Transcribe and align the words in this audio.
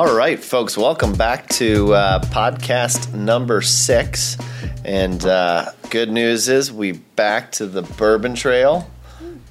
All 0.00 0.16
right, 0.16 0.42
folks, 0.42 0.78
welcome 0.78 1.12
back 1.12 1.46
to 1.50 1.92
uh, 1.92 2.20
podcast 2.20 3.12
number 3.12 3.60
six. 3.60 4.38
And 4.82 5.22
uh, 5.26 5.72
good 5.90 6.08
news 6.08 6.48
is 6.48 6.72
we 6.72 6.92
back 6.92 7.52
to 7.52 7.66
the 7.66 7.82
Bourbon 7.82 8.34
Trail. 8.34 8.90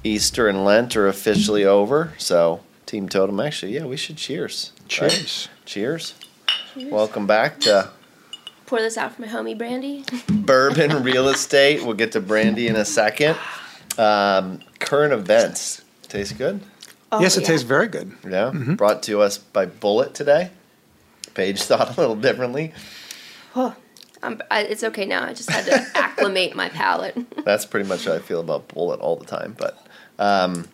Easter 0.02 0.48
and 0.48 0.64
Lent 0.64 0.96
are 0.96 1.06
officially 1.06 1.64
over. 1.64 2.14
So, 2.18 2.62
Team 2.84 3.08
Totum, 3.08 3.46
actually, 3.46 3.76
yeah, 3.76 3.84
we 3.84 3.96
should 3.96 4.16
cheers. 4.16 4.72
right? 4.80 4.88
Cheers. 4.88 5.48
Cheers. 5.66 6.14
Welcome 6.76 7.28
back 7.28 7.60
to 7.60 7.92
Pour 8.66 8.80
this 8.80 8.98
out 8.98 9.14
for 9.14 9.22
my 9.22 9.28
homie 9.28 9.56
Brandy. 9.56 10.04
Bourbon 10.28 11.04
Real 11.04 11.28
Estate. 11.28 11.84
We'll 11.84 11.94
get 11.94 12.10
to 12.10 12.20
Brandy 12.20 12.66
in 12.66 12.74
a 12.74 12.84
second. 12.84 13.38
Um, 13.96 14.58
current 14.80 15.12
events. 15.12 15.82
Tastes 16.08 16.32
good? 16.32 16.60
Oh, 17.12 17.20
yes, 17.20 17.36
it 17.36 17.42
yeah. 17.42 17.46
tastes 17.48 17.64
very 17.66 17.88
good. 17.88 18.12
Yeah. 18.28 18.50
Brought 18.50 19.02
to 19.04 19.20
us 19.20 19.38
by 19.38 19.66
Bulleit 19.66 20.12
today. 20.14 20.50
Paige 21.34 21.62
thought 21.62 21.96
a 21.96 22.00
little 22.00 22.16
differently. 22.16 22.72
Oh, 23.56 23.74
I'm, 24.22 24.40
I, 24.50 24.62
it's 24.62 24.84
okay 24.84 25.06
now. 25.06 25.24
I 25.24 25.32
just 25.32 25.50
had 25.50 25.64
to 25.66 25.98
acclimate 25.98 26.54
my 26.54 26.68
palate. 26.68 27.16
That's 27.44 27.66
pretty 27.66 27.88
much 27.88 28.04
how 28.04 28.14
I 28.14 28.18
feel 28.18 28.40
about 28.40 28.68
Bulleit 28.68 29.00
all 29.00 29.16
the 29.16 29.24
time. 29.24 29.56
But 29.58 29.84
um, 30.18 30.68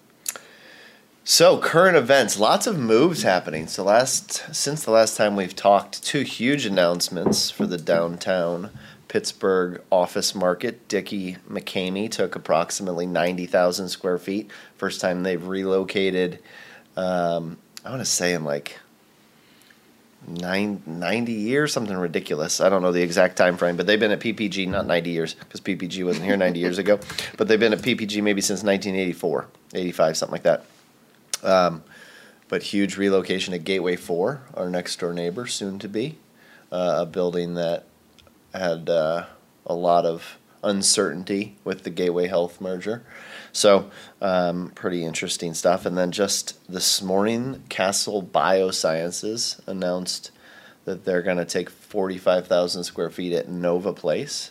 so 1.25 1.59
current 1.59 1.97
events, 1.97 2.39
lots 2.39 2.67
of 2.67 2.79
moves 2.79 3.23
happening. 3.23 3.67
So 3.67 3.85
last 3.85 4.55
since 4.55 4.85
the 4.85 4.91
last 4.91 5.17
time 5.17 5.37
we've 5.37 5.57
talked, 5.57 6.03
two 6.05 6.23
huge 6.23 6.67
announcements 6.67 7.51
for 7.51 7.67
the 7.67 7.79
downtown 7.79 8.71
Pittsburgh 9.17 9.81
office 9.91 10.35
market. 10.35 10.89
Dickie 10.89 11.39
McCamey 11.51 12.11
took 12.11 12.37
approximately 12.37 13.07
ninety 13.07 13.47
thousand 13.47 13.89
square 13.89 14.19
feet. 14.19 14.51
First 14.77 15.01
time 15.01 15.23
they've 15.23 15.43
relocated. 15.43 16.41
Um, 16.99 17.57
I 17.83 17.89
want 17.89 18.03
to 18.03 18.05
say 18.05 18.35
in 18.35 18.45
like 18.45 18.79
nine, 20.29 20.83
90 20.85 21.33
years, 21.33 21.73
something 21.73 21.97
ridiculous. 21.97 22.61
I 22.61 22.69
don't 22.69 22.83
know 22.83 22.93
the 22.93 23.01
exact 23.01 23.39
time 23.39 23.57
frame, 23.57 23.79
but 23.79 23.87
they've 23.87 23.99
been 23.99 24.11
at 24.11 24.21
PPG 24.21 24.69
not 24.69 24.87
90 24.87 25.09
years 25.09 25.33
because 25.33 25.63
PPG 25.63 26.05
wasn't 26.05 26.27
here 26.27 26.37
90 26.37 26.61
years 26.61 26.77
ago, 26.77 27.01
but 27.39 27.49
they've 27.49 27.59
been 27.59 27.73
at 27.73 27.79
PPG 27.79 28.23
maybe 28.23 28.43
since 28.43 28.63
1984, 28.63 29.47
85, 29.73 30.17
something 30.19 30.33
like 30.33 30.43
that. 30.43 30.67
Um, 31.43 31.83
but 32.49 32.63
huge 32.63 32.99
relocation 32.99 33.55
at 33.55 33.65
Gateway 33.65 33.97
4, 33.97 34.43
our 34.53 34.69
next 34.69 35.01
door 35.01 35.15
neighbor, 35.15 35.47
soon 35.47 35.79
to 35.79 35.89
be, 35.89 36.19
uh, 36.71 36.97
a 36.99 37.07
building 37.07 37.55
that 37.55 37.87
had 38.59 38.89
uh, 38.89 39.27
a 39.67 39.75
lot 39.75 40.05
of 40.05 40.39
uncertainty 40.63 41.57
with 41.65 41.85
the 41.85 41.91
Gateway 41.91 42.27
Health 42.27 42.61
merger. 42.61 43.05
So, 43.53 43.91
um, 44.21 44.73
pretty 44.75 45.05
interesting 45.05 45.55
stuff. 45.55 45.87
And 45.87 45.97
then 45.97 46.13
just 46.13 46.59
this 46.71 47.01
morning, 47.01 47.63
Castle 47.69 48.23
Biosciences 48.23 49.67
announced 49.67 50.31
that 50.85 51.05
they're 51.05 51.23
going 51.23 51.37
to 51.39 51.45
take 51.45 51.71
45,000 51.71 52.85
square 52.85 53.11
feet 53.11 53.33
at 53.33 53.49
Nova 53.49 53.93
Place. 53.93 54.51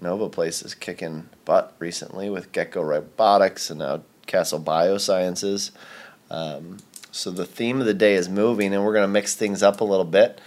Nova 0.00 0.28
Place 0.28 0.62
is 0.62 0.74
kicking 0.74 1.28
butt 1.44 1.74
recently 1.78 2.28
with 2.28 2.52
Gecko 2.52 2.82
Robotics 2.82 3.70
and 3.70 3.78
now 3.78 4.02
Castle 4.26 4.60
Biosciences. 4.60 5.70
Um, 6.30 6.78
so 7.10 7.30
the 7.30 7.46
theme 7.46 7.80
of 7.80 7.86
the 7.86 7.94
day 7.94 8.14
is 8.14 8.28
moving, 8.28 8.74
and 8.74 8.84
we're 8.84 8.92
going 8.92 9.04
to 9.04 9.08
mix 9.08 9.34
things 9.34 9.62
up 9.62 9.80
a 9.80 9.84
little 9.84 10.04
bit. 10.04 10.40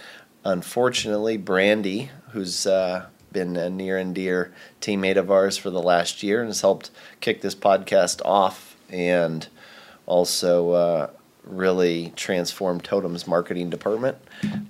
Unfortunately, 0.44 1.36
Brandy, 1.36 2.10
who's 2.32 2.66
uh, 2.66 3.06
been 3.32 3.56
a 3.56 3.70
near 3.70 3.96
and 3.96 4.14
dear 4.14 4.52
teammate 4.80 5.16
of 5.16 5.30
ours 5.30 5.56
for 5.56 5.70
the 5.70 5.82
last 5.82 6.22
year 6.22 6.40
and 6.40 6.48
has 6.48 6.60
helped 6.60 6.90
kick 7.20 7.40
this 7.40 7.54
podcast 7.54 8.24
off 8.24 8.76
and 8.88 9.48
also 10.06 10.70
uh, 10.70 11.10
really 11.44 12.12
transformed 12.16 12.84
Totum's 12.84 13.26
marketing 13.26 13.70
department, 13.70 14.18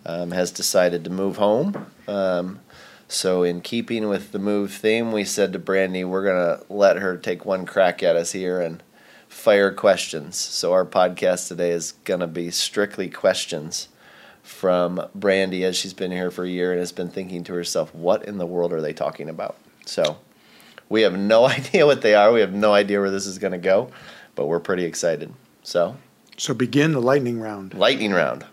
um, 0.04 0.30
has 0.30 0.50
decided 0.50 1.04
to 1.04 1.10
move 1.10 1.36
home. 1.36 1.86
Um, 2.06 2.60
so, 3.08 3.42
in 3.42 3.60
keeping 3.60 4.08
with 4.08 4.30
the 4.30 4.38
move 4.38 4.72
theme, 4.72 5.10
we 5.10 5.24
said 5.24 5.52
to 5.52 5.58
Brandy, 5.58 6.04
we're 6.04 6.22
going 6.22 6.58
to 6.58 6.72
let 6.72 6.98
her 6.98 7.16
take 7.16 7.44
one 7.44 7.66
crack 7.66 8.02
at 8.04 8.14
us 8.14 8.32
here 8.32 8.60
and 8.60 8.82
fire 9.28 9.72
questions. 9.72 10.36
So, 10.36 10.72
our 10.72 10.84
podcast 10.84 11.48
today 11.48 11.70
is 11.70 11.92
going 12.04 12.20
to 12.20 12.28
be 12.28 12.50
strictly 12.52 13.10
questions 13.10 13.88
from 14.50 15.00
Brandy 15.14 15.64
as 15.64 15.76
she's 15.76 15.94
been 15.94 16.10
here 16.10 16.30
for 16.30 16.44
a 16.44 16.48
year 16.48 16.72
and 16.72 16.80
has 16.80 16.92
been 16.92 17.08
thinking 17.08 17.44
to 17.44 17.54
herself, 17.54 17.94
what 17.94 18.24
in 18.26 18.36
the 18.36 18.44
world 18.46 18.72
are 18.72 18.80
they 18.80 18.92
talking 18.92 19.28
about? 19.28 19.56
So, 19.86 20.18
we 20.88 21.02
have 21.02 21.16
no 21.16 21.44
idea 21.58 21.86
what 21.86 22.02
they 22.02 22.14
are. 22.14 22.32
We 22.32 22.40
have 22.40 22.52
no 22.52 22.74
idea 22.74 23.00
where 23.00 23.10
this 23.10 23.26
is 23.26 23.38
going 23.38 23.52
to 23.52 23.58
go, 23.58 23.90
but 24.34 24.46
we're 24.46 24.60
pretty 24.60 24.84
excited. 24.84 25.32
So, 25.62 25.96
So 26.36 26.52
begin 26.52 26.92
the 26.92 27.00
lightning 27.00 27.40
round. 27.40 27.74
lightning 27.74 28.12
round. 28.12 28.44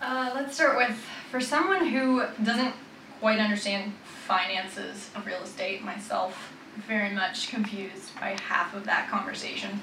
Uh, 0.00 0.30
let's 0.34 0.54
start 0.54 0.76
with 0.76 0.96
for 1.30 1.40
someone 1.40 1.86
who 1.86 2.22
doesn't 2.42 2.74
quite 3.20 3.40
understand 3.40 3.92
finances 4.26 5.10
of 5.14 5.26
real 5.26 5.42
estate, 5.42 5.82
myself, 5.82 6.52
very 6.86 7.10
much 7.14 7.48
confused 7.50 8.14
by 8.20 8.36
half 8.40 8.74
of 8.74 8.84
that 8.84 9.10
conversation. 9.10 9.82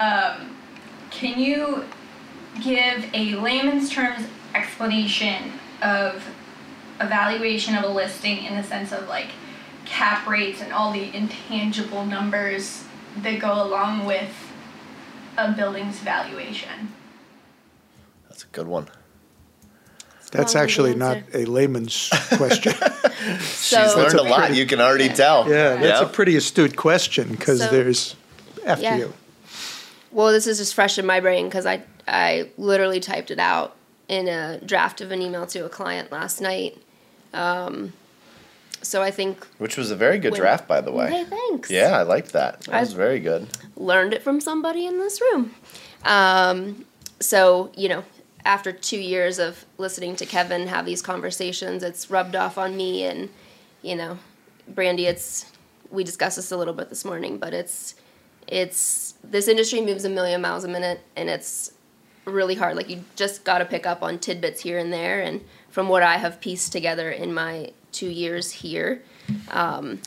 Um, 0.00 0.56
can 1.10 1.38
you 1.38 1.84
give 2.60 3.06
a 3.14 3.34
layman's 3.36 3.90
terms 3.90 4.26
explanation 4.54 5.52
of 5.82 6.24
evaluation 7.00 7.74
of 7.74 7.84
a 7.84 7.88
listing 7.88 8.44
in 8.44 8.54
the 8.56 8.62
sense 8.62 8.92
of 8.92 9.08
like 9.08 9.28
cap 9.84 10.26
rates 10.28 10.60
and 10.60 10.72
all 10.72 10.92
the 10.92 11.14
intangible 11.16 12.04
numbers 12.04 12.84
that 13.18 13.40
go 13.40 13.62
along 13.62 14.04
with 14.04 14.30
a 15.38 15.50
building's 15.52 15.98
valuation? 15.98 16.92
That's 18.28 18.44
a 18.44 18.48
good 18.48 18.66
one. 18.66 18.88
That's 20.30 20.54
Long 20.54 20.62
actually 20.64 20.94
not 20.94 21.18
a 21.34 21.44
layman's 21.44 22.08
question. 22.36 22.72
She's 23.40 23.72
learned 23.94 24.14
a 24.14 24.22
a 24.22 24.22
lot. 24.22 24.38
pretty- 24.40 24.56
You 24.58 24.66
can 24.66 24.80
already 24.80 25.10
tell. 25.10 25.46
Yeah, 25.48 25.74
that's 25.76 26.00
Yep. 26.00 26.10
a 26.10 26.12
pretty 26.12 26.36
astute 26.36 26.74
question 26.76 27.28
because 27.28 27.60
So- 27.60 27.70
there's 27.70 28.16
after 28.64 28.82
Yeah. 28.82 28.96
you. 28.96 29.12
well, 30.10 30.32
this 30.32 30.46
is 30.46 30.56
just 30.58 30.74
fresh 30.74 30.98
in 30.98 31.04
my 31.04 31.20
brain 31.20 31.48
because 31.48 31.66
I 31.66 31.82
I 32.06 32.50
literally 32.58 33.00
typed 33.00 33.30
it 33.30 33.38
out 33.38 33.76
in 34.08 34.28
a 34.28 34.58
draft 34.64 35.00
of 35.00 35.10
an 35.10 35.22
email 35.22 35.46
to 35.46 35.64
a 35.64 35.68
client 35.68 36.12
last 36.12 36.40
night. 36.40 36.76
Um, 37.32 37.92
so 38.82 39.00
I 39.02 39.10
think 39.10 39.46
Which 39.58 39.76
was 39.76 39.90
a 39.90 39.96
very 39.96 40.18
good 40.18 40.32
When- 40.32 40.40
draft, 40.40 40.66
by 40.66 40.80
the 40.80 40.92
way. 40.92 41.10
Hey, 41.10 41.24
thanks. 41.24 41.70
Yeah, 41.70 41.96
I 41.98 42.02
liked 42.02 42.32
that. 42.32 42.62
That 42.62 42.80
was 42.80 42.92
very 42.92 43.20
good. 43.20 43.46
learned 43.76 44.12
it 44.12 44.22
from 44.22 44.40
somebody 44.40 44.86
in 44.86 44.98
this 44.98 45.20
room. 45.20 45.54
Um, 46.04 46.84
so, 47.20 47.70
you 47.76 47.88
know, 47.88 48.04
after 48.44 48.72
two 48.72 48.98
years 48.98 49.38
of 49.38 49.64
listening 49.78 50.16
to 50.16 50.26
Kevin 50.26 50.66
have 50.66 50.84
these 50.84 51.00
conversations, 51.00 51.82
it's 51.84 52.10
rubbed 52.10 52.34
off 52.34 52.58
on 52.58 52.76
me. 52.76 53.04
And, 53.04 53.28
you 53.82 53.94
know, 53.94 54.18
Brandy, 54.66 55.06
it's, 55.06 55.46
we 55.90 56.02
discussed 56.02 56.36
this 56.36 56.50
a 56.50 56.56
little 56.56 56.74
bit 56.74 56.88
this 56.88 57.04
morning, 57.04 57.38
but 57.38 57.54
it's, 57.54 57.94
it's, 58.48 59.14
this 59.22 59.46
industry 59.46 59.80
moves 59.80 60.04
a 60.04 60.08
million 60.08 60.40
miles 60.40 60.64
a 60.64 60.68
minute 60.68 61.00
and 61.14 61.30
it's 61.30 61.72
really 62.24 62.54
hard. 62.54 62.76
Like, 62.76 62.88
you 62.88 63.04
just 63.16 63.44
got 63.44 63.58
to 63.58 63.64
pick 63.64 63.86
up 63.86 64.02
on 64.02 64.18
tidbits 64.18 64.60
here 64.60 64.78
and 64.78 64.92
there. 64.92 65.20
And 65.20 65.44
from 65.70 65.88
what 65.88 66.02
I 66.02 66.16
have 66.16 66.40
pieced 66.40 66.72
together 66.72 67.10
in 67.10 67.32
my 67.34 67.72
two 67.92 68.08
years 68.08 68.50
here, 68.50 69.02
um, 69.50 70.00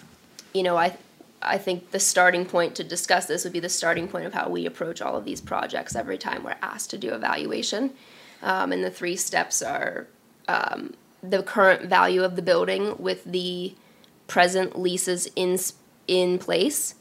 you 0.53 0.63
know, 0.63 0.77
I, 0.77 0.97
I 1.41 1.57
think 1.57 1.91
the 1.91 1.99
starting 1.99 2.45
point 2.45 2.75
to 2.75 2.83
discuss 2.83 3.25
this 3.25 3.43
would 3.43 3.53
be 3.53 3.59
the 3.59 3.69
starting 3.69 4.07
point 4.07 4.25
of 4.25 4.33
how 4.33 4.49
we 4.49 4.65
approach 4.65 5.01
all 5.01 5.15
of 5.15 5.25
these 5.25 5.41
projects 5.41 5.95
every 5.95 6.17
time 6.17 6.43
we're 6.43 6.55
asked 6.61 6.89
to 6.91 6.97
do 6.97 7.13
evaluation. 7.13 7.91
Um, 8.41 8.71
and 8.71 8.83
the 8.83 8.91
three 8.91 9.15
steps 9.15 9.61
are 9.61 10.07
um, 10.47 10.93
the 11.21 11.43
current 11.43 11.89
value 11.89 12.23
of 12.23 12.35
the 12.35 12.41
building 12.41 12.95
with 12.97 13.23
the 13.25 13.75
present 14.27 14.77
leases 14.77 15.27
in 15.35 15.57
in 16.07 16.37
place. 16.37 16.95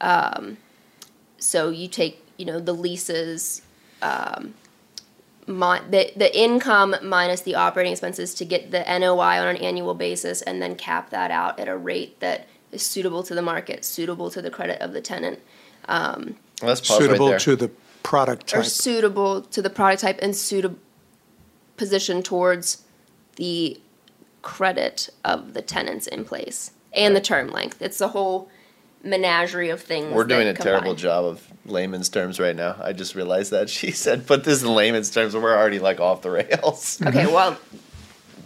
Um, 0.00 0.58
so 1.38 1.70
you 1.70 1.88
take 1.88 2.24
you 2.36 2.44
know 2.44 2.60
the 2.60 2.72
leases, 2.72 3.62
um, 4.02 4.54
the 5.48 6.12
the 6.14 6.38
income 6.38 6.94
minus 7.02 7.40
the 7.40 7.54
operating 7.54 7.92
expenses 7.92 8.34
to 8.34 8.44
get 8.44 8.70
the 8.70 8.84
NOI 8.98 9.40
on 9.40 9.48
an 9.48 9.56
annual 9.56 9.94
basis, 9.94 10.42
and 10.42 10.60
then 10.62 10.76
cap 10.76 11.10
that 11.10 11.30
out 11.30 11.58
at 11.58 11.68
a 11.68 11.76
rate 11.76 12.20
that 12.20 12.46
is 12.70 12.82
suitable 12.84 13.22
to 13.22 13.34
the 13.34 13.42
market, 13.42 13.84
suitable 13.84 14.30
to 14.30 14.42
the 14.42 14.50
credit 14.50 14.80
of 14.82 14.92
the 14.92 15.00
tenant, 15.00 15.40
um, 15.88 16.36
Well, 16.60 16.68
let's 16.68 16.80
pause 16.86 16.98
Suitable 16.98 17.26
right 17.26 17.30
there. 17.32 17.38
to 17.40 17.56
the 17.56 17.70
product 18.02 18.52
or 18.52 18.58
type. 18.58 18.66
suitable 18.66 19.40
to 19.42 19.62
the 19.62 19.70
product 19.70 20.02
type 20.02 20.18
and 20.20 20.36
suitable 20.36 20.78
position 21.78 22.22
towards 22.22 22.82
the 23.36 23.80
credit 24.42 25.08
of 25.24 25.54
the 25.54 25.62
tenants 25.62 26.06
in 26.06 26.24
place 26.24 26.72
and 26.92 27.14
the 27.16 27.20
term 27.20 27.48
length. 27.48 27.80
It's 27.80 27.98
the 27.98 28.08
whole 28.08 28.48
menagerie 29.02 29.70
of 29.70 29.80
things. 29.80 30.12
We're 30.12 30.24
doing 30.24 30.48
a 30.48 30.52
that 30.52 30.62
terrible 30.62 30.94
job 30.94 31.24
of 31.24 31.46
layman's 31.64 32.08
terms 32.08 32.40
right 32.40 32.56
now. 32.56 32.76
I 32.80 32.92
just 32.92 33.14
realized 33.14 33.50
that 33.52 33.70
she 33.76 33.90
said 33.90 34.26
put 34.26 34.44
this 34.44 34.62
in 34.62 34.74
layman's 34.74 35.10
terms, 35.10 35.34
and 35.34 35.42
we're 35.42 35.56
already 35.56 35.78
like 35.78 36.00
off 36.00 36.22
the 36.22 36.30
rails. 36.30 37.00
Okay, 37.06 37.26
well, 37.26 37.56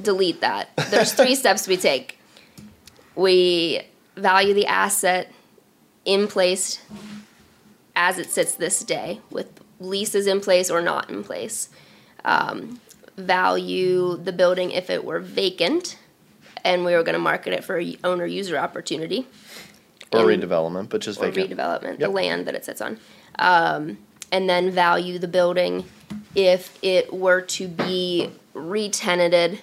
delete 0.00 0.40
that. 0.40 0.70
There's 0.90 1.12
three 1.20 1.34
steps 1.34 1.66
we 1.66 1.76
take. 1.76 2.18
We 3.14 3.82
value 4.16 4.54
the 4.54 4.66
asset 4.66 5.32
in 6.04 6.28
place 6.28 6.80
as 7.94 8.18
it 8.18 8.30
sits 8.30 8.54
this 8.54 8.80
day, 8.80 9.20
with 9.30 9.48
leases 9.78 10.26
in 10.26 10.40
place 10.40 10.70
or 10.70 10.80
not 10.80 11.10
in 11.10 11.22
place. 11.22 11.68
um, 12.24 12.80
value 13.16 14.16
the 14.16 14.32
building 14.32 14.70
if 14.70 14.88
it 14.88 15.04
were 15.04 15.20
vacant, 15.20 15.98
and 16.64 16.84
we 16.84 16.94
were 16.94 17.02
going 17.02 17.12
to 17.12 17.18
market 17.18 17.52
it 17.52 17.62
for 17.62 17.80
owner 18.04 18.24
user 18.24 18.56
opportunity 18.56 19.26
Or 20.18 20.26
redevelopment, 20.26 20.88
but 20.88 21.00
just 21.00 21.20
or 21.20 21.30
vacant. 21.30 21.58
redevelopment, 21.58 21.94
the 21.96 22.02
Yep. 22.06 22.12
land 22.12 22.46
that 22.46 22.54
it 22.54 22.64
sits 22.64 22.80
on. 22.80 22.98
Um, 23.38 23.98
and 24.30 24.48
then 24.48 24.70
value 24.70 25.18
the 25.18 25.28
building 25.28 25.84
if 26.34 26.78
it 26.82 27.12
were 27.12 27.40
to 27.40 27.68
be 27.68 28.30
re-tenanted 28.54 29.62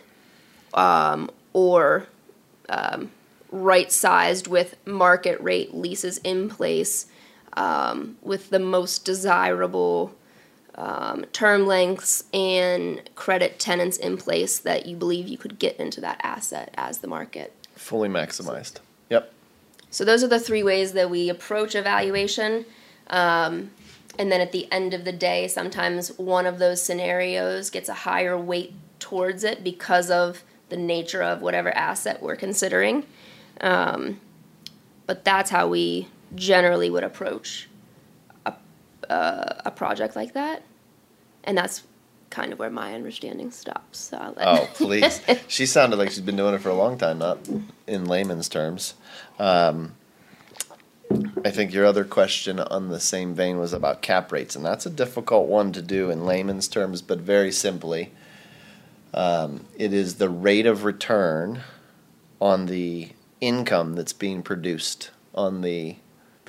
um, 0.74 1.30
or 1.54 2.08
um, 2.70 3.12
right-sized 3.52 4.48
with 4.48 4.76
market 4.86 5.40
rate 5.42 5.74
leases 5.74 6.20
in 6.20 6.50
place 6.50 7.08
um, 7.54 8.18
with 8.22 8.50
the 8.52 8.60
most 8.60 9.06
desirable 9.06 10.14
um, 10.76 11.26
term 11.34 11.66
lengths 11.68 12.24
and 12.34 13.02
credit 13.16 13.60
tenants 13.60 13.98
in 13.98 14.18
place 14.18 14.60
that 14.60 14.86
you 14.86 14.96
believe 14.96 15.28
you 15.28 15.38
could 15.38 15.60
get 15.60 15.76
into 15.78 16.00
that 16.02 16.20
asset 16.24 16.74
as 16.78 17.00
the 17.00 17.08
market 17.08 17.54
Fully 17.76 18.10
maximized. 18.10 18.78
Yep. 19.10 19.34
So 19.92 20.06
those 20.06 20.24
are 20.24 20.28
the 20.28 20.40
three 20.40 20.64
ways 20.64 20.94
that 20.94 21.10
we 21.10 21.30
approach 21.30 21.76
evaluation. 21.76 22.66
Um, 23.10 23.72
and 24.18 24.32
then 24.32 24.42
at 24.42 24.52
the 24.52 24.72
end 24.72 24.94
of 24.94 25.06
the 25.06 25.12
day, 25.12 25.48
sometimes 25.48 26.10
one 26.18 26.46
of 26.46 26.60
those 26.60 26.82
scenarios 26.82 27.70
gets 27.70 27.90
a 27.90 27.94
higher 27.94 28.38
weight 28.38 28.74
towards 29.00 29.44
it 29.44 29.64
because 29.64 30.12
of 30.12 30.44
the 30.70 30.78
nature 30.78 31.24
of 31.24 31.42
whatever 31.42 31.76
asset 31.76 32.22
we're 32.22 32.36
considering. 32.36 33.06
Um, 33.62 34.20
but 35.08 35.24
that's 35.26 35.50
how 35.50 35.68
we 35.68 36.08
generally 36.36 36.90
would 36.90 37.04
approach 37.04 37.68
a, 38.46 38.54
a, 39.10 39.62
a 39.66 39.72
project 39.72 40.16
like 40.16 40.34
that. 40.34 40.64
And 41.44 41.58
that's 41.58 41.84
kind 42.30 42.54
of 42.54 42.60
where 42.60 42.70
my 42.70 42.94
understanding 42.94 43.52
stops. 43.52 43.98
So 44.00 44.18
I'll 44.18 44.34
let 44.34 44.48
Oh, 44.48 44.70
please. 44.74 45.22
she 45.48 45.66
sounded 45.66 45.98
like 45.98 46.10
she's 46.10 46.20
been 46.22 46.36
doing 46.36 46.54
it 46.54 46.62
for 46.62 46.70
a 46.70 46.74
long 46.76 46.98
time, 46.98 47.20
not 47.20 47.40
in 47.88 48.06
layman's 48.06 48.50
terms. 48.50 48.94
Um, 49.40 49.94
I 51.44 51.50
think 51.50 51.74
your 51.74 51.86
other 51.86 52.04
question 52.04 52.60
on 52.60 52.90
the 52.90 53.00
same 53.00 53.34
vein 53.34 53.58
was 53.58 53.74
about 53.74 54.02
cap 54.04 54.32
rates, 54.32 54.56
and 54.56 54.64
that's 54.64 54.86
a 54.86 54.90
difficult 54.92 55.48
one 55.48 55.72
to 55.74 55.82
do 55.82 56.10
in 56.12 56.26
layman's 56.26 56.68
terms, 56.68 57.02
but 57.02 57.20
very 57.20 57.52
simply. 57.52 58.12
Um, 59.14 59.66
it 59.76 59.92
is 59.92 60.16
the 60.16 60.30
rate 60.30 60.68
of 60.68 60.84
return 60.84 61.62
on 62.40 62.68
the 62.68 63.10
income 63.42 63.94
that's 63.96 64.14
being 64.14 64.44
produced 64.44 65.10
on 65.34 65.62
the 65.62 65.96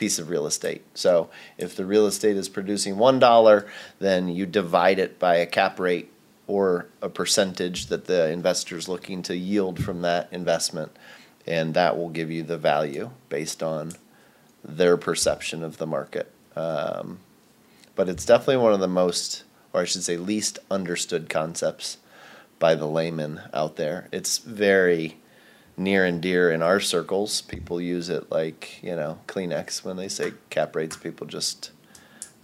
piece 0.01 0.19
of 0.19 0.31
real 0.31 0.47
estate. 0.47 0.83
So 0.95 1.29
if 1.59 1.77
the 1.77 1.85
real 1.85 2.07
estate 2.07 2.39
is 2.39 2.49
producing 2.49 2.97
$1, 2.97 3.69
then 3.99 4.29
you 4.29 4.47
divide 4.47 4.99
it 4.99 5.19
by 5.19 5.37
a 5.37 5.45
cap 5.45 5.79
rate 5.79 6.11
or 6.47 6.87
a 7.03 7.11
percentage 7.11 7.87
that 7.89 8.07
the 8.07 8.31
investor 8.31 8.79
is 8.79 8.89
looking 8.89 9.21
to 9.25 9.37
yield 9.37 9.85
from 9.85 10.01
that 10.01 10.27
investment. 10.33 10.97
And 11.47 11.75
that 11.75 11.99
will 11.99 12.09
give 12.09 12.31
you 12.31 12.43
the 12.43 12.57
value 12.57 13.11
based 13.29 13.63
on 13.63 13.93
their 14.65 14.97
perception 14.97 15.63
of 15.63 15.77
the 15.77 15.87
market. 15.87 16.33
Um, 16.57 17.19
but 17.95 18.09
it's 18.09 18.25
definitely 18.25 18.57
one 18.57 18.73
of 18.73 18.81
the 18.81 18.89
most, 18.89 19.45
or 19.75 19.83
I 19.83 19.85
should 19.85 20.03
say, 20.03 20.17
least 20.17 20.59
understood 20.71 21.29
concepts 21.29 21.99
by 22.59 22.75
the 22.75 22.87
layman 22.87 23.43
out 23.53 23.77
there. 23.77 24.09
It's 24.13 24.39
very 24.39 25.19
near 25.81 26.05
and 26.05 26.21
dear 26.21 26.53
in 26.53 26.63
our 26.63 26.79
circles. 26.79 27.41
People 27.41 27.81
use 27.81 28.09
it 28.11 28.31
like, 28.31 28.83
you 28.83 28.95
know, 28.95 29.19
Kleenex 29.27 29.83
when 29.83 29.97
they 29.97 30.09
say 30.09 30.33
cap 30.51 30.77
rates. 30.77 30.97
People 30.97 31.27
just 31.27 31.71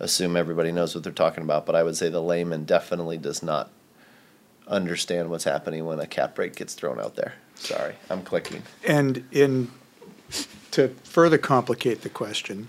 assume 0.01 0.37
everybody 0.37 0.73
knows 0.73 0.95
what 0.95 1.05
they're 1.05 1.13
talking 1.13 1.45
about. 1.45 1.67
But 1.67 1.77
I 1.77 1.83
would 1.83 1.97
say 1.97 2.09
the 2.09 2.23
layman 2.23 2.65
definitely 2.65 3.19
does 3.19 3.43
not 3.43 3.71
understand 4.67 5.31
what's 5.31 5.45
happening 5.45 5.85
when 5.85 6.01
a 6.01 6.07
cap 6.07 6.39
rate 6.39 6.57
gets 6.57 6.75
thrown 6.75 6.99
out 6.99 7.15
there. 7.15 7.35
Sorry, 7.55 7.95
I'm 8.11 8.23
clicking. 8.23 8.63
And 8.85 9.25
in, 9.31 9.71
to 10.73 10.89
further 11.05 11.39
complicate 11.39 12.03
the 12.03 12.09
question, 12.09 12.69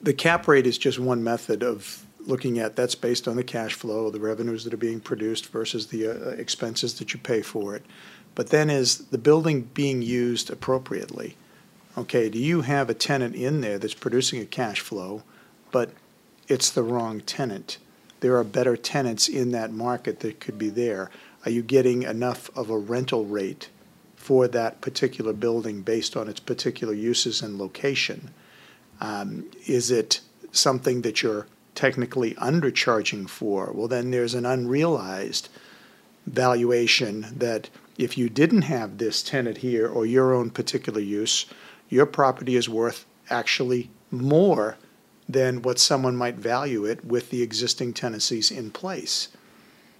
the 0.00 0.14
cap 0.14 0.46
rate 0.46 0.66
is 0.66 0.78
just 0.78 0.98
one 0.98 1.24
method 1.24 1.62
of 1.62 2.05
looking 2.26 2.58
at, 2.58 2.76
that's 2.76 2.94
based 2.94 3.28
on 3.28 3.36
the 3.36 3.44
cash 3.44 3.74
flow, 3.74 4.10
the 4.10 4.20
revenues 4.20 4.64
that 4.64 4.74
are 4.74 4.78
being 4.78 5.00
produced 5.00 5.46
versus 5.48 5.88
the 5.88 6.08
uh, 6.08 6.30
expenses 6.30 6.94
that 6.98 7.12
you 7.12 7.20
pay 7.20 7.42
for 7.42 7.74
it. 7.74 7.84
But 8.34 8.50
then 8.50 8.68
is 8.68 8.98
the 9.06 9.18
building 9.18 9.62
being 9.74 10.02
used 10.02 10.50
appropriately? 10.50 11.36
Okay, 11.96 12.28
do 12.28 12.38
you 12.38 12.60
have 12.60 12.90
a 12.90 12.94
tenant 12.94 13.34
in 13.34 13.62
there 13.62 13.78
that's 13.78 13.94
producing 13.94 14.40
a 14.40 14.46
cash 14.46 14.80
flow, 14.80 15.22
but 15.70 15.90
it's 16.46 16.70
the 16.70 16.82
wrong 16.82 17.20
tenant? 17.20 17.78
There 18.20 18.36
are 18.36 18.44
better 18.44 18.76
tenants 18.76 19.28
in 19.28 19.52
that 19.52 19.72
market 19.72 20.20
that 20.20 20.40
could 20.40 20.58
be 20.58 20.68
there. 20.68 21.10
Are 21.44 21.50
you 21.50 21.62
getting 21.62 22.02
enough 22.02 22.50
of 22.56 22.68
a 22.68 22.76
rental 22.76 23.24
rate 23.24 23.70
for 24.16 24.48
that 24.48 24.80
particular 24.80 25.32
building 25.32 25.82
based 25.82 26.16
on 26.16 26.28
its 26.28 26.40
particular 26.40 26.92
uses 26.92 27.40
and 27.40 27.56
location? 27.56 28.30
Um, 29.00 29.46
is 29.66 29.90
it 29.90 30.20
something 30.52 31.02
that 31.02 31.22
you're 31.22 31.46
technically 31.76 32.34
undercharging 32.34 33.28
for? 33.28 33.70
Well, 33.72 33.88
then 33.88 34.10
there's 34.10 34.34
an 34.34 34.46
unrealized 34.46 35.48
valuation 36.26 37.26
that 37.36 37.70
if 37.98 38.18
you 38.18 38.28
didn't 38.28 38.62
have 38.62 38.98
this 38.98 39.22
tenant 39.22 39.58
here 39.58 39.86
or 39.86 40.04
your 40.04 40.34
own 40.34 40.50
particular 40.50 41.00
use, 41.00 41.46
your 41.88 42.06
property 42.06 42.56
is 42.56 42.68
worth 42.68 43.06
actually 43.30 43.90
more 44.10 44.76
than 45.28 45.62
what 45.62 45.78
someone 45.78 46.16
might 46.16 46.36
value 46.36 46.84
it 46.84 47.04
with 47.04 47.30
the 47.30 47.42
existing 47.42 47.92
tenancies 47.92 48.50
in 48.50 48.70
place. 48.70 49.28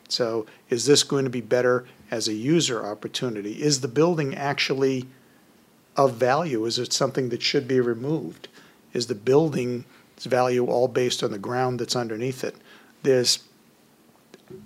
So 0.08 0.46
is 0.69 0.87
this 0.87 1.02
going 1.02 1.25
to 1.25 1.31
be 1.31 1.40
better 1.40 1.87
as 2.11 2.29
a 2.29 2.34
user 2.34 2.84
opportunity? 2.84 3.62
Is 3.62 3.81
the 3.81 3.88
building 3.88 4.34
actually 4.34 5.06
of 5.96 6.14
value? 6.14 6.64
Is 6.64 6.79
it 6.79 6.93
something 6.93 7.31
that 7.31 7.43
should 7.43 7.67
be 7.67 7.81
removed? 7.81 8.49
Is 8.93 9.08
the 9.08 9.14
building's 10.17 10.31
value 10.31 10.67
all 10.67 10.89
based 10.89 11.23
on 11.23 11.31
the 11.31 11.39
ground 11.39 11.81
that's 11.81 11.97
underneath 11.97 12.45
it? 12.45 12.57
There's 13.03 13.45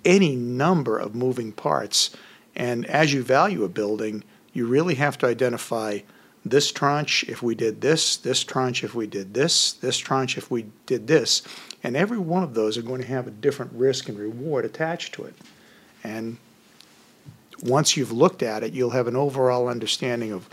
any 0.05 0.35
number 0.35 0.97
of 0.97 1.15
moving 1.15 1.51
parts. 1.51 2.11
And 2.55 2.85
as 2.85 3.13
you 3.13 3.23
value 3.23 3.63
a 3.63 3.69
building, 3.69 4.23
you 4.53 4.67
really 4.67 4.95
have 4.95 5.17
to 5.19 5.27
identify 5.27 6.01
this 6.43 6.71
tranche 6.71 7.23
if 7.29 7.43
we 7.43 7.55
did 7.55 7.81
this, 7.81 8.17
this 8.17 8.43
tranche 8.43 8.83
if 8.83 8.95
we 8.95 9.07
did 9.07 9.33
this, 9.33 9.73
this 9.73 9.97
tranche 9.97 10.37
if 10.37 10.49
we 10.49 10.65
did 10.85 11.07
this. 11.07 11.43
And 11.83 11.95
every 11.95 12.17
one 12.17 12.43
of 12.43 12.53
those 12.53 12.77
are 12.77 12.83
going 12.83 13.01
to 13.01 13.07
have 13.07 13.27
a 13.27 13.31
different 13.31 13.71
risk 13.73 14.09
and 14.09 14.17
reward 14.17 14.65
attached 14.65 15.13
to 15.15 15.25
it. 15.25 15.35
And 16.03 16.37
once 17.63 17.95
you've 17.95 18.11
looked 18.11 18.41
at 18.41 18.63
it, 18.63 18.73
you'll 18.73 18.91
have 18.91 19.07
an 19.07 19.15
overall 19.15 19.67
understanding 19.67 20.31
of 20.31 20.49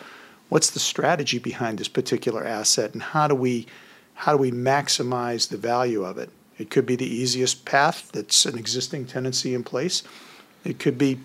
what's 0.51 0.71
the 0.71 0.81
strategy 0.81 1.39
behind 1.39 1.79
this 1.79 1.89
particular 1.89 2.45
asset 2.45 2.93
and 2.93 3.03
how 3.03 3.29
do 3.29 3.35
we 3.35 3.67
how 4.19 4.33
do 4.33 4.39
we 4.39 4.51
maximize 4.51 5.49
the 5.49 5.57
value 5.57 6.03
of 6.03 6.19
it. 6.19 6.29
It 6.59 6.71
could 6.71 6.87
be 6.87 6.97
the 6.97 7.07
easiest 7.07 7.65
path 7.65 8.11
that's 8.13 8.47
an 8.47 8.59
existing 8.59 9.07
tenancy 9.07 9.55
in 9.55 9.63
place. 9.63 10.03
It 10.65 10.81
could 10.81 10.99
be 10.99 11.21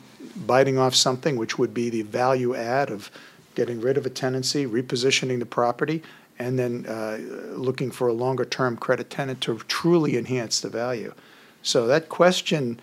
biting 0.46 0.78
off 0.78 0.94
something 0.94 1.36
which 1.36 1.58
would 1.58 1.74
be 1.74 1.90
the 1.90 2.04
value 2.04 2.54
add 2.54 2.92
of 2.92 3.10
getting 3.56 3.82
rid 3.82 3.98
of 3.98 4.06
a 4.06 4.12
tenancy, 4.12 4.68
repositioning 4.68 5.40
the 5.40 5.46
property, 5.48 6.04
and 6.38 6.60
then 6.60 6.86
uh, 6.86 7.18
looking 7.58 7.90
for 7.90 8.08
a 8.08 8.14
longer 8.14 8.46
term 8.46 8.78
credit 8.78 9.10
tenant 9.10 9.42
to 9.42 9.58
truly 9.68 10.16
enhance 10.16 10.60
the 10.60 10.70
value. 10.70 11.16
So 11.64 11.88
that 11.88 12.10
question 12.10 12.80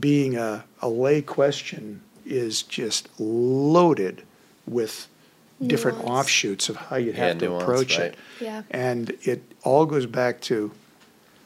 being 0.00 0.34
a, 0.34 0.64
a 0.80 0.88
lay 0.88 1.20
question 1.20 2.00
is 2.24 2.62
just 2.62 3.10
loaded 3.20 4.22
with 4.66 5.08
different 5.66 5.98
Nuance. 5.98 6.10
offshoots 6.20 6.68
of 6.68 6.76
how 6.76 6.96
you'd 6.96 7.16
Yeah, 7.16 7.26
have 7.28 7.38
to 7.38 7.46
nuance, 7.46 7.62
approach 7.62 7.98
right. 7.98 8.06
it. 8.08 8.18
Yeah. 8.40 8.62
And 8.70 9.10
it 9.22 9.42
all 9.62 9.86
goes 9.86 10.06
back 10.06 10.40
to 10.42 10.72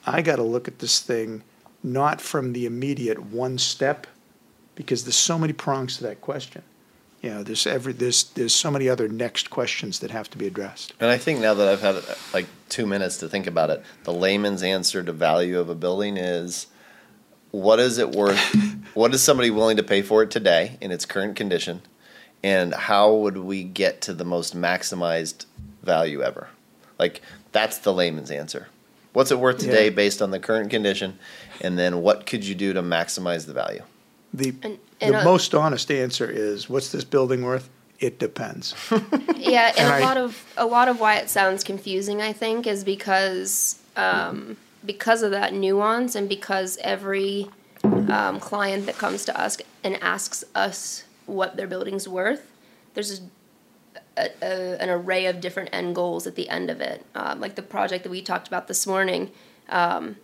I 0.06 0.22
got 0.22 0.36
to 0.36 0.42
look 0.42 0.68
at 0.68 0.78
this 0.78 1.00
thing 1.00 1.42
not 1.82 2.20
from 2.20 2.52
the 2.52 2.66
immediate 2.66 3.20
one 3.26 3.58
step 3.58 4.06
because 4.74 5.04
there's 5.04 5.16
so 5.16 5.38
many 5.38 5.52
prongs 5.52 5.96
to 5.98 6.04
that 6.04 6.20
question. 6.20 6.62
You 7.22 7.30
know, 7.30 7.42
there's 7.42 7.66
every 7.66 7.92
there's 7.92 8.24
there's 8.34 8.54
so 8.54 8.70
many 8.70 8.88
other 8.88 9.08
next 9.08 9.50
questions 9.50 9.98
that 10.00 10.10
have 10.10 10.30
to 10.30 10.38
be 10.38 10.46
addressed. 10.46 10.92
And 11.00 11.10
I 11.10 11.18
think 11.18 11.40
now 11.40 11.54
that 11.54 11.66
I've 11.66 11.80
had 11.80 11.96
like 12.32 12.46
two 12.68 12.86
minutes 12.86 13.16
to 13.18 13.28
think 13.28 13.46
about 13.46 13.70
it, 13.70 13.82
the 14.04 14.12
layman's 14.12 14.62
answer 14.62 15.02
to 15.02 15.12
value 15.12 15.58
of 15.58 15.68
a 15.68 15.74
building 15.74 16.16
is 16.16 16.66
what 17.50 17.80
is 17.80 17.98
it 17.98 18.10
worth? 18.12 18.38
what 18.94 19.12
is 19.14 19.22
somebody 19.22 19.50
willing 19.50 19.76
to 19.78 19.82
pay 19.82 20.02
for 20.02 20.22
it 20.22 20.30
today 20.30 20.76
in 20.80 20.92
its 20.92 21.04
current 21.06 21.36
condition? 21.36 21.80
And 22.42 22.74
how 22.74 23.12
would 23.14 23.38
we 23.38 23.64
get 23.64 24.00
to 24.02 24.12
the 24.14 24.24
most 24.24 24.54
maximized 24.56 25.46
value 25.82 26.22
ever? 26.22 26.48
Like, 26.98 27.20
that's 27.52 27.78
the 27.78 27.92
layman's 27.92 28.30
answer. 28.30 28.68
What's 29.12 29.30
it 29.30 29.38
worth 29.38 29.58
today 29.58 29.84
Yeah. 29.84 29.90
based 29.90 30.20
on 30.22 30.30
the 30.30 30.38
current 30.38 30.70
condition? 30.70 31.18
And 31.60 31.78
then 31.78 32.02
what 32.02 32.26
could 32.26 32.44
you 32.44 32.54
do 32.54 32.72
to 32.74 32.82
maximize 32.82 33.46
the 33.46 33.52
value? 33.54 33.82
The 34.34 34.54
And- 34.62 34.78
and, 35.00 35.14
the 35.14 35.20
uh, 35.20 35.24
most 35.24 35.54
honest 35.54 35.90
answer 35.90 36.28
is 36.30 36.68
what's 36.70 36.90
this 36.92 37.04
building 37.04 37.42
worth? 37.42 37.68
It 38.00 38.18
depends. 38.18 38.74
Yeah, 39.36 39.68
and, 39.68 39.78
And 39.78 39.88
a 39.92 39.96
I- 39.96 40.00
lot 40.00 40.16
of 40.16 40.44
a 40.56 40.66
lot 40.66 40.88
of 40.88 40.98
why 41.00 41.16
it 41.16 41.30
sounds 41.30 41.62
confusing, 41.64 42.20
I 42.20 42.32
think, 42.32 42.66
is 42.66 42.82
because 42.84 43.78
um, 43.96 44.56
because 44.84 45.22
of 45.22 45.30
that 45.30 45.52
nuance 45.54 46.14
and 46.14 46.28
because 46.28 46.78
every 46.82 47.46
um, 47.84 48.40
client 48.40 48.86
that 48.86 48.96
comes 48.98 49.24
to 49.26 49.40
us 49.40 49.56
and 49.84 49.96
asks 50.02 50.42
us 50.54 51.04
what 51.26 51.56
their 51.56 51.66
building's 51.66 52.08
worth, 52.08 52.52
there's 52.94 53.20
a, 54.16 54.28
a, 54.42 54.82
an 54.82 54.88
array 54.88 55.26
of 55.26 55.40
different 55.40 55.70
end 55.72 55.94
goals 55.94 56.26
at 56.26 56.34
the 56.34 56.48
end 56.48 56.70
of 56.70 56.80
it. 56.80 57.04
Um, 57.14 57.40
like 57.40 57.54
the 57.54 57.62
project 57.62 58.04
that 58.04 58.10
we 58.10 58.22
talked 58.22 58.48
about 58.48 58.68
this 58.68 58.86
morning, 58.86 59.30
um, 59.68 60.16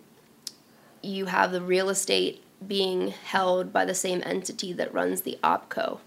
you 1.01 1.25
have 1.27 1.51
the 1.51 1.61
real 1.61 1.89
estate 1.89 2.43
being 2.65 3.09
held 3.09 3.73
by 3.73 3.85
the 3.85 3.93
same 3.93 4.23
entity 4.25 4.73
that 4.73 4.93
runs 4.93 5.21
the 5.21 5.37
opco. 5.43 5.99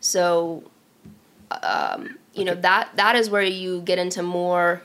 So, 0.00 0.64
um, 1.62 2.18
you 2.32 2.44
know 2.44 2.54
that 2.54 2.90
that 2.94 3.16
is 3.16 3.28
where 3.28 3.42
you 3.42 3.82
get 3.82 3.98
into 3.98 4.22
more 4.22 4.82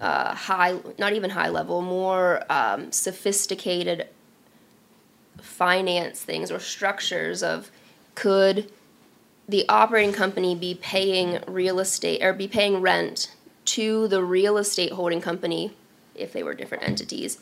uh, 0.00 0.34
high, 0.34 0.78
not 0.98 1.12
even 1.12 1.30
high 1.30 1.48
level, 1.48 1.80
more 1.80 2.42
um, 2.52 2.92
sophisticated 2.92 4.08
finance 5.40 6.20
things 6.20 6.50
or 6.50 6.58
structures 6.58 7.42
of 7.42 7.70
could 8.14 8.70
the 9.48 9.68
operating 9.68 10.12
company 10.12 10.54
be 10.54 10.74
paying 10.74 11.40
real 11.46 11.78
estate 11.78 12.22
or 12.22 12.32
be 12.32 12.48
paying 12.48 12.80
rent 12.80 13.34
to 13.64 14.08
the 14.08 14.22
real 14.22 14.56
estate 14.56 14.92
holding 14.92 15.20
company 15.20 15.72
if 16.14 16.32
they 16.32 16.42
were 16.42 16.54
different 16.54 16.84
entities? 16.84 17.38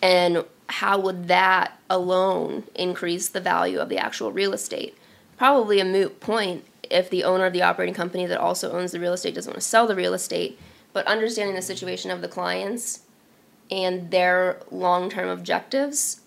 And 0.00 0.44
how 0.68 0.98
would 0.98 1.28
that 1.28 1.78
alone 1.88 2.64
increase 2.74 3.28
the 3.28 3.40
value 3.40 3.78
of 3.78 3.88
the 3.88 3.98
actual 3.98 4.32
real 4.32 4.52
estate? 4.52 4.96
Probably 5.36 5.80
a 5.80 5.84
moot 5.84 6.20
point 6.20 6.64
if 6.90 7.08
the 7.08 7.24
owner 7.24 7.46
of 7.46 7.52
the 7.52 7.62
operating 7.62 7.94
company 7.94 8.26
that 8.26 8.38
also 8.38 8.72
owns 8.72 8.92
the 8.92 9.00
real 9.00 9.12
estate 9.12 9.34
doesn't 9.34 9.52
want 9.52 9.62
to 9.62 9.68
sell 9.68 9.86
the 9.86 9.96
real 9.96 10.14
estate 10.14 10.58
but 10.92 11.06
understanding 11.06 11.56
the 11.56 11.62
situation 11.62 12.10
of 12.10 12.20
the 12.20 12.28
clients 12.28 13.00
and 13.70 14.10
their 14.10 14.60
long-term 14.70 15.28
objectives 15.28 16.20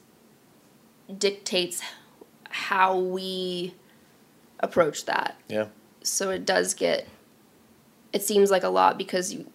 dictates 1.18 1.82
how 2.56 2.98
we 2.98 3.74
approach 4.62 5.06
that. 5.06 5.36
Yeah. 5.50 5.68
So 6.04 6.30
it 6.30 6.46
does 6.46 6.74
get 6.74 7.08
it 8.14 8.24
seems 8.24 8.50
like 8.50 8.64
a 8.64 8.70
lot 8.70 8.98
because 8.98 9.34
you 9.34 9.52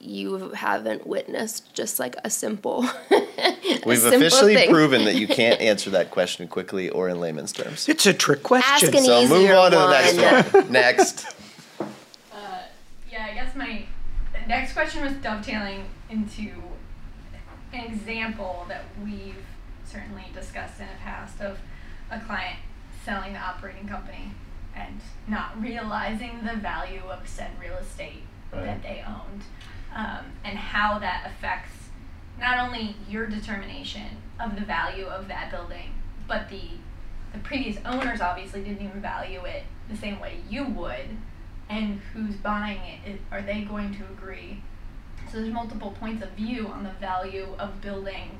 you 0.00 0.50
haven't 0.50 1.06
witnessed 1.06 1.72
just 1.74 1.98
like 2.00 2.16
a 2.24 2.30
simple 2.30 2.84
a 3.10 3.80
We've 3.86 3.98
simple 3.98 4.18
officially 4.18 4.54
thing. 4.54 4.70
proven 4.70 5.04
that 5.04 5.14
you 5.14 5.28
can't 5.28 5.60
answer 5.70 5.90
that 5.90 6.10
question 6.10 6.48
quickly 6.48 6.88
or 6.90 7.08
in 7.08 7.20
layman's 7.20 7.52
terms. 7.52 7.88
It's 7.88 8.06
a 8.06 8.12
trick 8.14 8.42
question. 8.42 8.88
Ask 8.88 8.96
an 8.96 9.04
So 9.04 9.28
move 9.28 9.42
easier 9.42 9.56
on 9.56 9.70
to 9.70 9.76
the 9.76 9.90
next 9.90 10.52
one. 10.54 10.62
one. 10.64 10.72
Next. 10.72 11.26
Uh, 11.80 11.84
yeah, 13.12 13.28
I 13.30 13.34
guess 13.34 13.54
my 13.54 13.84
next 14.48 14.72
question 14.72 15.02
was 15.04 15.12
dovetailing 15.14 15.84
into 16.08 16.50
an 17.72 17.84
example 17.92 18.64
that 18.68 18.84
we've 19.04 19.36
certainly 19.84 20.24
discussed 20.34 20.80
in 20.80 20.86
the 20.86 20.98
past 21.02 21.40
of 21.40 21.58
a 22.10 22.20
client 22.20 22.58
selling 23.04 23.32
the 23.32 23.38
operating 23.38 23.86
company 23.88 24.32
and 24.74 25.00
not 25.26 25.60
realizing 25.60 26.40
the 26.44 26.56
value 26.56 27.02
of 27.10 27.26
said 27.28 27.50
real 27.60 27.76
estate 27.76 28.22
Right. 28.52 28.64
that 28.64 28.82
they 28.82 29.04
owned 29.06 29.42
um, 29.94 30.24
and 30.44 30.58
how 30.58 30.98
that 30.98 31.24
affects 31.24 31.70
not 32.40 32.58
only 32.58 32.96
your 33.08 33.26
determination 33.28 34.16
of 34.40 34.56
the 34.56 34.64
value 34.64 35.06
of 35.06 35.28
that 35.28 35.52
building 35.52 35.92
but 36.26 36.48
the 36.48 36.62
the 37.32 37.38
previous 37.38 37.76
owners 37.84 38.20
obviously 38.20 38.60
didn't 38.64 38.84
even 38.84 39.00
value 39.00 39.44
it 39.44 39.62
the 39.88 39.96
same 39.96 40.18
way 40.18 40.38
you 40.48 40.64
would 40.64 41.16
and 41.68 42.00
who's 42.12 42.34
buying 42.34 42.80
it, 42.80 43.08
is, 43.08 43.20
are 43.30 43.40
they 43.42 43.60
going 43.62 43.94
to 43.94 44.02
agree 44.06 44.60
so 45.30 45.40
there's 45.40 45.52
multiple 45.52 45.92
points 46.00 46.24
of 46.24 46.30
view 46.30 46.66
on 46.66 46.82
the 46.82 46.90
value 47.00 47.46
of 47.56 47.80
building 47.80 48.36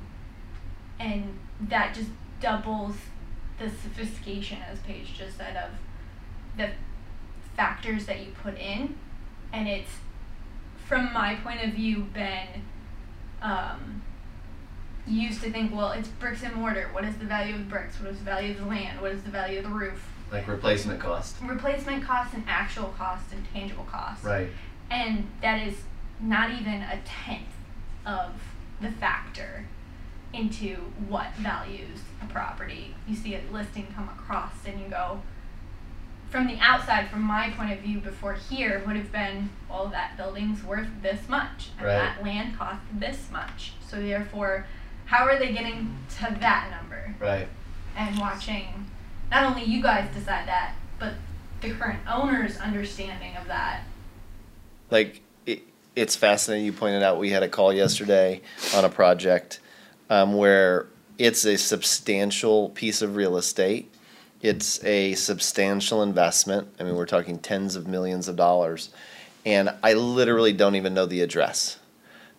and 0.99 1.39
that 1.69 1.93
just 1.95 2.09
doubles 2.41 2.95
the 3.59 3.69
sophistication 3.69 4.59
as 4.69 4.79
paige 4.79 5.13
just 5.17 5.37
said 5.37 5.55
of 5.55 5.71
the 6.57 6.69
factors 7.55 8.05
that 8.05 8.19
you 8.19 8.31
put 8.43 8.57
in. 8.57 8.97
And 9.53 9.67
it's 9.67 9.91
from 10.87 11.11
my 11.13 11.35
point 11.35 11.63
of 11.63 11.73
view 11.73 12.07
been 12.13 12.63
um, 13.41 14.01
used 15.07 15.41
to 15.43 15.51
think 15.51 15.73
well 15.75 15.91
it's 15.91 16.07
bricks 16.07 16.43
and 16.43 16.55
mortar. 16.55 16.89
What 16.91 17.05
is 17.05 17.15
the 17.17 17.25
value 17.25 17.55
of 17.55 17.69
bricks? 17.69 17.99
What 17.99 18.09
is 18.11 18.17
the 18.17 18.25
value 18.25 18.51
of 18.51 18.59
the 18.59 18.65
land? 18.65 19.01
What 19.01 19.11
is 19.11 19.23
the 19.23 19.31
value 19.31 19.59
of 19.59 19.65
the 19.65 19.71
roof? 19.71 20.07
Like 20.31 20.47
replacement 20.47 21.01
cost. 21.01 21.35
replacement 21.41 22.05
cost 22.05 22.33
and 22.33 22.43
actual 22.47 22.93
cost 22.97 23.33
and 23.33 23.45
tangible 23.53 23.83
cost. 23.83 24.23
Right. 24.23 24.47
and 24.89 25.27
that 25.41 25.67
is 25.67 25.75
not 26.21 26.51
even 26.51 26.81
a 26.81 26.99
tenth 27.05 27.47
of 28.05 28.31
the 28.79 28.91
factor 28.91 29.65
into 30.33 30.75
what 31.07 31.33
values 31.35 31.99
a 32.21 32.25
property. 32.31 32.95
You 33.07 33.15
see 33.15 33.35
a 33.35 33.41
listing 33.51 33.87
come 33.95 34.09
across 34.09 34.53
and 34.65 34.79
you 34.79 34.87
go, 34.87 35.21
from 36.29 36.47
the 36.47 36.57
outside, 36.61 37.09
from 37.09 37.23
my 37.23 37.49
point 37.49 37.73
of 37.73 37.79
view 37.79 37.99
before 37.99 38.33
here, 38.35 38.81
would 38.87 38.95
have 38.95 39.11
been, 39.11 39.49
well, 39.69 39.87
that 39.87 40.15
building's 40.15 40.63
worth 40.63 40.87
this 41.01 41.27
much, 41.27 41.69
and 41.77 41.87
Right. 41.87 41.95
that 41.95 42.23
land 42.23 42.57
cost 42.57 42.79
this 42.93 43.27
much. 43.33 43.73
So 43.85 44.01
therefore, 44.01 44.65
how 45.05 45.25
are 45.25 45.37
they 45.37 45.51
getting 45.51 45.97
to 46.19 46.33
that 46.39 46.69
number? 46.71 47.13
Right. 47.19 47.47
and 47.97 48.17
watching 48.17 48.85
not 49.29 49.43
only 49.43 49.65
you 49.65 49.81
guys 49.83 50.07
decide 50.13 50.47
that, 50.47 50.75
but 50.97 51.15
the 51.59 51.71
current 51.71 51.99
owner's 52.09 52.57
understanding 52.57 53.35
of 53.35 53.47
that. 53.47 53.81
like 54.89 55.19
it, 55.45 55.63
it's 55.95 56.15
fascinating 56.15 56.65
you 56.65 56.71
pointed 56.73 57.01
out 57.03 57.17
we 57.19 57.29
had 57.31 57.43
a 57.43 57.47
call 57.49 57.73
yesterday 57.73 58.41
on 58.75 58.83
a 58.85 58.89
project 58.89 59.59
um, 60.11 60.33
where 60.33 60.87
it's 61.17 61.45
a 61.45 61.57
substantial 61.57 62.69
piece 62.69 63.01
of 63.01 63.15
real 63.15 63.37
estate. 63.37 63.91
It's 64.41 64.83
a 64.83 65.13
substantial 65.15 66.03
investment. 66.03 66.67
I 66.79 66.83
mean 66.83 66.95
we're 66.95 67.05
talking 67.05 67.39
tens 67.39 67.75
of 67.75 67.87
millions 67.87 68.27
of 68.27 68.35
dollars. 68.35 68.89
And 69.43 69.73
i 69.81 69.93
literally 69.93 70.53
don't 70.53 70.75
even 70.75 70.93
know 70.93 71.07
the 71.07 71.21
address 71.21 71.79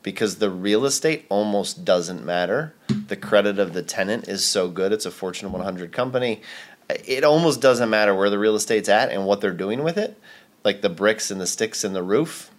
because 0.02 0.36
the 0.36 0.50
real 0.50 0.84
estate 0.84 1.24
almost 1.30 1.84
doesn't 1.84 2.24
matter. 2.24 2.74
The 2.88 3.16
credit 3.16 3.58
of 3.58 3.72
the 3.72 3.82
tenant 3.82 4.28
is 4.28 4.44
so 4.44 4.68
good. 4.68 4.92
It's 4.92 5.06
a 5.06 5.10
fortune 5.10 5.50
100 5.50 5.92
company. 5.92 6.42
It 6.90 7.24
almost 7.24 7.62
doesn't 7.62 7.88
matter 7.88 8.14
where 8.14 8.30
the 8.30 8.38
real 8.38 8.54
estate's 8.54 8.88
at 8.88 9.10
and 9.10 9.24
what 9.24 9.40
they're 9.40 9.50
doing 9.50 9.82
with 9.82 9.96
it. 9.96 10.20
Like 10.62 10.82
the 10.82 10.90
bricks 10.90 11.30
and 11.30 11.40
the 11.40 11.46
sticks 11.46 11.84
and 11.84 11.96
the 11.96 12.02
roof 12.02 12.51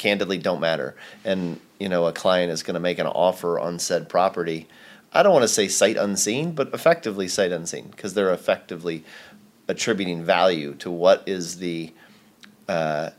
candidly 0.00 0.38
don't 0.38 0.60
matter 0.60 0.96
and 1.26 1.60
you 1.78 1.86
know 1.86 2.06
a 2.06 2.12
client 2.12 2.50
is 2.50 2.62
going 2.62 2.74
to 2.74 2.80
make 2.80 2.98
an 2.98 3.06
offer 3.06 3.60
on 3.60 3.78
said 3.78 4.08
property 4.08 4.66
i 5.12 5.22
don't 5.22 5.34
want 5.34 5.42
to 5.42 5.48
say 5.48 5.68
sight 5.68 5.98
unseen 5.98 6.52
but 6.52 6.72
effectively 6.72 7.28
sight 7.28 7.52
unseen 7.52 7.86
because 7.90 8.14
they're 8.14 8.32
effectively 8.32 9.04
attributing 9.68 10.24
value 10.24 10.74
to 10.74 10.90
what 10.90 11.22
is 11.26 11.58
the 11.58 11.92
uh, 12.66 13.10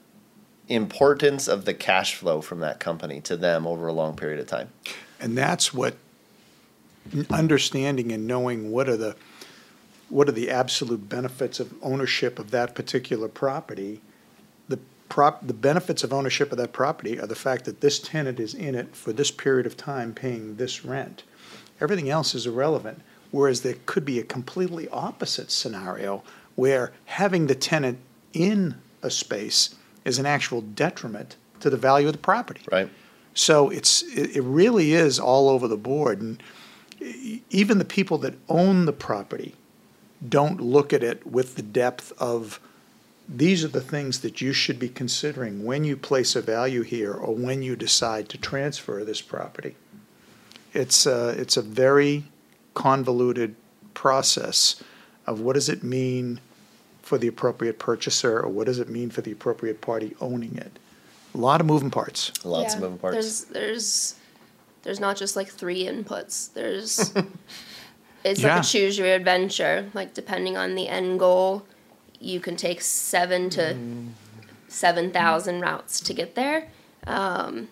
importance 0.69 1.47
of 1.47 1.65
the 1.65 1.73
cash 1.73 2.15
flow 2.15 2.41
from 2.41 2.61
that 2.61 2.79
company 2.79 3.21
to 3.21 3.37
them 3.37 3.67
over 3.67 3.87
a 3.87 3.93
long 3.93 4.15
period 4.15 4.39
of 4.39 4.47
time 4.47 4.67
And 5.19 5.37
that's 5.37 5.71
what 5.71 5.95
understanding 7.29 8.11
and 8.11 8.25
knowing 8.25 8.71
what 8.71 8.89
are 8.89 8.97
the 8.97 9.15
what 10.09 10.27
are 10.27 10.33
the 10.33 10.49
absolute 10.49 11.07
benefits 11.07 11.59
of 11.59 11.73
ownership 11.81 12.37
of 12.37 12.51
that 12.51 12.75
particular 12.75 13.29
property. 13.29 14.01
The 15.11 15.15
prop 15.15 15.45
the 15.45 15.53
benefits 15.53 16.05
of 16.05 16.13
ownership 16.13 16.53
of 16.53 16.57
that 16.57 16.71
property 16.71 17.19
are 17.19 17.27
the 17.27 17.35
fact 17.35 17.65
that 17.65 17.81
this 17.81 17.99
tenant 17.99 18.39
is 18.39 18.53
in 18.53 18.75
it 18.75 18.95
for 18.95 19.11
this 19.11 19.29
period 19.29 19.65
of 19.65 19.75
time 19.75 20.13
paying 20.13 20.55
this 20.55 20.85
rent. 20.85 21.23
Everything 21.81 22.09
else 22.09 22.33
is 22.33 22.47
irrelevant. 22.47 23.01
Whereas 23.31 23.59
there 23.59 23.75
could 23.85 24.05
be 24.05 24.19
a 24.19 24.23
completely 24.23 24.87
opposite 24.87 25.51
scenario 25.51 26.23
where 26.55 26.93
having 27.03 27.47
the 27.47 27.55
tenant 27.55 27.99
in 28.31 28.75
a 29.03 29.09
space 29.09 29.75
is 30.05 30.17
an 30.17 30.25
actual 30.25 30.61
detriment 30.61 31.35
to 31.59 31.69
the 31.69 31.75
value 31.75 32.07
of 32.07 32.13
the 32.13 32.19
property. 32.19 32.61
right 32.71 32.89
So 33.33 33.69
it's, 33.69 34.03
it, 34.03 34.41
really 34.41 34.93
is 34.93 35.19
all 35.19 35.49
over 35.49 35.67
the 35.67 35.75
board. 35.75 36.21
And 36.21 36.41
even 37.49 37.79
the 37.79 37.85
people 37.85 38.17
that 38.19 38.35
own 38.47 38.85
the 38.85 38.93
property 38.93 39.55
don't 40.27 40.61
look 40.61 40.93
at 40.93 41.03
it 41.03 41.27
with 41.27 41.55
the 41.55 41.61
depth 41.61 42.13
of, 42.17 42.61
these 43.33 43.63
are 43.63 43.69
the 43.69 43.81
things 43.81 44.19
that 44.21 44.41
you 44.41 44.51
should 44.51 44.77
be 44.79 44.89
considering 44.89 45.63
when 45.63 45.83
you 45.85 45.95
place 45.95 46.35
a 46.35 46.41
value 46.41 46.81
here 46.81 47.13
or 47.13 47.33
when 47.33 47.61
you 47.61 47.75
decide 47.75 48.27
to 48.29 48.37
transfer 48.37 49.03
this 49.05 49.21
property. 49.21 49.75
It's 50.73 51.05
a, 51.05 51.29
it's 51.29 51.55
a 51.57 51.61
very 51.61 52.25
convoluted 52.73 53.55
process 53.93 54.81
of 55.25 55.39
what 55.39 55.53
does 55.53 55.69
it 55.69 55.83
mean 55.83 56.39
for 57.01 57.17
the 57.17 57.27
appropriate 57.27 57.79
purchaser 57.79 58.39
or 58.39 58.49
what 58.49 58.65
does 58.67 58.79
it 58.79 58.89
mean 58.89 59.09
for 59.09 59.21
the 59.21 59.31
appropriate 59.31 59.81
party 59.81 60.15
owning 60.19 60.57
it? 60.57 60.77
A 61.33 61.37
lot 61.37 61.61
of 61.61 61.67
moving 61.67 61.91
parts. 61.91 62.31
lots 62.45 62.73
Yeah, 62.73 62.77
of 62.77 62.81
moving 62.83 62.97
parts 62.99 63.15
There's 63.15 63.43
there's 63.45 64.15
there's 64.83 64.99
not 64.99 65.15
just 65.15 65.35
like 65.35 65.47
three 65.47 65.85
inputs. 65.85 66.51
There's 66.53 67.13
it's 68.25 68.41
Yeah. 68.41 68.55
like 68.55 68.63
a 68.63 68.67
choose 68.67 68.97
your 68.97 69.07
adventure. 69.07 69.89
Like 69.93 70.13
depending 70.13 70.57
on 70.57 70.75
the 70.75 70.87
end 70.89 71.19
goal, 71.19 71.65
you 72.21 72.39
can 72.39 72.55
take 72.55 72.81
seven 72.81 73.49
to 73.51 73.75
seven 74.67 75.11
thousand 75.11 75.61
routes 75.61 75.99
to 76.01 76.13
get 76.13 76.35
there. 76.35 76.69
Um, 77.07 77.69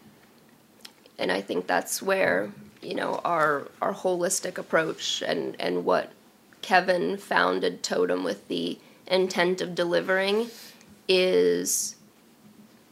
and 1.17 1.31
I 1.31 1.41
think 1.41 1.67
that's 1.67 2.01
where 2.01 2.51
you 2.81 2.95
know, 2.95 3.21
our 3.25 3.67
our 3.81 3.93
holistic 3.93 4.57
approach 4.57 5.21
and 5.25 5.55
and 5.59 5.85
what 5.85 6.11
Kevin 6.61 7.17
founded 7.17 7.83
Totum 7.83 8.23
with 8.23 8.47
the 8.47 8.77
intent 9.07 9.61
of 9.61 9.75
delivering 9.75 10.49
is 11.07 11.95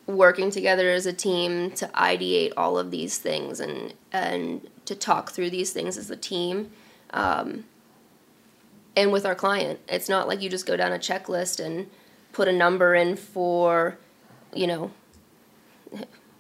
working 0.06 0.50
together 0.50 0.90
as 0.90 1.06
a 1.06 1.14
team 1.14 1.72
to 1.72 1.88
ideate 1.90 2.54
all 2.58 2.78
of 2.78 2.92
these 2.92 3.18
things 3.18 3.60
and 3.60 3.94
and 4.12 4.68
to 4.86 4.96
talk 4.96 5.32
through 5.32 5.50
these 5.50 5.72
things 5.72 5.98
as 5.98 6.10
a 6.10 6.16
team 6.16 6.72
um, 7.12 7.66
and 8.98 9.12
with 9.14 9.26
our 9.26 9.36
client 9.36 9.80
it's 9.88 10.10
not 10.10 10.28
like 10.28 10.42
you 10.42 10.50
just 10.50 10.66
go 10.66 10.76
down 10.76 10.92
a 10.92 10.98
checklist 11.00 11.64
and 11.64 11.88
put 12.34 12.48
a 12.50 12.52
number 12.52 12.94
in 12.94 13.16
for 13.16 13.98
you 14.54 14.68
know 14.68 14.92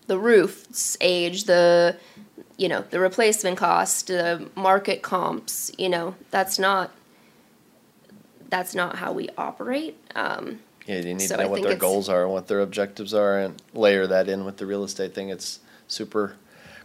the 0.07 0.17
roof's 0.17 0.97
age 0.99 1.45
the 1.45 1.95
you 2.57 2.67
know 2.67 2.83
the 2.89 2.99
replacement 2.99 3.57
cost 3.57 4.07
the 4.07 4.49
market 4.55 5.01
comps 5.01 5.71
you 5.77 5.87
know 5.87 6.15
that's 6.31 6.57
not 6.59 6.91
that's 8.49 8.73
not 8.73 8.95
how 8.97 9.11
we 9.11 9.29
operate 9.37 9.97
um, 10.15 10.59
Yeah, 10.85 10.99
you 10.99 11.13
need 11.13 11.27
So 11.27 11.35
to 11.35 11.41
I 11.41 11.45
know 11.45 11.51
what 11.51 11.63
their 11.63 11.75
goals 11.75 12.07
are 12.09 12.23
and 12.23 12.31
what 12.31 12.47
their 12.47 12.61
objectives 12.61 13.13
are, 13.13 13.39
and 13.39 13.61
layer 13.73 14.07
that 14.07 14.29
in 14.29 14.45
with 14.45 14.55
the 14.57 14.65
real 14.65 14.85
estate 14.85 15.13
thing. 15.13 15.27
It's 15.29 15.59
super 15.87 16.35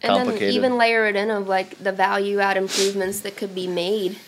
complicated. 0.03 0.33
and 0.33 0.41
then 0.41 0.51
even 0.55 0.77
layer 0.77 1.07
it 1.07 1.15
in 1.15 1.31
of 1.31 1.47
like 1.47 1.79
the 1.79 1.93
value 1.93 2.41
add 2.41 2.57
improvements 2.57 3.21
that 3.21 3.37
could 3.37 3.55
be 3.55 3.69
made 3.69 4.19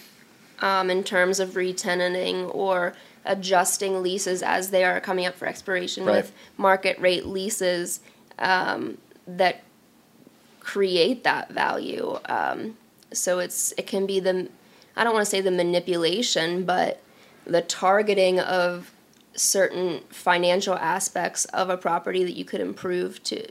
um, 0.61 0.91
in 0.91 1.03
terms 1.05 1.41
of 1.41 1.51
retenanting 1.51 2.55
or 2.55 2.95
adjusting 3.25 4.03
leases 4.03 4.43
as 4.43 4.71
they 4.71 4.85
are 4.85 5.01
coming 5.01 5.27
up 5.27 5.35
for 5.35 5.47
expiration 5.47 6.05
Right. 6.05 6.17
with 6.17 6.33
market 6.57 6.99
rate 6.99 7.27
leases 7.27 8.01
um, 8.39 8.99
that 9.27 9.63
create 10.61 11.25
that 11.25 11.51
value. 11.51 12.19
Um, 12.27 12.77
so 13.13 13.39
it's 13.39 13.73
it 13.79 13.87
can 13.87 14.07
be 14.07 14.21
the 14.21 14.49
I 14.97 15.05
don't 15.05 15.13
want 15.15 15.25
to 15.25 15.31
say 15.31 15.41
the 15.41 15.51
manipulation, 15.51 16.65
but 16.65 17.01
the 17.47 17.63
targeting 17.63 18.41
of 18.41 18.93
certain 19.35 20.01
financial 20.11 20.75
aspects 20.75 21.45
of 21.47 21.69
a 21.69 21.77
property 21.77 22.23
that 22.25 22.33
you 22.37 22.45
could 22.45 22.61
improve 22.61 23.23
to 23.25 23.47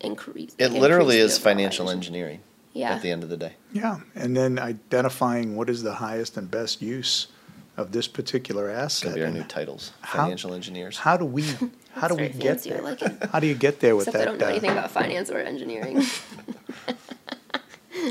increase. 0.00 0.54
it 0.58 0.72
literally 0.72 1.18
is 1.18 1.38
financial 1.38 1.88
engineering 1.90 2.40
Yeah. 2.72 2.94
at 2.94 3.02
the 3.02 3.10
end 3.10 3.22
of 3.22 3.28
the 3.28 3.36
day. 3.36 3.52
Yeah, 3.72 4.00
and 4.14 4.36
then 4.36 4.58
identifying 4.58 5.56
what 5.56 5.70
is 5.70 5.82
the 5.82 5.94
highest 5.94 6.36
and 6.36 6.50
best 6.50 6.82
use 6.82 7.28
of 7.76 7.90
this 7.92 8.06
particular 8.06 8.68
asset. 8.70 9.04
gonna 9.10 9.16
be 9.16 9.22
our 9.24 9.30
new 9.30 9.44
titles, 9.44 9.92
How- 10.02 10.24
financial 10.24 10.52
engineers. 10.52 10.98
How 10.98 11.16
do 11.16 11.24
we, 11.24 11.44
how 11.94 12.08
do 12.08 12.14
we 12.14 12.28
get 12.28 12.60
fancy, 12.60 12.70
there? 12.70 12.82
like. 12.82 13.30
How 13.30 13.40
do 13.40 13.46
you 13.46 13.54
get 13.54 13.80
there 13.80 13.96
with 13.96 14.08
Except 14.08 14.22
I 14.22 14.24
that? 14.24 14.30
don't 14.32 14.38
know 14.40 14.46
uh, 14.46 14.50
anything 14.50 14.70
about 14.72 14.90
finance 14.90 15.30
or 15.30 15.38
engineering. 15.38 16.02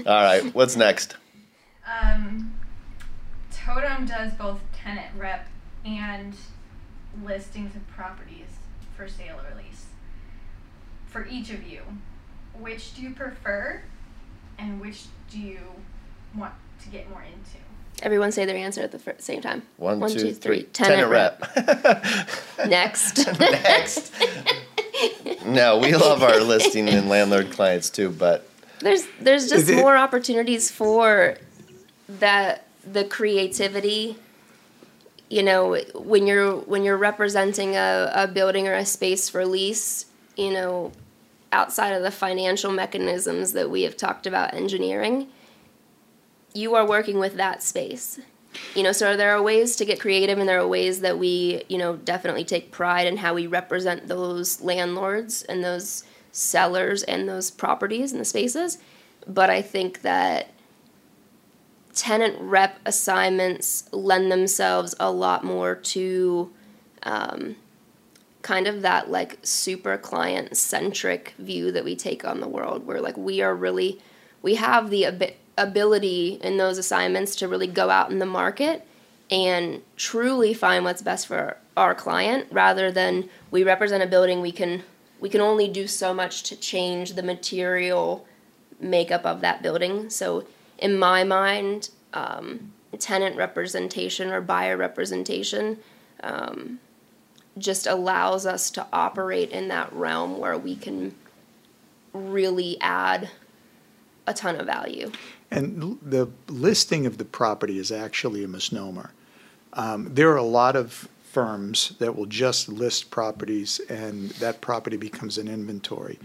All 0.08 0.24
right, 0.24 0.44
what's 0.56 0.76
next? 0.76 1.16
Um, 1.86 2.54
Totum 3.52 4.08
does 4.08 4.34
both 4.34 4.60
tenant 4.74 5.08
rep 5.18 5.48
and 5.86 6.34
listings 7.24 7.76
of 7.76 7.86
properties 7.88 8.48
for 8.96 9.08
sale 9.08 9.36
or 9.38 9.56
lease. 9.58 9.86
For 11.08 11.28
each 11.28 11.52
of 11.52 11.68
you, 11.68 11.82
which 12.58 12.96
do 12.96 13.02
you 13.02 13.12
prefer 13.12 13.82
and 14.62 14.80
which 14.80 15.04
do 15.32 15.40
you 15.40 15.60
want 16.38 16.54
to 16.84 16.90
get 16.90 17.10
more 17.10 17.22
into? 17.24 17.36
Everyone 18.04 18.32
say 18.32 18.46
their 18.46 18.56
answer 18.58 18.82
at 18.82 18.92
the 18.92 19.00
fir- 19.00 19.16
same 19.20 19.42
time. 19.42 19.64
One, 19.78 20.00
One, 20.00 20.10
two, 20.12 20.20
two, 20.20 20.34
three. 20.34 20.62
three. 20.62 20.64
Tenant 20.74 21.10
rep. 21.10 21.42
rep. 21.56 22.06
Next. 22.68 23.18
Next. 23.40 24.12
no, 25.46 25.78
we 25.78 25.94
love 25.94 26.24
our 26.24 26.40
listing 26.40 26.90
and 26.90 27.10
landlord 27.10 27.52
clients 27.52 27.90
too, 27.90 28.10
but 28.10 28.48
there's 28.80 29.04
there's 29.20 29.50
just 29.50 29.70
it- 29.70 29.76
more 29.76 29.96
opportunities 29.98 30.72
for 30.72 31.38
that 32.10 32.66
the 32.84 33.04
creativity 33.06 34.16
you 35.30 35.44
know 35.44 35.78
when 35.94 36.26
you're 36.28 36.58
when 36.58 36.84
you're 36.84 36.98
representing 36.98 37.76
a, 37.76 38.12
a 38.14 38.28
building 38.28 38.68
or 38.68 38.74
a 38.74 38.86
space 38.86 39.30
for 39.30 39.46
lease 39.46 40.08
you 40.36 40.52
know 40.52 40.92
outside 41.52 41.92
of 41.92 42.04
the 42.04 42.12
financial 42.12 42.72
mechanisms 42.72 43.54
that 43.54 43.70
we 43.70 43.84
have 43.84 43.98
talked 43.98 44.26
about 44.26 44.54
engineering 44.54 45.28
you 46.54 46.76
are 46.76 46.88
working 46.88 47.20
with 47.20 47.36
that 47.36 47.64
space. 47.64 48.20
You 48.76 48.84
know 48.84 48.92
so 48.92 49.16
there 49.16 49.34
are 49.34 49.42
ways 49.42 49.78
to 49.78 49.86
get 49.86 50.00
creative 50.00 50.38
and 50.38 50.48
there 50.48 50.60
are 50.60 50.68
ways 50.68 51.00
that 51.02 51.18
we 51.18 51.64
you 51.70 51.78
know 51.78 51.96
definitely 51.96 52.44
take 52.44 52.72
pride 52.72 53.08
in 53.08 53.18
how 53.18 53.34
we 53.34 53.48
represent 53.48 54.08
those 54.08 54.62
landlords 54.62 55.44
and 55.44 55.64
those 55.64 56.04
sellers 56.34 57.04
and 57.04 57.30
those 57.30 57.50
properties 57.50 58.12
and 58.12 58.20
the 58.20 58.26
spaces? 58.26 58.78
But 59.26 59.50
i 59.50 59.62
think 59.62 60.02
that 60.02 60.50
tenant 61.94 62.36
rep 62.40 62.80
assignments 62.86 63.88
lend 63.94 64.32
themselves 64.32 64.96
a 65.00 65.12
lot 65.12 65.44
more 65.44 65.76
to 65.76 66.52
um, 67.04 67.56
kind 68.42 68.68
of 68.68 68.82
that 68.82 69.10
like 69.12 69.38
super 69.44 69.98
client 69.98 70.56
centric 70.58 71.34
view 71.38 71.72
that 71.72 71.84
we 71.84 71.96
take 71.96 72.26
on 72.26 72.40
the 72.40 72.48
world 72.48 72.86
where 72.86 73.02
like 73.02 73.18
we 73.18 73.42
are 73.42 73.56
really 73.56 74.00
we 74.42 74.56
have 74.56 74.90
the 74.90 75.06
abi- 75.06 75.36
ability 75.58 76.40
in 76.42 76.58
those 76.58 76.78
assignments 76.78 77.36
to 77.36 77.48
really 77.48 77.68
go 77.68 77.90
out 77.90 78.12
in 78.12 78.20
the 78.20 78.26
market 78.26 78.88
and 79.30 79.82
truly 79.96 80.54
find 80.54 80.84
what's 80.84 81.02
best 81.02 81.28
for 81.28 81.58
our 81.78 81.94
client 81.94 82.48
rather 82.52 82.92
than 82.92 83.30
we 83.52 83.64
represent 83.64 84.04
a 84.04 84.08
building 84.08 84.42
we 84.42 84.52
can 84.52 84.84
we 85.22 85.30
can 85.30 85.40
only 85.40 85.68
do 85.68 85.88
so 85.88 86.14
much 86.14 86.44
to 86.44 86.56
change 86.56 87.14
the 87.14 87.24
material 87.24 88.26
makeup 88.80 89.24
of 89.24 89.42
that 89.42 89.62
building. 89.62 90.10
So 90.10 90.46
in 90.80 90.98
my 90.98 91.24
mind 91.24 91.90
um, 92.14 92.74
tenant 93.00 93.38
representation 93.38 94.32
or 94.32 94.42
buyer 94.42 94.76
representation 94.76 95.78
um, 96.24 96.80
just 97.58 97.86
allows 97.88 98.46
us 98.46 98.70
to 98.72 98.88
operate 98.94 99.50
in 99.52 99.68
that 99.68 99.92
realm 99.94 100.40
where 100.40 100.58
we 100.58 100.76
can 100.76 101.14
really 102.14 102.80
add 102.82 103.30
a 104.28 104.34
ton 104.34 104.56
of 104.56 104.66
value 104.66 105.12
And 105.52 106.00
the 106.02 106.30
listing 106.48 107.06
of 107.06 107.18
the 107.18 107.26
property 107.26 107.78
is 107.78 107.92
actually 107.92 108.44
a 108.44 108.48
misnomer. 108.48 109.12
Um, 109.74 110.14
There 110.16 110.32
are 110.32 110.38
a 110.38 110.44
lot 110.44 110.76
of 110.78 111.10
firms 111.24 111.94
that 112.00 112.16
will 112.16 112.26
just 112.26 112.70
list 112.70 113.12
properties 113.12 113.80
and 113.90 114.30
that 114.32 114.62
property 114.62 114.98
becomes 114.98 115.38
an 115.38 115.48
inventory. 115.48 116.20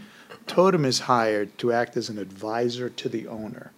Totum 0.47 0.85
is 0.85 1.01
hired 1.01 1.57
to 1.59 1.73
act 1.73 1.97
as 1.97 2.09
an 2.09 2.19
advisor 2.19 2.89
to 2.89 3.09
the 3.09 3.27
owner. 3.27 3.73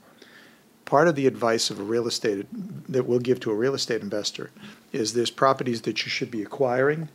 Part 0.84 1.08
of 1.08 1.16
the 1.16 1.26
advice 1.26 1.70
of 1.70 1.78
a 1.78 1.82
real 1.82 2.06
estate, 2.06 2.46
that 2.90 3.06
we'll 3.06 3.18
give 3.18 3.40
to 3.40 3.50
a 3.50 3.54
real 3.54 3.74
estate 3.74 4.00
investor, 4.00 4.50
is 4.92 5.12
there's 5.12 5.30
properties 5.30 5.82
that 5.82 6.04
you 6.04 6.10
should 6.10 6.30
be 6.30 6.42
acquiring, 6.42 7.08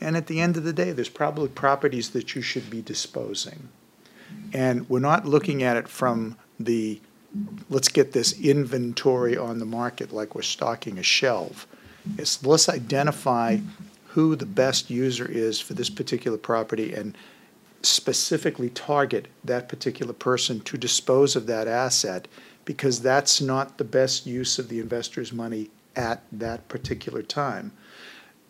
and 0.00 0.16
at 0.16 0.26
the 0.26 0.40
end 0.40 0.56
of 0.56 0.64
the 0.64 0.72
day, 0.72 0.92
there's 0.92 1.08
probably 1.08 1.48
properties 1.48 2.10
that 2.10 2.34
you 2.34 2.42
should 2.42 2.70
be 2.70 2.82
disposing. 2.82 3.68
And 4.52 4.88
we're 4.88 5.00
not 5.00 5.26
looking 5.26 5.62
at 5.62 5.76
it 5.76 5.88
from 5.88 6.36
the, 6.58 7.00
let's 7.68 7.88
get 7.88 8.12
this 8.12 8.38
inventory 8.40 9.36
on 9.36 9.58
the 9.58 9.64
market 9.66 10.12
like 10.12 10.34
we're 10.34 10.42
stocking 10.42 10.98
a 10.98 11.02
shelf. 11.02 11.66
It's 12.16 12.44
let's 12.44 12.68
identify 12.68 13.58
who 14.08 14.34
the 14.34 14.46
best 14.46 14.90
user 14.90 15.26
is 15.30 15.60
for 15.60 15.74
this 15.74 15.90
particular 15.90 16.38
property 16.38 16.94
and 16.94 17.16
specifically 17.82 18.70
target 18.70 19.28
that 19.44 19.68
particular 19.68 20.12
person 20.12 20.60
to 20.60 20.76
dispose 20.76 21.36
of 21.36 21.46
that 21.46 21.68
asset 21.68 22.26
because 22.64 23.00
that's 23.00 23.40
not 23.40 23.78
the 23.78 23.84
best 23.84 24.26
use 24.26 24.58
of 24.58 24.68
the 24.68 24.80
investor's 24.80 25.32
money 25.32 25.70
at 25.96 26.22
that 26.32 26.68
particular 26.68 27.22
time. 27.22 27.72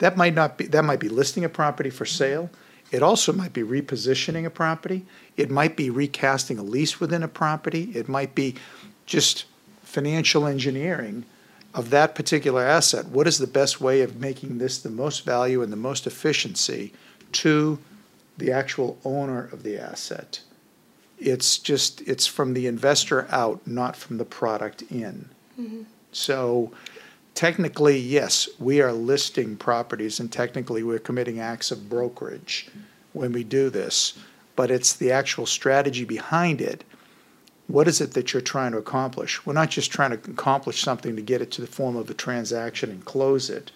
That 0.00 0.16
might 0.16 0.34
not 0.34 0.58
be, 0.58 0.66
that 0.66 0.84
might 0.84 1.00
be 1.00 1.08
listing 1.08 1.44
a 1.44 1.48
property 1.48 1.90
for 1.90 2.04
sale. 2.04 2.50
It 2.90 3.02
also 3.02 3.32
might 3.32 3.52
be 3.52 3.62
repositioning 3.62 4.44
a 4.44 4.50
property. 4.50 5.06
It 5.36 5.50
might 5.50 5.76
be 5.76 5.90
recasting 5.90 6.58
a 6.58 6.62
lease 6.62 6.98
within 6.98 7.22
a 7.22 7.28
property. 7.28 7.92
It 7.94 8.08
might 8.08 8.34
be 8.34 8.56
just 9.06 9.44
financial 9.82 10.46
engineering 10.46 11.24
of 11.74 11.90
that 11.90 12.14
particular 12.14 12.62
asset. 12.64 13.06
What 13.06 13.28
is 13.28 13.38
the 13.38 13.46
best 13.46 13.80
way 13.80 14.00
of 14.00 14.16
making 14.16 14.58
this 14.58 14.78
the 14.78 14.90
most 14.90 15.24
value 15.24 15.62
and 15.62 15.72
the 15.72 15.76
most 15.76 16.06
efficiency 16.06 16.92
to 17.32 17.78
the 18.38 18.50
actual 18.50 18.98
owner 19.04 19.48
of 19.52 19.62
the 19.62 19.78
asset? 19.78 20.40
It's 21.18 21.58
just, 21.58 22.00
it's 22.08 22.26
from 22.26 22.54
the 22.54 22.66
investor 22.66 23.28
out, 23.30 23.66
not 23.66 23.94
from 23.94 24.16
the 24.16 24.24
product 24.24 24.82
in. 24.90 25.28
Mm-hmm. 25.60 25.82
So 26.10 26.72
technically, 27.40 27.96
yes, 27.96 28.50
we 28.58 28.82
are 28.82 28.92
listing 28.92 29.56
properties 29.56 30.20
and 30.20 30.30
technically 30.30 30.82
we're 30.82 30.98
committing 30.98 31.40
acts 31.40 31.70
of 31.70 31.88
brokerage 31.88 32.68
when 33.14 33.32
we 33.32 33.42
do 33.42 33.70
this. 33.70 34.18
But 34.56 34.70
it's 34.70 34.92
the 34.92 35.10
actual 35.10 35.46
strategy 35.46 36.04
behind 36.04 36.60
it. 36.60 36.84
What 37.66 37.88
is 37.88 37.98
it 38.02 38.12
that 38.12 38.34
you're 38.34 38.42
trying 38.42 38.72
to 38.72 38.78
accomplish? 38.78 39.46
We're 39.46 39.54
not 39.54 39.70
just 39.70 39.90
trying 39.90 40.10
to 40.10 40.30
accomplish 40.30 40.82
something 40.82 41.16
to 41.16 41.22
get 41.22 41.40
it 41.40 41.50
to 41.52 41.62
the 41.62 41.66
form 41.66 41.96
of 41.96 42.10
a 42.10 42.14
transaction 42.14 42.90
and 42.90 43.02
close 43.06 43.48
it. 43.48 43.72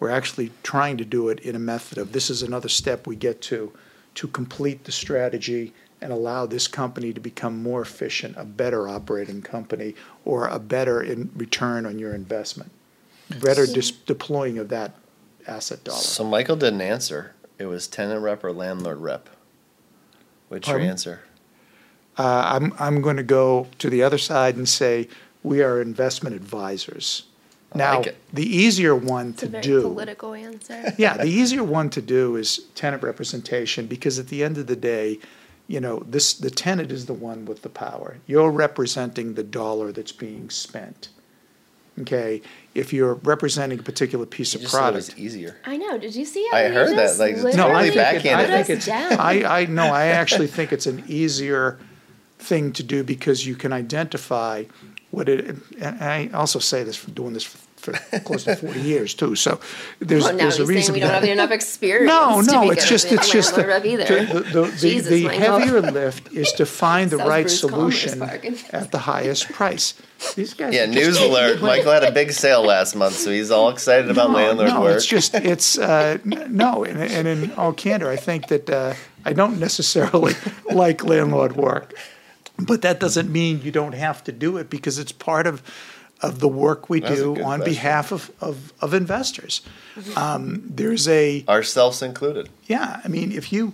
We're 0.00 0.10
actually 0.10 0.50
trying 0.64 0.96
to 0.96 1.04
do 1.04 1.28
it 1.28 1.38
in 1.38 1.54
a 1.54 1.60
method 1.60 1.98
of 1.98 2.10
this 2.10 2.28
is 2.28 2.42
another 2.42 2.68
step 2.68 3.06
we 3.06 3.14
get 3.14 3.40
to 3.42 3.72
to 4.16 4.26
complete 4.26 4.82
the 4.82 4.90
strategy 4.90 5.72
and 6.00 6.12
allow 6.12 6.44
this 6.44 6.66
company 6.66 7.12
to 7.12 7.20
become 7.20 7.62
more 7.62 7.82
efficient, 7.82 8.34
a 8.36 8.44
better 8.44 8.88
operating 8.88 9.42
company, 9.42 9.94
or 10.24 10.48
a 10.48 10.58
better 10.58 11.00
in 11.00 11.30
return 11.36 11.86
on 11.86 12.00
your 12.00 12.14
investment, 12.14 12.72
better 13.40 13.66
dis- 13.66 13.90
deploying 13.90 14.58
of 14.58 14.68
that 14.70 14.94
asset 15.46 15.84
dollar. 15.84 15.98
So 15.98 16.24
Michael 16.24 16.56
didn't 16.56 16.80
answer. 16.80 17.32
It 17.58 17.66
was 17.66 17.86
tenant 17.86 18.20
rep 18.22 18.44
or 18.44 18.52
landlord 18.52 18.98
rep. 18.98 19.28
What's 20.48 20.66
your 20.68 20.74
Pardon? 20.74 20.90
answer? 20.90 21.20
Uh, 22.18 22.42
I'm, 22.46 22.72
I'm 22.78 23.02
going 23.02 23.16
to 23.16 23.22
go 23.22 23.66
to 23.78 23.90
the 23.90 24.02
other 24.02 24.18
side 24.18 24.56
and 24.56 24.68
say 24.68 25.08
we 25.42 25.62
are 25.62 25.80
investment 25.80 26.34
advisors. 26.34 27.24
I 27.72 27.78
Now, 27.78 27.96
like 27.98 28.06
it. 28.08 28.16
the 28.32 28.44
easier 28.46 28.94
one 28.94 29.30
It's 29.30 29.40
to 29.40 29.46
a 29.46 29.48
very 29.50 29.62
do. 29.62 29.82
political 29.82 30.34
answer. 30.34 30.94
Yeah, 30.98 31.16
the 31.16 31.26
easier 31.26 31.64
one 31.64 31.90
to 31.90 32.00
do 32.02 32.36
is 32.36 32.58
tenant 32.74 33.02
representation 33.02 33.86
because 33.86 34.18
at 34.18 34.28
the 34.28 34.42
end 34.44 34.56
of 34.56 34.66
the 34.66 34.76
day, 34.76 35.18
you 35.68 35.80
know, 35.80 36.00
this 36.08 36.32
the 36.34 36.48
tenant 36.50 36.92
is 36.92 37.06
the 37.06 37.12
one 37.12 37.44
with 37.44 37.62
the 37.62 37.68
power. 37.68 38.18
You're 38.26 38.50
representing 38.52 39.34
the 39.34 39.42
dollar 39.42 39.90
that's 39.92 40.12
being 40.12 40.48
spent. 40.48 41.08
Okay, 42.00 42.42
if 42.74 42.92
you're 42.92 43.14
representing 43.14 43.78
a 43.78 43.82
particular 43.82 44.26
piece 44.26 44.52
You 44.52 44.58
of 44.58 44.62
just 44.62 44.74
product. 44.74 44.96
was 44.96 45.18
easier. 45.18 45.56
I 45.64 45.78
know. 45.78 45.96
Did 45.96 46.14
you 46.14 46.26
see 46.26 46.46
how 46.50 46.58
I 46.58 46.68
he 46.68 46.74
heard 46.74 46.96
that, 46.96 47.18
like, 47.18 47.36
No, 47.36 47.48
I 47.48 47.88
Totally 47.88 47.90
think, 47.90 48.24
it, 48.26 48.34
I 48.34 48.46
think 48.62 48.70
it's. 48.70 48.88
I, 48.88 49.60
I, 49.62 49.64
no, 49.66 49.84
I 49.86 50.06
actually 50.08 50.46
think 50.46 50.72
it's 50.72 50.86
an 50.86 51.02
easier 51.08 51.78
thing 52.38 52.72
to 52.74 52.82
do 52.82 53.02
because 53.02 53.46
you 53.46 53.54
can 53.54 53.72
identify 53.72 54.64
what 55.10 55.28
it, 55.30 55.56
and 55.80 56.02
I 56.02 56.28
also 56.34 56.58
say 56.58 56.82
this 56.84 56.96
from 56.96 57.14
doing 57.14 57.32
this 57.32 57.44
for, 57.44 57.65
for 57.86 58.18
close 58.20 58.44
to 58.44 58.56
forty 58.56 58.80
years 58.80 59.14
too, 59.14 59.34
so 59.34 59.58
there's, 60.00 60.24
Well, 60.24 60.36
there's 60.36 60.58
a 60.58 60.66
reason. 60.66 60.94
we 60.94 61.00
don't 61.00 61.10
have 61.10 61.24
enough 61.24 61.50
experience. 61.50 62.08
No, 62.12 62.42
to 62.42 62.52
no, 62.52 62.60
be 62.62 62.68
it's 62.74 62.88
just, 62.88 63.10
it's 63.12 63.30
just 63.30 63.54
the, 63.54 63.62
landlord 63.62 64.06
the, 64.06 64.42
the, 64.52 64.60
the, 64.62 64.76
Jesus, 64.76 65.08
the 65.08 65.28
heavier 65.28 65.80
lift 65.80 66.32
is 66.32 66.52
to 66.52 66.66
find 66.66 67.10
the 67.10 67.18
right 67.18 67.44
Bruce 67.44 67.60
solution 67.60 68.22
at 68.22 68.90
the 68.92 68.98
highest 68.98 69.50
price. 69.52 69.94
These 70.34 70.54
guys. 70.54 70.74
Yeah, 70.74 70.86
news 70.86 71.18
alert. 71.28 71.60
Michael 71.62 71.92
had 71.92 72.02
a 72.04 72.10
big 72.12 72.32
sale 72.32 72.62
last 72.64 72.94
month, 72.96 73.14
so 73.14 73.30
he's 73.30 73.50
all 73.50 73.68
excited 73.70 74.10
about 74.10 74.30
No, 74.30 74.36
landlord 74.36 74.68
no, 74.70 74.80
work. 74.82 74.96
it's 74.96 75.06
just 75.06 75.34
it's 75.34 75.78
uh, 75.78 76.18
no, 76.24 76.84
and, 76.84 76.98
and 77.00 77.28
in 77.28 77.52
all 77.52 77.72
candor, 77.72 78.08
I 78.10 78.16
think 78.16 78.48
that 78.48 78.68
uh, 78.70 78.94
I 79.24 79.32
don't 79.32 79.58
necessarily 79.60 80.34
like 80.72 81.04
landlord 81.04 81.56
work, 81.56 81.92
but 82.58 82.80
that 82.82 82.98
doesn't 83.00 83.30
mean 83.30 83.60
you 83.62 83.70
don't 83.70 83.94
have 83.94 84.24
to 84.24 84.32
do 84.32 84.56
it 84.56 84.70
because 84.70 84.98
it's 84.98 85.12
part 85.12 85.46
of 85.46 85.62
of 86.22 86.40
the 86.40 86.48
work 86.48 86.88
we 86.88 87.00
That's 87.00 87.16
do 87.16 87.36
on 87.36 87.60
question. 87.60 87.64
behalf 87.64 88.12
of 88.12 88.30
of, 88.40 88.72
of 88.80 88.94
investors. 88.94 89.60
Um, 90.16 90.62
there's 90.66 91.06
a 91.08 91.44
Ourselves 91.48 92.02
included. 92.02 92.48
yeah, 92.66 93.00
I 93.04 93.08
mean, 93.08 93.32
if 93.32 93.52
you, 93.52 93.72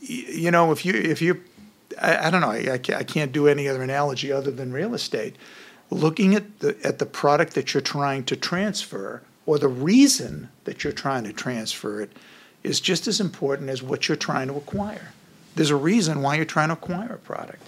you 0.00 0.50
know, 0.50 0.72
if 0.72 0.84
you, 0.84 0.92
if 0.94 1.22
you, 1.22 1.42
I, 2.00 2.26
I 2.26 2.30
don't 2.30 2.40
know, 2.40 2.50
I, 2.50 2.72
I 2.72 2.98
I 2.98 3.04
can't 3.04 3.32
do 3.32 3.46
any 3.48 3.68
other 3.68 3.82
analogy 3.82 4.32
other 4.32 4.50
than 4.50 4.72
real 4.72 4.94
estate. 4.94 5.36
Looking 5.90 6.34
at 6.34 6.60
the, 6.60 6.76
at 6.82 6.98
the 6.98 7.06
product 7.06 7.54
that 7.54 7.74
you're 7.74 7.82
trying 7.82 8.24
to 8.24 8.36
transfer 8.36 9.22
or 9.44 9.58
the 9.58 9.68
reason 9.68 10.48
that 10.64 10.82
you're 10.84 10.92
trying 10.92 11.24
to 11.24 11.32
transfer 11.32 12.00
it 12.00 12.10
is 12.62 12.80
just 12.80 13.06
as 13.06 13.20
important 13.20 13.68
as 13.68 13.82
what 13.82 14.08
you're 14.08 14.16
trying 14.16 14.48
to 14.48 14.54
acquire. 14.54 15.12
There's 15.54 15.70
a 15.70 15.76
reason 15.76 16.22
why 16.22 16.36
you're 16.36 16.44
trying 16.46 16.68
to 16.68 16.74
acquire 16.74 17.14
a 17.14 17.18
product. 17.18 17.62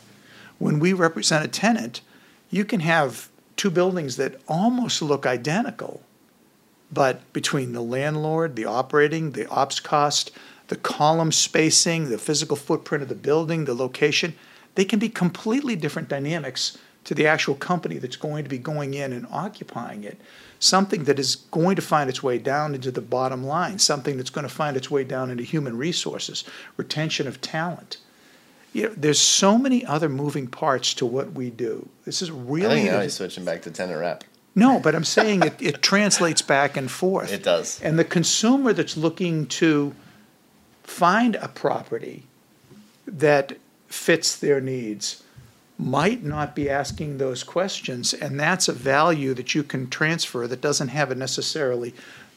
When 0.64 0.78
we 0.78 0.94
represent 0.94 1.44
a 1.44 1.48
tenant, 1.48 2.00
you 2.48 2.64
can 2.64 2.80
have 2.80 3.28
two 3.54 3.70
buildings 3.70 4.16
that 4.16 4.40
almost 4.48 5.02
look 5.02 5.26
identical, 5.26 6.00
but 6.90 7.30
between 7.34 7.74
the 7.74 7.82
landlord, 7.82 8.56
the 8.56 8.64
operating, 8.64 9.32
the 9.32 9.46
ops 9.50 9.78
cost, 9.78 10.30
the 10.68 10.76
column 10.76 11.32
spacing, 11.32 12.08
the 12.08 12.16
physical 12.16 12.56
footprint 12.56 13.02
of 13.02 13.10
the 13.10 13.14
building, 13.14 13.66
the 13.66 13.74
location, 13.74 14.36
they 14.74 14.86
can 14.86 14.98
be 14.98 15.10
completely 15.10 15.76
different 15.76 16.08
dynamics 16.08 16.78
to 17.04 17.14
the 17.14 17.26
actual 17.26 17.56
company 17.56 17.98
that's 17.98 18.16
going 18.16 18.42
to 18.42 18.48
be 18.48 18.56
going 18.56 18.94
in 18.94 19.12
and 19.12 19.26
occupying 19.30 20.02
it. 20.02 20.18
Something 20.60 21.04
that 21.04 21.18
is 21.18 21.36
going 21.36 21.76
to 21.76 21.82
find 21.82 22.08
its 22.08 22.22
way 22.22 22.38
down 22.38 22.74
into 22.74 22.90
the 22.90 23.02
bottom 23.02 23.44
line, 23.44 23.78
something 23.78 24.16
that's 24.16 24.30
going 24.30 24.48
to 24.48 24.54
find 24.54 24.78
its 24.78 24.90
way 24.90 25.04
down 25.04 25.30
into 25.30 25.42
human 25.44 25.76
resources, 25.76 26.42
retention 26.78 27.28
of 27.28 27.42
talent. 27.42 27.98
You 28.74 28.88
know, 28.88 28.94
there's 28.96 29.20
so 29.20 29.56
many 29.56 29.86
other 29.86 30.08
moving 30.08 30.48
parts 30.48 30.92
to 30.94 31.06
what 31.06 31.32
we 31.32 31.48
do. 31.48 31.88
This 32.04 32.20
is 32.20 32.30
really. 32.30 32.90
I 32.90 32.98
think 32.98 33.10
switching 33.12 33.44
back 33.44 33.62
to 33.62 33.70
tenant 33.70 33.98
rep. 33.98 34.24
no, 34.54 34.80
but 34.80 34.94
I'm 34.94 35.04
saying 35.04 35.42
it, 35.42 35.62
it 35.62 35.82
translates 35.82 36.42
back 36.42 36.76
and 36.76 36.90
forth. 36.90 37.32
It 37.32 37.44
does. 37.44 37.80
And 37.80 37.98
the 37.98 38.04
consumer 38.04 38.72
that's 38.72 38.96
looking 38.96 39.46
to 39.46 39.94
find 40.82 41.36
a 41.36 41.48
property 41.48 42.24
that 43.06 43.56
fits 43.86 44.36
their 44.36 44.60
needs 44.60 45.22
might 45.78 46.22
not 46.24 46.54
be 46.54 46.68
asking 46.68 47.18
those 47.18 47.44
questions, 47.44 48.12
and 48.12 48.38
that's 48.38 48.68
a 48.68 48.72
value 48.72 49.34
that 49.34 49.54
you 49.54 49.62
can 49.62 49.88
transfer 49.88 50.46
that 50.46 50.60
doesn't 50.60 50.88
have 50.88 51.10
a 51.10 51.14
necessarily 51.14 51.94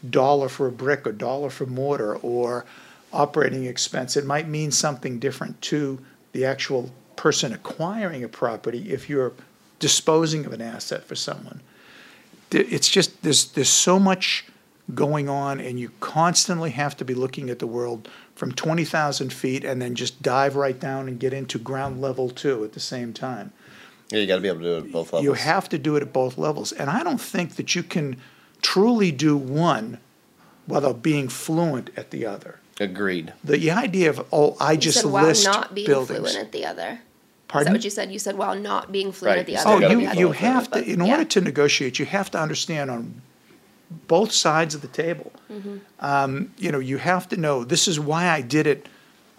dollar 0.08 0.50
for 0.50 0.67
a 0.67 0.71
brick 0.71 1.06
or 1.08 1.12
dollar 1.12 1.50
for 1.50 1.65
mortar 1.65 2.15
or 2.17 2.65
operating 3.12 3.65
expense. 3.65 4.15
It 4.15 4.26
might 4.26 4.47
mean 4.47 4.71
something 4.71 5.19
different 5.19 5.62
to 5.63 6.00
the 6.32 6.46
actual 6.46 6.92
person 7.16 7.52
acquiring 7.54 8.24
a 8.24 8.28
property 8.28 8.92
if 8.92 9.10
you're 9.10 9.34
disposing 9.80 10.46
of 10.46 10.54
an 10.54 10.62
asset 10.62 11.04
for 11.04 11.16
someone 11.16 11.62
it's 12.52 12.90
just 12.90 13.22
there's 13.24 13.52
there's 13.52 13.70
so 13.70 14.00
much 14.00 14.46
going 14.96 15.28
on, 15.28 15.60
and 15.60 15.80
you 15.80 15.92
constantly 16.00 16.70
have 16.72 16.96
to 16.98 17.04
be 17.04 17.13
looking 17.13 17.50
at 17.50 17.60
the 17.60 17.68
world 17.68 18.08
from 18.36 18.52
twenty 18.52 18.86
thousand 18.86 19.34
feet, 19.34 19.66
and 19.66 19.82
then 19.82 19.96
just 19.96 20.22
dive 20.22 20.56
right 20.56 20.80
down 20.80 21.08
and 21.08 21.20
get 21.20 21.34
into 21.34 21.60
ground 21.60 22.02
level 22.02 22.30
too 22.30 22.63
at 22.63 22.74
the 22.74 22.80
same 22.80 23.13
time. 23.13 23.52
Yeah, 24.12 24.20
you 24.20 24.28
got 24.28 24.36
to 24.36 24.42
be 24.42 24.48
able 24.48 24.60
to 24.60 24.63
do 24.63 24.76
it 24.76 24.86
at 24.86 24.92
both 24.92 25.13
levels. 25.13 25.24
You 25.24 25.34
have 25.34 25.68
to 25.70 25.78
do 25.78 25.96
it 25.98 26.02
at 26.02 26.13
both 26.13 26.38
levels, 26.38 26.72
and 26.72 26.90
I 26.90 27.04
don't 27.04 27.22
think 27.22 27.56
that 27.56 27.76
you 27.76 27.84
can 27.84 28.18
truly 28.62 29.12
do 29.12 29.36
one 29.36 30.00
without 30.68 31.02
being 31.02 31.28
fluent 31.28 31.90
at 31.98 32.12
the 32.12 32.26
other. 32.26 32.60
Agreed. 32.80 33.34
The 33.44 33.72
idea 33.72 34.10
of 34.10 34.26
oh, 34.32 34.56
I 34.60 34.74
You 34.74 34.78
just 34.78 35.02
said 35.02 35.12
while 35.12 35.26
list 35.26 35.46
not 35.46 35.74
being 35.74 35.88
buildings. 35.88 36.20
fluent 36.20 36.38
at 36.38 36.52
the 36.52 36.66
other. 36.66 37.00
Is 37.56 37.63
that 37.66 37.72
what 37.72 37.84
you 37.84 37.90
said? 37.90 38.12
You 38.12 38.20
said 38.20 38.38
while 38.38 38.56
not 38.56 38.92
being 38.92 39.12
fluent 39.12 39.38
Right, 39.38 39.40
at 39.40 39.46
the 39.46 39.54
you 39.54 39.58
other. 39.58 39.68
still 39.68 39.78
Oh, 39.78 39.80
gotta 39.80 39.94
but 39.96 40.13
be 40.13 40.20
you, 40.20 40.28
you 40.28 40.32
have 40.34 40.70
to, 40.72 40.84
in 40.84 41.00
yeah. 41.04 41.12
order 41.12 41.26
to 41.26 41.42
negotiate, 41.42 41.98
you 41.98 42.06
have 42.06 42.30
to 42.32 42.40
understand 42.40 42.92
on 42.92 43.22
both 44.08 44.34
sides 44.34 44.76
of 44.76 44.82
the 44.82 44.90
table. 44.90 45.32
Mm-hmm. 45.52 45.78
Um, 46.02 46.54
you 46.58 46.72
know, 46.74 46.80
you 46.80 46.98
have 46.98 47.30
to 47.30 47.38
know, 47.38 47.63
this 47.63 47.88
is 47.88 48.00
why 48.00 48.28
I 48.28 48.42
did 48.42 48.68
it 48.68 48.90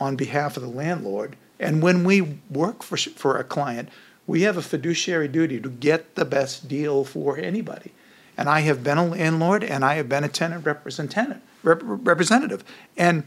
on 0.01 0.17
behalf 0.17 0.57
of 0.57 0.63
the 0.63 0.69
landlord. 0.71 1.37
And 1.61 1.83
when 1.83 2.03
we 2.05 2.39
work 2.51 2.83
for, 2.83 2.97
for 2.97 3.37
a 3.37 3.45
client, 3.45 3.91
we 4.27 4.43
have 4.43 4.57
a 4.57 4.63
fiduciary 4.63 5.29
duty 5.29 5.61
to 5.61 5.69
get 5.69 6.15
the 6.15 6.25
best 6.25 6.67
deal 6.67 7.05
for 7.05 7.37
anybody. 7.37 7.93
And 8.39 8.49
I 8.49 8.61
have 8.61 8.83
been 8.83 8.97
a 8.99 9.07
landlord 9.07 9.63
and 9.65 9.85
I 9.85 9.95
have 9.95 10.09
been 10.09 10.25
a 10.25 10.29
tenant 10.29 10.65
representative, 10.65 11.43
rep- 11.63 11.83
representative. 11.83 12.65
And 12.97 13.25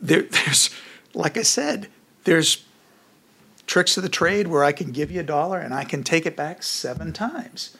there, 0.00 0.22
there's, 0.30 0.70
like 1.14 1.36
I 1.36 1.42
said, 1.42 1.88
there's 2.24 2.64
tricks 3.66 3.96
of 3.96 4.02
the 4.02 4.08
trade 4.08 4.48
where 4.48 4.64
I 4.64 4.72
can 4.72 4.90
give 4.90 5.10
you 5.10 5.20
a 5.20 5.24
dollar 5.24 5.58
and 5.58 5.72
I 5.72 5.84
can 5.84 6.02
take 6.02 6.26
it 6.26 6.36
back 6.36 6.62
seven 6.62 7.12
times. 7.12 7.76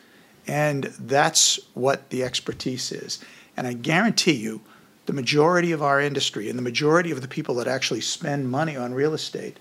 And 0.47 0.85
that's 0.85 1.59
what 1.75 2.11
the 2.11 2.23
expertise 2.23 2.93
is. 2.93 3.19
And 3.57 3.67
I 3.67 3.73
guarantee 3.73 4.35
you, 4.35 4.63
the 5.07 5.13
majority 5.13 5.73
of 5.73 5.83
our 5.83 6.01
industry 6.01 6.49
and 6.49 6.57
the 6.57 6.63
majority 6.63 7.11
of 7.11 7.21
the 7.21 7.29
people 7.29 7.57
that 7.57 7.67
actually 7.67 8.01
spend 8.01 8.51
money 8.51 8.77
on 8.77 8.95
real 8.95 9.13
estate 9.13 9.59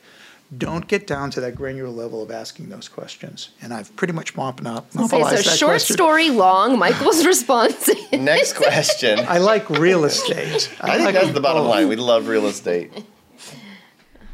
don't 0.58 0.88
get 0.88 1.06
down 1.06 1.30
to 1.32 1.42
that 1.42 1.56
granular 1.56 1.90
level 1.90 2.24
of 2.24 2.32
asking 2.32 2.70
those 2.70 2.88
questions. 2.88 3.50
And 3.62 3.74
I've 3.74 3.96
pretty 3.96 4.14
much 4.14 4.36
monopolized 4.36 4.98
Okay, 4.98 5.22
so 5.22 5.36
that 5.36 5.44
short 5.58 5.72
question. 5.74 5.94
story 5.96 6.30
long. 6.32 6.80
Michael's 6.80 7.26
response. 7.34 7.90
Next 8.12 8.54
question. 8.54 9.20
I 9.28 9.38
like 9.38 9.70
real 9.70 10.06
estate. 10.06 10.72
I 10.82 10.94
think 10.96 11.06
like 11.06 11.14
that's 11.16 11.32
the 11.32 11.42
bottom 11.42 11.66
line. 11.68 11.88
We 11.88 11.96
love 11.98 12.28
real 12.28 12.48
estate. 12.48 12.92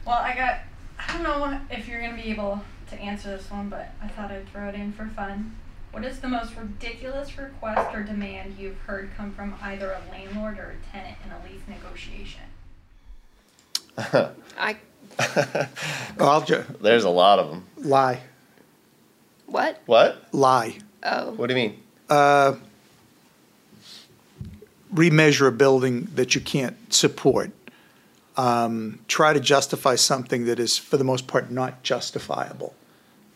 Well, 0.05 0.15
I 0.15 0.35
got. 0.35 0.59
I 0.97 1.13
don't 1.13 1.23
know 1.23 1.59
if 1.69 1.87
you're 1.87 2.01
gonna 2.01 2.15
be 2.21 2.29
able 2.29 2.61
to 2.89 2.95
answer 2.99 3.35
this 3.35 3.49
one, 3.51 3.69
but 3.69 3.91
I 4.01 4.07
thought 4.07 4.31
I'd 4.31 4.47
throw 4.49 4.69
it 4.69 4.75
in 4.75 4.93
for 4.93 5.07
fun. 5.07 5.55
What 5.91 6.03
is 6.05 6.19
the 6.19 6.27
most 6.27 6.55
ridiculous 6.55 7.37
request 7.37 7.95
or 7.95 8.03
demand 8.03 8.55
you've 8.59 8.77
heard 8.79 9.11
come 9.15 9.31
from 9.33 9.55
either 9.61 9.91
a 9.91 10.01
landlord 10.11 10.57
or 10.59 10.73
a 10.79 10.91
tenant 10.91 11.17
in 11.25 11.31
a 11.31 11.39
lease 11.45 11.61
negotiation? 11.67 12.41
I 14.59 14.77
I'll 16.19 16.43
ju- 16.43 16.63
There's 16.81 17.03
a 17.03 17.09
lot 17.09 17.39
of 17.39 17.49
them. 17.49 17.65
lie, 17.77 18.21
what? 19.45 19.81
What? 19.85 20.23
lie. 20.33 20.77
Oh, 21.03 21.31
What 21.33 21.47
do 21.49 21.55
you 21.55 21.69
mean? 21.69 21.79
uh, 22.09 22.55
remeasure 24.93 25.47
a 25.47 25.51
building 25.51 26.07
that 26.15 26.35
you 26.35 26.41
can't 26.41 26.75
support. 26.93 27.51
Um, 28.37 28.99
try 29.07 29.33
to 29.33 29.39
justify 29.39 29.95
something 29.95 30.45
that 30.45 30.59
is, 30.59 30.77
for 30.77 30.97
the 30.97 31.03
most 31.05 31.25
part, 31.27 31.51
not 31.51 31.83
justifiable. 31.83 32.75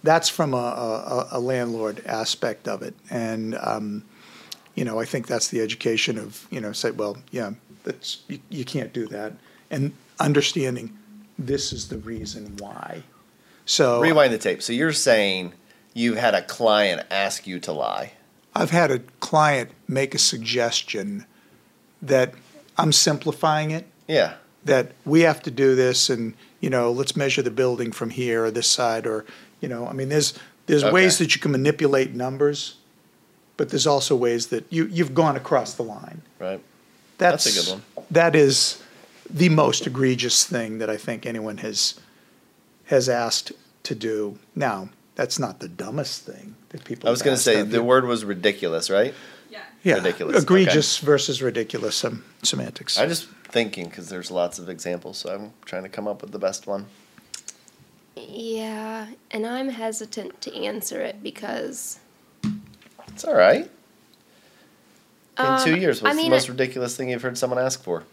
That's 0.04 0.28
from 0.30 0.54
a, 0.54 0.58
a, 0.58 1.28
a 1.34 1.40
landlord 1.40 2.04
aspect 2.06 2.68
of 2.68 2.82
it, 2.82 2.94
and 3.10 3.56
um, 3.62 4.04
you 4.76 4.84
know, 4.86 5.00
I 5.00 5.06
think 5.06 5.28
that's 5.28 5.50
the 5.50 5.60
education 5.62 6.18
of 6.18 6.48
you 6.50 6.60
know, 6.62 6.72
say, 6.72 6.92
well, 6.92 7.18
yeah, 7.32 7.52
that's 7.84 8.20
you, 8.28 8.40
you 8.50 8.64
can't 8.66 8.92
do 8.94 9.08
that, 9.08 9.34
and 9.72 9.94
understanding 10.20 10.98
this 11.40 11.72
is 11.74 11.88
the 11.88 11.98
reason 11.98 12.58
why. 12.58 13.04
So 13.66 14.02
Rewind 14.02 14.34
the 14.34 14.38
tape. 14.38 14.62
So 14.62 14.74
you're 14.74 14.94
saying 14.94 15.54
you've 15.94 16.18
had 16.18 16.36
a 16.36 16.42
client 16.42 17.06
ask 17.10 17.48
you 17.48 17.60
to 17.62 17.72
lie. 17.72 18.14
I've 18.56 18.72
had 18.72 18.92
a 18.92 19.00
client 19.20 19.72
make 19.88 20.14
a 20.14 20.18
suggestion 20.20 21.26
that 22.02 22.34
I'm 22.78 22.92
simplifying 22.92 23.72
it, 23.72 23.88
Yeah. 24.08 24.34
that 24.66 24.92
we 25.06 25.22
have 25.22 25.42
to 25.44 25.52
do 25.52 25.76
this 25.76 26.10
and, 26.10 26.34
you 26.60 26.70
know, 26.70 26.92
let's 26.92 27.16
measure 27.16 27.42
the 27.42 27.52
building 27.52 27.92
from 27.92 28.10
here 28.10 28.46
or 28.46 28.52
this 28.52 28.68
side 28.68 29.06
or, 29.08 29.26
you 29.62 29.70
know, 29.70 29.88
I 29.88 29.94
mean, 29.94 30.10
there's, 30.10 30.34
there's 30.66 30.84
ways 30.84 31.18
that 31.20 31.36
you 31.36 31.42
can 31.42 31.52
manipulate 31.52 32.14
numbers, 32.14 32.76
but 33.58 33.70
there's 33.70 33.88
also 33.88 34.16
ways 34.16 34.48
that 34.48 34.66
you, 34.70 34.86
you've 34.88 35.14
gone 35.14 35.36
across 35.36 35.74
the 35.76 35.84
line. 35.84 36.22
Right. 36.40 36.62
That's, 37.18 37.44
That's 37.44 37.58
a 37.58 37.62
good 37.72 37.72
one. 37.96 38.06
That 38.12 38.36
is 38.36 38.82
the 39.30 39.50
most 39.50 39.86
egregious 39.88 40.44
thing 40.44 40.80
that 40.80 40.90
I 40.90 40.98
think 40.98 41.26
anyone 41.26 41.58
has 41.58 42.00
has 42.86 43.08
asked 43.08 43.52
to 43.84 43.96
do. 43.96 44.40
Now, 44.56 44.90
that's 45.16 45.38
not 45.38 45.60
the 45.60 45.68
dumbest 45.68 46.24
thing 46.24 46.56
that 46.70 46.84
people. 46.84 47.08
I 47.08 47.12
was 47.12 47.22
going 47.22 47.36
to 47.38 47.42
say 47.42 47.62
the 47.62 47.78
you. 47.78 47.84
word 47.84 48.06
was 48.06 48.26
ridiculous, 48.26 48.90
right? 48.90 49.14
Yeah. 49.52 49.62
yeah, 49.84 49.96
ridiculous, 49.96 50.36
okay. 50.38 50.44
egregious 50.44 50.98
versus 51.00 51.42
ridiculous 51.42 52.04
um, 52.06 52.24
semantics. 52.44 53.00
I'm 53.00 53.10
just 53.10 53.28
thinking 53.46 53.86
because 53.90 54.10
there's 54.10 54.30
lots 54.30 54.60
of 54.60 54.70
examples, 54.70 55.18
so 55.18 55.34
I'm 55.34 55.54
trying 55.66 55.84
to 55.84 55.90
come 55.90 56.08
up 56.08 56.22
with 56.22 56.32
the 56.32 56.40
best 56.40 56.68
one. 56.68 56.86
Yeah, 58.16 59.08
and 59.32 59.46
I'm 59.48 59.70
hesitant 59.70 60.42
to 60.42 60.56
answer 60.56 61.00
it 61.02 61.24
because 61.24 62.00
It's 63.08 63.24
all 63.26 63.36
right. 63.36 63.70
In 65.40 65.46
Um, 65.46 65.64
two 65.64 65.78
years, 65.78 66.02
I 66.02 66.06
what's 66.06 66.18
mean, 66.18 66.26
the 66.26 66.36
most 66.36 66.50
ridiculous 66.50 66.96
thing 66.98 67.10
you've 67.10 67.22
heard 67.22 67.38
someone 67.38 67.60
ask 67.60 67.82
for? 67.84 68.04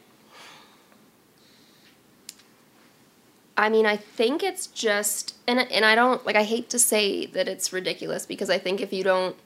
I 3.57 3.69
mean, 3.69 3.87
I 3.87 3.97
think 3.97 4.43
it's 4.43 4.67
just, 4.67 5.35
and 5.47 5.61
and 5.61 5.85
I 5.85 5.95
don't 5.95 6.25
like. 6.27 6.37
I 6.37 6.43
hate 6.43 6.69
to 6.71 6.79
say 6.79 7.27
that 7.27 7.49
it's 7.49 7.73
ridiculous 7.73 8.27
because 8.27 8.51
I 8.51 8.59
think 8.59 8.81
if 8.81 8.93
you 8.93 9.03
don't 9.03 9.37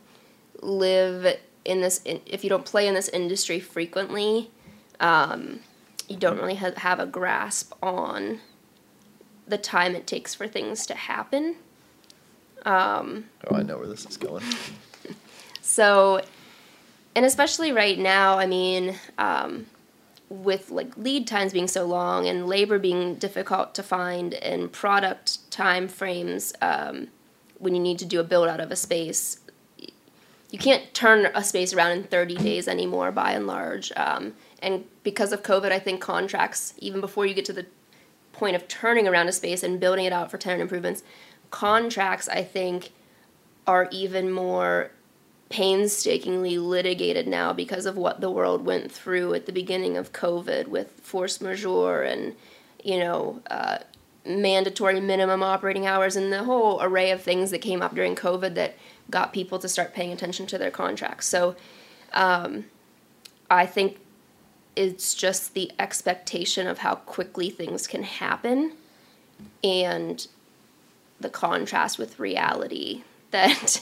live 0.63 1.39
in 1.65 1.81
this, 1.81 2.01
if 2.05 2.43
you 2.43 2.51
don't 2.51 2.65
play 2.65 2.89
in 2.89 2.95
this 2.95 3.09
industry 3.09 3.61
frequently, 3.61 4.51
um, 4.99 5.61
you 6.09 6.17
don't 6.17 6.39
really 6.39 6.57
ha- 6.57 6.73
have 6.77 6.99
a 6.99 7.07
grasp 7.07 7.73
on 7.83 8.41
the 9.47 9.59
time 9.59 9.95
it 9.95 10.07
takes 10.07 10.35
for 10.35 10.49
things 10.49 10.87
to 10.87 10.95
happen. 10.95 11.57
Oh, 13.49 13.57
I 13.57 13.63
know 13.63 13.79
where 13.79 13.87
this 13.87 14.07
is 14.07 14.17
going. 14.17 14.45
So, 15.63 16.21
and 17.15 17.25
especially 17.25 17.71
right 17.71 17.99
now, 17.99 18.39
I 18.39 18.47
mean, 18.47 18.97
um, 19.19 19.67
with 20.31 20.71
like 20.71 20.97
lead 20.97 21.27
times 21.27 21.53
being 21.53 21.69
so 21.69 21.85
long 21.85 22.27
and 22.27 22.47
labor 22.47 22.79
being 22.79 23.17
difficult 23.17 23.75
to 23.75 23.83
find 23.83 24.33
and 24.35 24.73
product 24.73 25.51
time 25.51 25.89
frames 25.89 26.55
um, 26.63 27.09
when 27.59 27.75
you 27.75 27.81
need 27.81 27.99
to 27.99 28.07
do 28.07 28.21
a 28.21 28.25
build 28.25 28.49
out 28.49 28.61
of 28.61 28.71
a 28.71 28.77
space, 28.77 29.41
you 30.51 30.59
can't 30.59 30.95
turn 30.95 31.27
a 31.35 31.43
space 31.45 31.75
around 31.75 31.93
in 31.93 32.05
30 32.05 32.37
days 32.37 32.69
anymore 32.69 33.13
by 33.13 33.33
and 33.33 33.47
large. 33.47 33.93
Um, 33.97 34.35
and 34.63 34.85
because 35.03 35.33
of 35.33 35.43
COVID, 35.43 35.73
I 35.73 35.79
think 35.79 36.01
contracts, 36.01 36.75
even 36.79 37.01
before 37.01 37.27
you 37.27 37.35
get 37.35 37.45
to 37.47 37.53
the 37.53 37.67
point 38.33 38.57
of 38.57 38.69
turning 38.69 39.07
around 39.07 39.29
a 39.29 39.33
space 39.33 39.63
and 39.63 39.81
building 39.81 40.05
it 40.05 40.13
out 40.13 40.31
for 40.31 40.39
tenant 40.39 40.63
improvements, 40.63 41.03
contracts, 41.51 42.29
I 42.29 42.43
think, 42.45 42.93
are 43.67 43.89
even 43.91 44.31
more 44.31 44.93
painstakingly 45.51 46.57
litigated 46.59 47.27
now 47.29 47.53
because 47.53 47.85
of 47.85 47.97
what 47.97 48.21
the 48.21 48.31
world 48.31 48.65
went 48.65 48.91
through 48.91 49.35
at 49.35 49.47
the 49.47 49.53
beginning 49.53 49.97
of 49.97 50.13
COVID 50.13 50.69
with 50.69 50.91
force 51.03 51.41
majeure 51.41 52.03
and, 52.03 52.35
you 52.83 52.99
know, 52.99 53.43
uh, 53.51 53.79
mandatory 54.25 55.01
minimum 55.01 55.43
operating 55.43 55.87
hours 55.87 56.15
and 56.15 56.33
the 56.33 56.45
whole 56.45 56.81
array 56.81 57.11
of 57.11 57.21
things 57.21 57.51
that 57.51 57.59
came 57.59 57.83
up 57.83 57.95
during 57.95 58.15
COVID 58.15 58.55
that 58.55 58.77
got 59.11 59.33
people 59.33 59.59
to 59.59 59.69
start 59.69 59.93
paying 59.93 60.13
attention 60.13 60.47
to 60.47 60.57
their 60.57 60.71
contracts. 60.71 61.27
So 61.27 61.57
um, 62.13 62.67
I 63.51 63.67
think 63.67 63.99
it's 64.77 65.15
just 65.15 65.55
the 65.55 65.73
expectation 65.81 66.69
of 66.69 66.79
how 66.79 66.95
quickly 66.95 67.51
things 67.51 67.89
can 67.89 68.05
happen 68.05 68.73
and 69.65 70.27
the 71.19 71.29
contrast 71.29 71.99
with 71.99 72.21
reality 72.21 73.03
that 73.33 73.81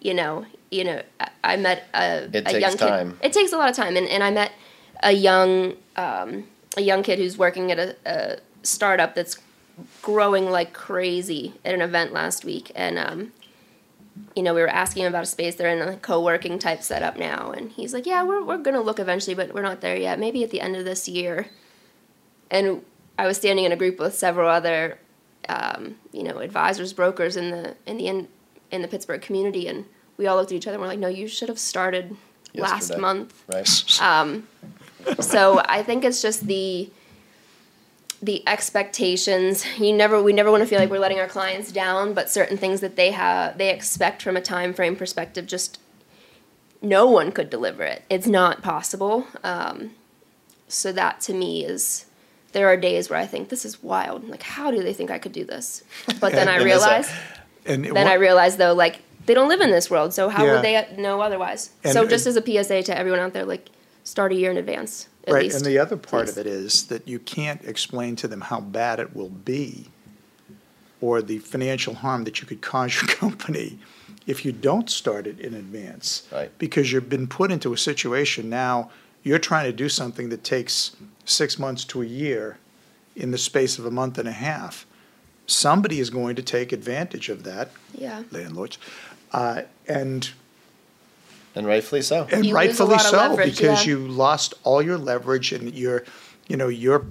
you 0.00 0.14
know 0.14 0.44
you 0.70 0.84
know 0.84 1.02
I- 1.44 1.56
met 1.56 1.84
a, 1.94 2.24
It 2.24 2.36
a 2.36 2.42
takes 2.42 2.60
young 2.60 2.76
time. 2.76 3.10
kid 3.12 3.26
it 3.26 3.32
takes 3.32 3.52
a 3.52 3.56
lot 3.56 3.70
of 3.70 3.76
time. 3.76 3.96
And, 3.96 4.08
and 4.08 4.22
i 4.22 4.30
met 4.30 4.52
a 5.02 5.12
young 5.12 5.74
um, 5.96 6.44
a 6.76 6.80
young 6.82 7.02
kid 7.02 7.18
who's 7.18 7.38
working 7.38 7.70
at 7.72 7.78
a, 7.78 7.96
a 8.04 8.38
startup 8.62 9.14
that's 9.14 9.38
growing 10.02 10.50
like 10.50 10.72
crazy 10.72 11.54
at 11.64 11.74
an 11.74 11.80
event 11.82 12.12
last 12.12 12.44
week. 12.44 12.72
And 12.74 12.98
um, 12.98 13.32
you 14.34 14.42
know 14.42 14.54
we 14.54 14.60
were 14.60 14.68
asking 14.68 15.02
him 15.04 15.08
about 15.08 15.22
a 15.22 15.26
space. 15.26 15.54
They're 15.54 15.68
in 15.74 15.86
a 15.86 15.96
co-working 15.96 16.58
type 16.58 16.82
setup 16.82 17.16
now. 17.18 17.52
And 17.52 17.70
he's 17.72 17.92
like 17.94 18.06
yeah 18.06 18.22
we're, 18.22 18.42
we're 18.44 18.58
gonna 18.58 18.80
look 18.80 18.98
eventually 18.98 19.34
but 19.34 19.54
we're 19.54 19.62
not 19.62 19.80
there 19.80 19.96
yet. 19.96 20.18
Maybe 20.18 20.42
at 20.44 20.50
the 20.50 20.60
end 20.60 20.76
of 20.76 20.84
this 20.84 21.08
year. 21.08 21.48
And 22.50 22.82
i 23.18 23.26
was 23.26 23.36
standing 23.38 23.64
in 23.64 23.72
a 23.72 23.76
group 23.76 23.98
with 23.98 24.14
several 24.14 24.48
other 24.50 24.98
um, 25.48 25.96
you 26.12 26.22
know 26.22 26.38
advisors 26.38 26.92
brokers 26.92 27.36
in 27.36 27.50
the 27.50 27.76
in 27.86 27.96
the 27.98 28.06
in, 28.08 28.28
in 28.70 28.82
the 28.82 28.88
pittsburgh 28.88 29.20
community 29.22 29.68
and 29.68 29.84
we 30.16 30.26
all 30.26 30.36
looked 30.36 30.50
at 30.52 30.56
each 30.56 30.66
other 30.66 30.74
and 30.74 30.82
we're 30.82 30.88
like 30.88 30.98
no 30.98 31.08
you 31.08 31.28
should 31.28 31.48
have 31.48 31.58
started 31.58 32.16
last 32.54 32.96
month 32.98 33.44
Right. 33.52 34.00
um, 34.02 34.46
so 35.20 35.60
I 35.64 35.82
think 35.82 36.04
it's 36.04 36.22
just 36.22 36.46
the 36.46 36.90
the 38.22 38.42
expectations. 38.48 39.64
You 39.78 39.92
never 39.92 40.22
we 40.22 40.32
never 40.32 40.50
want 40.50 40.62
to 40.62 40.66
feel 40.66 40.78
like 40.78 40.90
we're 40.90 40.98
letting 40.98 41.20
our 41.20 41.28
clients 41.28 41.70
down, 41.70 42.14
but 42.14 42.30
certain 42.30 42.56
things 42.56 42.80
that 42.80 42.96
they 42.96 43.10
have 43.12 43.58
they 43.58 43.70
expect 43.70 44.22
from 44.22 44.36
a 44.36 44.40
time 44.40 44.72
frame 44.72 44.96
perspective 44.96 45.46
just 45.46 45.78
no 46.82 47.06
one 47.06 47.30
could 47.32 47.50
deliver 47.50 47.82
it. 47.84 48.02
It's 48.08 48.26
not 48.26 48.62
possible. 48.62 49.26
Um, 49.42 49.92
so 50.68 50.92
that 50.92 51.20
to 51.22 51.34
me 51.34 51.64
is 51.64 52.06
there 52.52 52.66
are 52.68 52.76
days 52.76 53.10
where 53.10 53.18
I 53.18 53.26
think 53.26 53.48
this 53.50 53.64
is 53.64 53.82
wild. 53.82 54.28
Like 54.28 54.42
how 54.42 54.70
do 54.70 54.82
they 54.82 54.94
think 54.94 55.10
I 55.10 55.18
could 55.18 55.32
do 55.32 55.44
this? 55.44 55.84
But 56.18 56.32
then 56.38 56.48
I 56.48 56.56
And 56.56 56.64
realize 56.64 57.10
and 57.66 57.84
then 57.84 57.94
wa- 57.94 58.00
I 58.10 58.14
realize 58.14 58.56
though, 58.56 58.74
like 58.74 59.00
they 59.26 59.34
don't 59.34 59.48
live 59.48 59.60
in 59.60 59.70
this 59.70 59.90
world, 59.90 60.12
so 60.14 60.28
how 60.28 60.44
Yeah. 60.44 60.52
would 60.54 60.62
they 60.62 60.76
uh, 60.76 60.84
know 60.96 61.20
otherwise? 61.20 61.70
And- 61.84 61.92
so 61.92 62.06
just 62.06 62.26
as 62.26 62.36
a 62.36 62.42
PSA 62.42 62.82
to 62.84 62.96
everyone 62.98 63.20
out 63.20 63.32
there, 63.32 63.44
like 63.44 63.68
start 64.04 64.32
a 64.32 64.34
year 64.36 64.50
in 64.50 64.56
advance. 64.56 65.08
At 65.26 65.34
right, 65.34 65.42
least, 65.42 65.56
and 65.56 65.64
the 65.66 65.78
other 65.78 65.96
part 65.96 66.26
please. 66.26 66.36
of 66.36 66.38
it 66.38 66.46
is 66.46 66.84
that 66.84 67.08
you 67.08 67.18
can't 67.18 67.64
explain 67.64 68.14
to 68.16 68.28
them 68.28 68.42
how 68.42 68.60
bad 68.60 69.00
it 69.00 69.16
will 69.16 69.28
be 69.30 69.86
or 71.00 71.20
the 71.20 71.38
financial 71.40 71.94
harm 71.94 72.22
that 72.24 72.40
you 72.40 72.46
could 72.46 72.60
cause 72.62 72.94
your 72.94 73.08
company 73.16 73.78
if 74.28 74.44
you 74.44 74.52
don't 74.52 74.88
start 74.88 75.26
it 75.26 75.38
in 75.40 75.54
advance. 75.54 76.26
Right. 76.32 76.56
Because 76.58 76.92
you've 76.92 77.08
been 77.08 77.26
put 77.26 77.50
into 77.50 77.72
a 77.72 77.76
situation 77.76 78.48
now, 78.48 78.90
you're 79.24 79.38
trying 79.40 79.64
to 79.64 79.72
do 79.72 79.88
something 79.88 80.28
that 80.28 80.44
takes 80.44 80.94
six 81.24 81.58
months 81.58 81.84
to 81.86 82.02
a 82.02 82.06
year 82.06 82.58
in 83.16 83.30
the 83.32 83.38
space 83.38 83.78
of 83.78 83.84
a 83.86 83.90
month 83.90 84.18
and 84.18 84.28
a 84.28 84.32
half. 84.32 84.86
Somebody 85.46 86.00
is 86.00 86.10
going 86.10 86.36
to 86.36 86.42
take 86.42 86.72
advantage 86.72 87.28
of 87.28 87.44
that, 87.44 87.70
Yeah. 87.96 88.22
landlords, 88.32 88.78
uh, 89.32 89.62
and 89.88 90.28
And 91.54 91.66
rightfully 91.66 92.02
so. 92.02 92.26
and 92.30 92.44
You 92.44 92.54
rightfully 92.54 92.98
so, 92.98 93.16
leverage, 93.16 93.52
because 93.58 93.86
yeah. 93.86 93.92
you 93.92 94.08
lost 94.08 94.54
all 94.64 94.82
your 94.82 94.98
leverage 94.98 95.52
and 95.52 95.72
your, 95.72 96.04
you 96.48 96.56
know, 96.56 96.68
your 96.68 97.06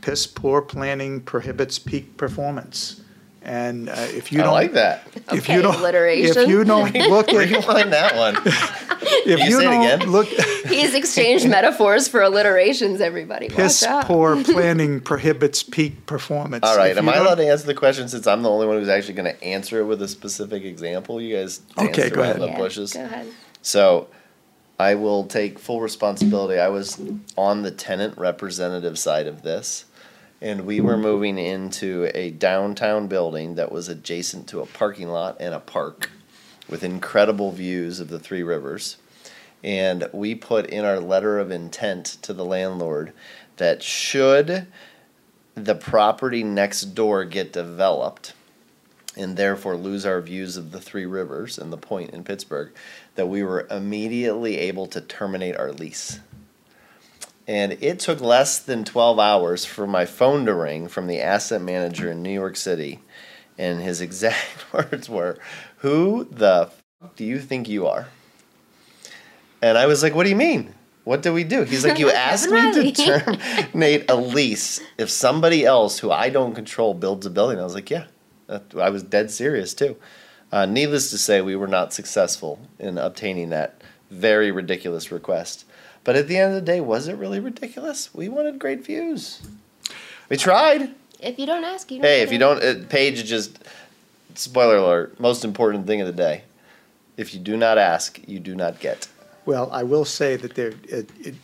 piss 0.00 0.26
poor 0.26 0.60
planning 0.62 1.20
prohibits 1.20 1.78
peak 1.78 2.16
performance. 2.16 3.00
And 3.40 3.88
uh, 3.88 3.92
if 3.96 4.32
you 4.32 4.40
I 4.40 4.44
don't 4.44 4.52
like 4.52 4.72
that. 4.72 5.06
if 5.14 5.44
Okay, 5.44 5.54
you 5.54 5.62
don't, 5.62 5.74
alliteration. 5.80 6.36
if 6.36 6.48
you 6.48 6.64
don't 6.64 6.92
look 6.92 7.28
at, 7.32 7.50
Rewind 7.50 7.92
that 7.92 8.16
one. 8.16 8.36
if 8.46 9.38
you 9.40 9.44
you 9.46 9.50
say 9.52 9.58
it 9.58 9.62
don't 9.62 9.84
again? 10.00 10.10
look, 10.10 10.26
He's 10.68 10.92
exchanged 10.94 11.48
metaphors 11.48 12.08
for 12.08 12.20
alliterations. 12.20 13.00
Everybody, 13.00 13.48
piss 13.48 13.82
watch 13.82 13.90
out. 13.90 14.04
poor 14.04 14.42
planning 14.42 15.00
prohibits 15.00 15.62
peak 15.62 16.04
performance. 16.04 16.64
All 16.66 16.76
right. 16.76 16.90
If 16.90 16.98
Am 16.98 17.08
I 17.08 17.16
allowed 17.16 17.36
to 17.36 17.46
answer 17.46 17.66
the 17.66 17.74
question 17.74 18.08
since 18.08 18.26
I'm 18.26 18.42
the 18.42 18.50
only 18.50 18.66
one 18.66 18.76
who's 18.78 18.88
actually 18.88 19.14
going 19.14 19.32
to 19.34 19.42
answer 19.44 19.80
it 19.80 19.84
with 19.84 20.02
a 20.02 20.08
specific 20.08 20.64
example? 20.64 21.20
You 21.20 21.36
guys 21.36 21.60
Okay, 21.78 22.10
go 22.10 22.20
around 22.20 22.30
ahead. 22.30 22.40
the 22.42 22.46
Yeah, 22.48 22.58
bushes. 22.58 22.92
Go 22.92 23.04
ahead. 23.04 23.28
So 23.62 24.08
I 24.78 24.94
will 24.96 25.24
take 25.24 25.58
full 25.58 25.80
responsibility. 25.80 26.58
I 26.60 26.68
was 26.68 27.00
on 27.36 27.62
the 27.62 27.70
tenant 27.70 28.18
representative 28.18 28.98
side 28.98 29.26
of 29.26 29.42
this, 29.42 29.84
and 30.40 30.64
we 30.64 30.80
were 30.80 30.96
moving 30.96 31.38
into 31.38 32.10
a 32.14 32.30
downtown 32.30 33.08
building 33.08 33.56
that 33.56 33.72
was 33.72 33.88
adjacent 33.88 34.46
to 34.48 34.60
a 34.60 34.66
parking 34.66 35.08
lot 35.08 35.36
and 35.40 35.52
a 35.52 35.60
park 35.60 36.10
with 36.68 36.84
incredible 36.84 37.50
views 37.50 37.98
of 37.98 38.08
the 38.08 38.18
three 38.18 38.42
rivers. 38.42 38.98
And 39.64 40.08
we 40.12 40.34
put 40.34 40.66
in 40.66 40.84
our 40.84 41.00
letter 41.00 41.38
of 41.38 41.50
intent 41.50 42.04
to 42.22 42.32
the 42.32 42.44
landlord 42.44 43.12
that 43.56 43.82
should 43.82 44.68
the 45.64 45.74
property 45.74 46.44
next 46.44 46.94
door 46.94 47.24
get 47.24 47.52
developed, 47.52 48.32
and 49.16 49.36
therefore 49.36 49.76
lose 49.76 50.06
our 50.06 50.20
views 50.20 50.56
of 50.56 50.70
the 50.70 50.80
three 50.80 51.06
rivers 51.06 51.58
and 51.58 51.72
the 51.72 51.76
point 51.76 52.10
in 52.10 52.22
Pittsburgh, 52.22 52.70
that 53.16 53.26
we 53.26 53.42
were 53.42 53.66
immediately 53.68 54.58
able 54.58 54.86
to 54.86 55.00
terminate 55.00 55.56
our 55.56 55.72
lease. 55.72 56.20
And 57.48 57.78
it 57.80 57.98
took 57.98 58.20
less 58.20 58.58
than 58.58 58.84
12 58.84 59.18
hours 59.18 59.64
for 59.64 59.86
my 59.86 60.04
phone 60.04 60.44
to 60.44 60.54
ring 60.54 60.86
from 60.86 61.06
the 61.06 61.20
asset 61.20 61.62
manager 61.62 62.10
in 62.12 62.22
New 62.22 62.30
York 62.30 62.56
City. 62.56 63.00
And 63.56 63.80
his 63.80 64.00
exact 64.02 64.72
words 64.72 65.08
were, 65.08 65.38
Who 65.78 66.28
the 66.30 66.68
f- 66.70 66.82
do 67.16 67.24
you 67.24 67.40
think 67.40 67.68
you 67.68 67.86
are? 67.86 68.08
And 69.62 69.76
I 69.78 69.86
was 69.86 70.02
like, 70.02 70.14
What 70.14 70.24
do 70.24 70.30
you 70.30 70.36
mean? 70.36 70.74
What 71.04 71.22
do 71.22 71.32
we 71.32 71.42
do? 71.42 71.62
He's 71.62 71.86
like, 71.86 71.98
You 71.98 72.10
asked 72.12 72.50
me 72.50 72.56
Riley." 72.60 72.92
to 72.92 73.20
terminate 73.20 74.10
a 74.10 74.14
lease 74.14 74.80
if 74.98 75.08
somebody 75.08 75.64
else 75.64 75.98
who 75.98 76.10
I 76.10 76.28
don't 76.28 76.54
control 76.54 76.92
builds 76.92 77.24
a 77.24 77.30
building. 77.30 77.58
I 77.58 77.64
was 77.64 77.74
like, 77.74 77.90
Yeah. 77.90 78.06
I 78.78 78.90
was 78.90 79.02
dead 79.02 79.30
serious 79.30 79.72
too. 79.74 79.96
Uh, 80.50 80.64
needless 80.64 81.10
to 81.10 81.18
say, 81.18 81.40
we 81.42 81.56
were 81.56 81.66
not 81.66 81.92
successful 81.92 82.58
in 82.78 82.96
obtaining 82.96 83.50
that 83.50 83.82
very 84.10 84.50
ridiculous 84.50 85.12
request. 85.12 85.64
But 86.08 86.16
at 86.16 86.26
the 86.26 86.38
end 86.38 86.54
of 86.54 86.54
the 86.54 86.62
day, 86.62 86.80
was 86.80 87.06
it 87.06 87.16
really 87.16 87.38
ridiculous? 87.38 88.14
We 88.14 88.30
wanted 88.30 88.58
great 88.58 88.82
views. 88.82 89.42
We 90.30 90.38
tried. 90.38 90.94
If 91.20 91.38
you 91.38 91.44
don't 91.44 91.64
ask, 91.64 91.90
you 91.90 91.98
don't 91.98 92.06
Hey, 92.06 92.22
if 92.22 92.32
you 92.32 92.38
don't, 92.38 92.64
uh, 92.64 92.86
Paige 92.88 93.22
just 93.26 93.58
spoiler 94.34 94.78
alert. 94.78 95.20
Most 95.20 95.44
important 95.44 95.86
thing 95.86 96.00
of 96.00 96.06
the 96.06 96.14
day: 96.14 96.44
if 97.18 97.34
you 97.34 97.40
do 97.40 97.58
not 97.58 97.76
ask, 97.76 98.26
you 98.26 98.38
do 98.38 98.54
not 98.54 98.80
get. 98.80 99.06
Well, 99.44 99.68
I 99.70 99.82
will 99.82 100.06
say 100.06 100.36
that 100.36 100.54
there, 100.54 100.72
it, 100.84 101.10
it, 101.20 101.34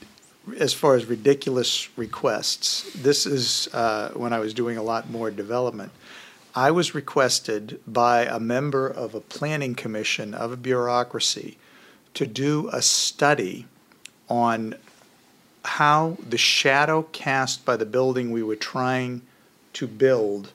as 0.58 0.72
far 0.72 0.94
as 0.94 1.04
ridiculous 1.04 1.90
requests, 1.98 2.90
this 2.94 3.26
is 3.26 3.68
uh, 3.74 4.12
when 4.14 4.32
I 4.32 4.38
was 4.38 4.54
doing 4.54 4.78
a 4.78 4.82
lot 4.82 5.10
more 5.10 5.30
development. 5.30 5.92
I 6.54 6.70
was 6.70 6.94
requested 6.94 7.82
by 7.86 8.24
a 8.24 8.40
member 8.40 8.88
of 8.88 9.14
a 9.14 9.20
planning 9.20 9.74
commission 9.74 10.32
of 10.32 10.52
a 10.52 10.56
bureaucracy 10.56 11.58
to 12.14 12.26
do 12.26 12.70
a 12.72 12.80
study 12.80 13.66
on 14.28 14.74
how 15.64 16.16
the 16.28 16.38
shadow 16.38 17.02
cast 17.12 17.64
by 17.64 17.76
the 17.76 17.86
building 17.86 18.30
we 18.30 18.42
were 18.42 18.56
trying 18.56 19.22
to 19.72 19.86
build 19.86 20.52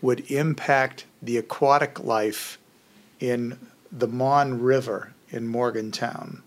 would 0.00 0.30
impact 0.30 1.04
the 1.20 1.36
aquatic 1.36 1.98
life 2.00 2.58
in 3.20 3.58
the 3.90 4.06
Mon 4.06 4.60
River 4.60 5.12
in 5.30 5.46
Morgantown. 5.46 6.42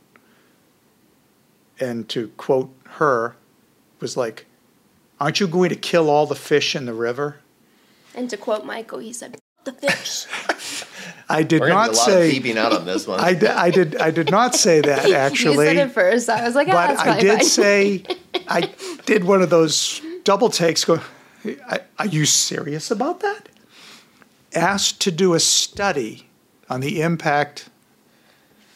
And 1.79 2.07
to 2.09 2.29
quote 2.37 2.73
her, 2.91 3.35
was 3.99 4.15
like, 4.15 4.45
Aren't 5.19 5.39
you 5.39 5.47
going 5.47 5.69
to 5.69 5.75
kill 5.75 6.09
all 6.09 6.25
the 6.25 6.35
fish 6.35 6.75
in 6.75 6.85
the 6.85 6.93
river? 6.93 7.37
And 8.15 8.29
to 8.29 8.37
quote 8.37 8.65
Michael, 8.65 8.99
he 8.99 9.13
said, 9.13 9.37
"The 9.63 9.73
fish." 9.73 10.25
I 11.29 11.43
did 11.43 11.61
We're 11.61 11.69
not 11.69 11.89
a 11.89 11.93
lot 11.93 12.05
say. 12.05 12.27
of 12.27 12.31
peeping 12.33 12.57
out 12.57 12.73
on 12.73 12.85
this 12.85 13.07
one. 13.07 13.19
I, 13.19 13.37
I 13.55 13.71
did. 13.71 13.95
I 13.97 14.11
did 14.11 14.29
not 14.31 14.55
say 14.55 14.81
that 14.89 15.07
you 15.07 15.15
actually. 15.15 15.65
said 15.67 15.77
it 15.77 15.91
first. 15.91 16.29
I 16.29 16.43
was 16.45 16.55
like, 16.55 16.67
oh, 16.67 16.71
but 16.71 16.87
that's 16.87 17.01
I 17.01 17.19
did 17.19 17.37
fine. 17.39 17.43
say. 17.45 18.05
I 18.47 18.73
did 19.05 19.23
one 19.23 19.41
of 19.41 19.49
those 19.49 20.01
double 20.23 20.49
takes. 20.49 20.83
Go. 20.85 20.99
Are 21.97 22.05
you 22.07 22.25
serious 22.25 22.91
about 22.91 23.21
that? 23.21 23.49
Asked 24.53 24.99
to 25.01 25.11
do 25.11 25.33
a 25.33 25.39
study 25.39 26.27
on 26.69 26.81
the 26.81 27.01
impact 27.01 27.69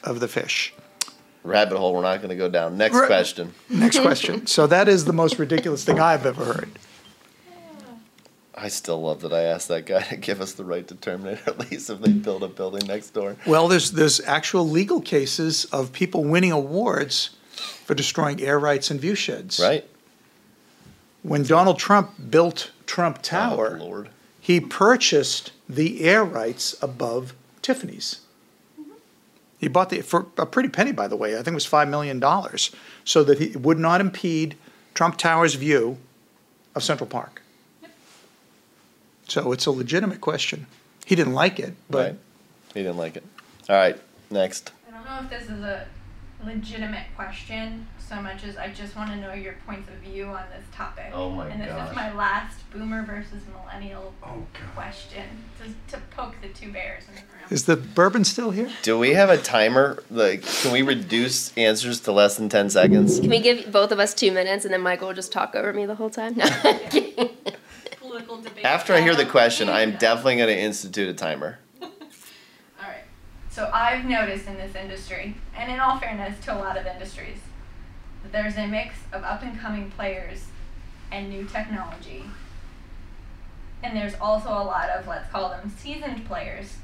of 0.04 0.20
the 0.20 0.28
fish. 0.28 0.74
Rabbit 1.44 1.78
hole. 1.78 1.94
We're 1.94 2.02
not 2.02 2.18
going 2.18 2.30
to 2.30 2.36
go 2.36 2.50
down. 2.50 2.78
Next 2.78 2.96
Right. 2.96 3.06
question. 3.08 3.54
Next 3.70 4.00
question. 4.02 4.48
So 4.48 4.66
that 4.68 4.88
is 4.88 5.06
the 5.06 5.14
most 5.14 5.38
ridiculous 5.38 5.84
thing 5.84 6.00
I've 6.00 6.26
ever 6.26 6.44
heard. 6.46 6.70
I 8.58 8.70
still 8.70 9.02
love 9.02 9.22
that 9.22 9.34
I 9.34 9.44
asked 9.44 9.68
that 9.68 9.86
guy 9.86 10.02
to 10.10 10.16
give 10.16 10.40
us 10.42 10.54
the 10.54 10.64
right 10.66 10.88
to 10.88 10.96
terminate 10.96 11.46
our 11.48 11.54
lease 11.72 11.90
if 11.90 12.00
they 12.02 12.12
build 12.12 12.44
a 12.44 12.48
building 12.48 12.88
next 12.88 13.10
door. 13.12 13.36
Well, 13.46 13.68
there's 13.68 13.92
there's 13.92 14.20
actual 14.22 14.68
legal 14.68 15.02
cases 15.02 15.66
of 15.66 15.92
people 15.92 16.24
winning 16.24 16.52
awards 16.52 17.32
for 17.86 17.94
destroying 17.94 18.42
air 18.42 18.58
rights 18.60 18.90
and 18.92 19.00
view 19.00 19.16
sheds. 19.16 19.60
Right? 19.60 19.86
When 21.24 21.44
Donald 21.44 21.80
Trump 21.80 22.12
built 22.30 22.72
Trump 22.86 23.18
Oh, 23.20 23.24
Tower, 23.24 23.80
Lord. 23.80 24.10
he 24.40 24.60
purchased 24.60 25.52
the 25.68 26.02
air 26.04 26.24
rights 26.24 26.76
above 26.82 27.34
Tiffany's. 27.62 28.22
Mm-hmm. 28.80 28.92
He 29.58 29.68
bought 29.68 29.90
the 29.90 30.02
for 30.02 30.28
a 30.38 30.46
pretty 30.46 30.70
penny, 30.70 30.92
by 30.92 31.08
the 31.08 31.16
way. 31.16 31.34
I 31.34 31.38
think 31.38 31.50
it 31.50 31.54
was 31.56 31.66
five 31.66 31.88
million 31.90 32.20
dollars, 32.20 32.72
so 33.04 33.24
that 33.24 33.40
he 33.40 33.58
would 33.58 33.80
not 33.80 34.02
impede 34.02 34.56
Trump 34.94 35.18
Tower's 35.18 35.56
view 35.56 35.98
of 36.76 36.84
Central 36.84 37.10
Park. 37.10 37.42
So 39.28 39.52
it's 39.52 39.66
a 39.66 39.72
legitimate 39.72 40.22
question. 40.22 40.68
He 41.06 41.16
didn't 41.16 41.34
like 41.34 41.60
it, 41.60 41.74
but 41.90 41.98
Right. 42.12 42.20
He 42.74 42.82
didn't 42.82 42.98
like 42.98 43.16
it. 43.16 43.24
All 43.70 43.76
right. 43.76 43.98
Next. 44.30 44.72
I 44.88 44.92
don't 44.92 45.06
know 45.06 45.20
if 45.24 45.30
this 45.30 45.50
is 45.50 45.64
a 45.64 45.88
legitimate 46.44 47.06
question 47.16 47.88
so 48.08 48.22
much 48.22 48.44
as 48.44 48.56
I 48.58 48.70
just 48.70 48.96
want 48.96 49.10
to 49.12 49.16
know 49.16 49.34
your 49.34 49.56
points 49.66 49.90
of 49.90 49.96
view 49.96 50.26
on 50.26 50.44
this 50.56 50.64
topic. 50.72 51.06
Oh 51.14 51.32
my 51.32 51.46
god. 51.46 51.54
And 51.54 51.62
this 51.62 51.70
gosh. 51.70 51.90
is 51.90 51.96
my 51.96 52.14
last 52.14 52.70
boomer 52.72 53.04
versus 53.04 53.42
millennial 53.52 54.14
Oh, 54.22 54.46
question 54.76 55.24
to, 55.64 55.96
to 55.98 56.04
poke 56.12 56.36
the 56.42 56.50
two 56.50 56.72
bears 56.72 57.04
in 57.08 57.16
the 57.16 57.22
room. 57.22 57.30
is 57.50 57.66
the 57.66 57.76
bourbon 57.78 58.24
still 58.26 58.52
here? 58.52 58.70
Do 58.84 59.00
we 59.00 59.14
have 59.16 59.30
a 59.32 59.38
timer? 59.38 60.04
Like, 60.12 60.44
can 60.44 60.72
we 60.72 60.82
reduce 60.84 61.56
answers 61.58 62.02
to 62.02 62.12
less 62.12 62.36
than 62.38 62.50
10 62.50 62.70
seconds? 62.70 63.20
Can 63.20 63.30
we 63.30 63.40
give 63.40 63.72
both 63.72 63.92
of 63.92 64.00
us 64.00 64.14
two 64.14 64.32
minutes 64.32 64.66
and 64.66 64.74
then 64.74 64.82
Michael 64.82 65.08
will 65.08 65.16
just 65.16 65.32
talk 65.32 65.56
over 65.56 65.74
me 65.74 65.86
the 65.88 65.96
whole 65.96 66.12
time? 66.12 66.36
No. 66.36 66.46
Political 68.16 68.42
debate. 68.44 68.64
After 68.64 68.94
I 68.94 69.02
hear 69.02 69.14
the 69.14 69.26
question, 69.26 69.68
I'm 69.68 69.98
definitely 69.98 70.38
going 70.38 70.48
to 70.48 70.58
institute 70.58 71.10
a 71.10 71.14
timer. 71.14 71.60
Alright. 71.82 73.04
So 73.50 73.70
I've 73.74 74.06
noticed 74.06 74.48
in 74.48 74.56
this 74.56 74.74
industry, 74.74 75.36
and 75.54 75.70
in 75.70 75.82
all 75.82 76.00
fairness 76.00 76.40
to 76.46 76.56
a 76.56 76.58
lot 76.58 76.78
of 76.78 76.86
industries, 76.86 77.40
that 78.24 78.32
there's 78.32 78.56
a 78.56 78.68
mix 78.68 78.96
of 79.12 79.26
up 79.26 79.44
and 79.44 79.60
coming 79.60 79.92
players 79.92 80.46
and 81.12 81.30
new 81.30 81.44
technology. 81.44 82.24
And 83.84 83.98
there's 83.98 84.16
also 84.22 84.48
a 84.48 84.64
lot 84.64 84.90
of, 84.92 85.06
let's 85.10 85.30
call 85.30 85.50
them 85.50 85.70
seasoned 85.78 86.26
players 86.26 86.78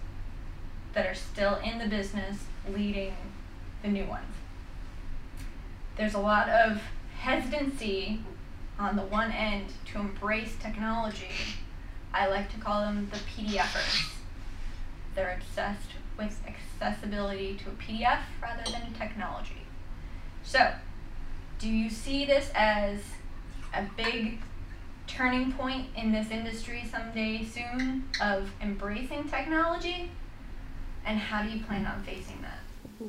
that 0.92 1.06
are 1.06 1.16
still 1.16 1.56
in 1.64 1.78
the 1.78 1.88
business 1.88 2.40
leading 2.70 3.14
the 3.84 3.88
new 3.88 4.04
ones. 4.04 4.36
There's 5.96 6.14
a 6.14 6.20
lot 6.20 6.50
of 6.50 6.82
hesitancy 7.20 8.20
on 8.82 8.96
the 8.96 9.04
one 9.04 9.32
end 9.32 9.68
to 9.86 10.00
embrace 10.00 10.56
technology. 10.60 11.30
I 12.14 12.28
like 12.28 12.52
to 12.54 12.60
call 12.60 12.82
them 12.82 13.10
the 13.12 13.20
PDFers. 13.20 14.12
They're 15.16 15.38
obsessed 15.38 15.92
with 16.18 16.42
accessibility 16.48 17.58
to 17.58 17.70
a 17.70 17.74
PDF 17.74 18.22
rather 18.42 18.70
than 18.72 18.94
technology. 18.94 19.66
So, 20.44 20.74
do 21.60 21.70
you 21.70 21.90
see 21.90 22.26
this 22.26 22.50
as 22.56 23.00
a 23.74 23.84
big 23.96 24.40
turning 25.06 25.52
point 25.52 25.88
in 25.96 26.12
this 26.12 26.32
industry 26.32 26.84
someday 26.90 27.46
soon 27.46 28.06
of 28.20 28.52
embracing 28.62 29.30
technology? 29.30 30.10
And 31.06 31.20
how 31.20 31.44
do 31.44 31.50
you 31.50 31.64
plan 31.64 31.86
on 31.86 32.04
facing 32.04 32.42
that? 32.42 32.60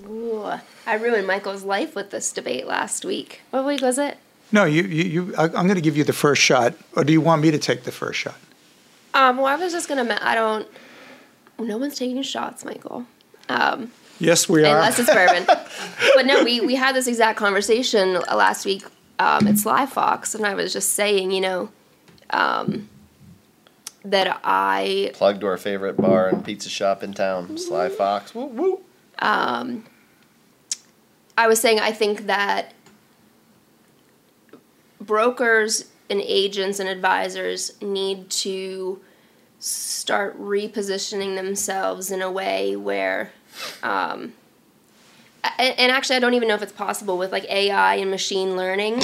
Ooh, 0.09 0.51
I 0.87 0.95
ruined 0.95 1.27
Michael's 1.27 1.65
life 1.65 1.95
with 1.95 2.11
this 2.11 2.33
debate 2.33 2.67
last 2.67 3.05
week. 3.05 3.41
What 3.51 3.67
week 3.67 3.83
was 3.83 3.99
it? 3.99 4.19
No, 4.53 4.65
you, 4.65 4.83
you, 4.83 5.05
you 5.05 5.35
I, 5.37 5.45
I'm 5.45 5.51
going 5.67 5.75
to 5.75 5.81
give 5.81 5.97
you 5.97 6.05
the 6.05 6.13
first 6.13 6.43
shot, 6.43 6.75
or 6.95 7.05
do 7.05 7.13
you 7.13 7.21
want 7.21 7.43
me 7.43 7.51
to 7.51 7.59
take 7.59 7.85
the 7.85 7.93
first 7.93 8.21
shot? 8.21 8.37
Um, 9.15 9.39
well, 9.39 9.47
I 9.47 9.57
was 9.57 9.73
just 9.73 9.89
gonna. 9.89 10.19
I 10.23 10.35
don't. 10.35 10.67
No 11.59 11.79
one's 11.79 11.95
taking 11.97 12.23
shots, 12.23 12.65
Michael. 12.65 13.07
Um, 13.49 13.91
Yes, 14.19 14.49
we 14.49 14.63
are. 14.65 14.77
unless 14.77 14.99
it's 14.99 15.13
bourbon. 15.13 15.45
but 16.15 16.27
no, 16.27 16.45
we 16.45 16.61
we 16.61 16.75
had 16.77 16.95
this 16.95 17.07
exact 17.09 17.39
conversation 17.39 18.15
last 18.15 18.65
week 18.65 18.85
um, 19.19 19.49
at 19.49 19.59
Sly 19.59 19.87
Fox, 19.87 20.35
and 20.35 20.47
I 20.47 20.55
was 20.55 20.73
just 20.73 20.91
saying, 20.95 21.33
you 21.33 21.41
know, 21.41 21.71
um, 22.31 22.89
that 24.05 24.41
I 24.45 25.11
plugged 25.15 25.41
to 25.41 25.47
our 25.49 25.57
favorite 25.59 25.97
bar 25.97 26.29
and 26.29 26.45
pizza 26.45 26.69
shop 26.69 27.03
in 27.03 27.13
town, 27.15 27.59
Sly 27.59 27.89
Fox. 27.89 28.35
Woo 28.35 28.47
woo. 28.47 28.81
um, 29.19 29.85
I 31.37 31.49
was 31.49 31.61
saying 31.61 31.81
I 31.81 31.93
think 31.93 32.27
that 32.27 32.75
brokers 35.07 35.87
and 36.09 36.21
agents 36.21 36.79
and 36.79 36.89
advisors 36.89 37.81
need 37.81 38.29
to 38.31 39.01
start 39.59 40.39
repositioning 40.41 41.37
themselves 41.37 42.11
in 42.11 42.21
a 42.21 42.31
way 42.31 42.75
where 42.77 43.33
um, 43.83 44.33
and, 45.59 45.93
actually 45.93 46.17
i 46.17 46.19
don't 46.19 46.35
even 46.35 46.49
know 46.49 46.55
if 46.55 46.63
it's 46.63 46.73
possible 46.73 47.17
with 47.17 47.31
like 47.31 47.45
ai 47.49 47.95
and 47.97 48.11
machine 48.11 48.57
learning 48.57 49.01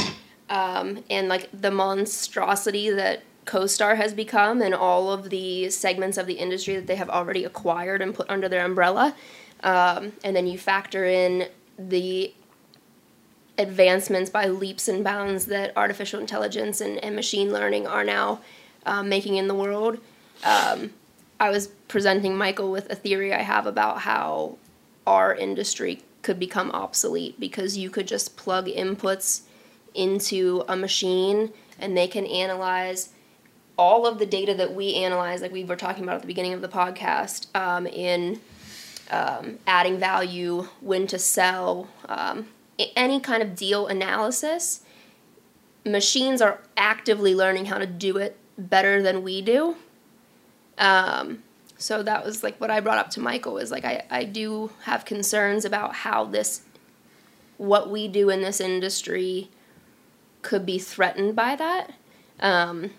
um, 0.50 1.04
and 1.08 1.28
like 1.28 1.48
the 1.52 1.70
monstrosity 1.70 2.90
that 2.90 3.22
CoStar 3.48 3.96
has 3.96 4.12
become 4.12 4.60
and 4.60 4.74
all 4.74 5.10
of 5.10 5.30
the 5.30 5.70
segments 5.70 6.18
of 6.18 6.26
the 6.26 6.34
industry 6.34 6.76
that 6.76 6.86
they 6.86 6.96
have 6.96 7.08
already 7.08 7.44
acquired 7.44 8.02
and 8.02 8.14
put 8.14 8.28
under 8.28 8.48
their 8.48 8.64
umbrella. 8.64 9.14
Um, 9.62 10.12
and 10.22 10.36
then 10.36 10.46
you 10.46 10.58
factor 10.58 11.04
in 11.04 11.48
the 11.78 12.32
advancements 13.58 14.30
by 14.30 14.46
leaps 14.46 14.88
and 14.88 15.02
bounds 15.02 15.46
that 15.46 15.72
artificial 15.76 16.20
intelligence 16.20 16.80
and, 16.80 17.02
and 17.04 17.16
machine 17.16 17.52
learning 17.52 17.86
are 17.86 18.04
now 18.04 18.40
um, 18.86 19.08
making 19.08 19.36
in 19.36 19.48
the 19.48 19.54
world. 19.54 19.98
Um, 20.44 20.92
I 21.40 21.50
was 21.50 21.68
presenting 21.88 22.36
Michael 22.36 22.70
with 22.70 22.90
a 22.90 22.94
theory 22.94 23.34
I 23.34 23.42
have 23.42 23.66
about 23.66 24.00
how 24.00 24.56
our 25.06 25.34
industry 25.34 26.02
could 26.22 26.38
become 26.38 26.70
obsolete 26.70 27.38
because 27.40 27.76
you 27.76 27.90
could 27.90 28.06
just 28.06 28.36
plug 28.36 28.66
inputs 28.66 29.42
into 29.94 30.64
a 30.68 30.76
machine 30.76 31.52
and 31.78 31.96
they 31.96 32.06
can 32.06 32.26
analyze 32.26 33.10
all 33.78 34.06
of 34.06 34.18
the 34.18 34.26
data 34.26 34.54
that 34.54 34.74
we 34.74 34.94
analyze, 34.94 35.40
like 35.40 35.52
we 35.52 35.64
were 35.64 35.76
talking 35.76 36.02
about 36.02 36.16
at 36.16 36.20
the 36.22 36.26
beginning 36.26 36.52
of 36.52 36.60
the 36.60 36.68
podcast, 36.68 37.46
um, 37.56 37.86
in 37.86 38.40
um, 39.10 39.58
adding 39.66 39.98
value, 39.98 40.68
when 40.80 41.06
to 41.06 41.18
sell, 41.18 41.88
um, 42.08 42.46
any 42.96 43.20
kind 43.20 43.42
of 43.42 43.54
deal 43.54 43.86
analysis, 43.86 44.82
machines 45.84 46.40
are 46.40 46.60
actively 46.76 47.34
learning 47.34 47.66
how 47.66 47.78
to 47.78 47.86
do 47.86 48.16
it 48.16 48.36
better 48.56 49.02
than 49.02 49.22
we 49.22 49.40
do. 49.40 49.76
Um, 50.76 51.42
so 51.76 52.02
that 52.02 52.24
was 52.24 52.42
like 52.42 52.60
what 52.60 52.70
I 52.70 52.80
brought 52.80 52.98
up 52.98 53.10
to 53.10 53.20
Michael 53.20 53.54
was 53.54 53.70
like 53.70 53.84
I, 53.84 54.04
I 54.10 54.24
do 54.24 54.70
have 54.82 55.04
concerns 55.04 55.64
about 55.64 55.94
how 55.94 56.24
this 56.24 56.62
what 57.56 57.90
we 57.90 58.06
do 58.08 58.30
in 58.30 58.40
this 58.40 58.60
industry 58.60 59.50
could 60.42 60.64
be 60.64 60.78
threatened 60.78 61.34
by 61.34 61.56
that. 61.56 61.92
Um, 62.40 62.90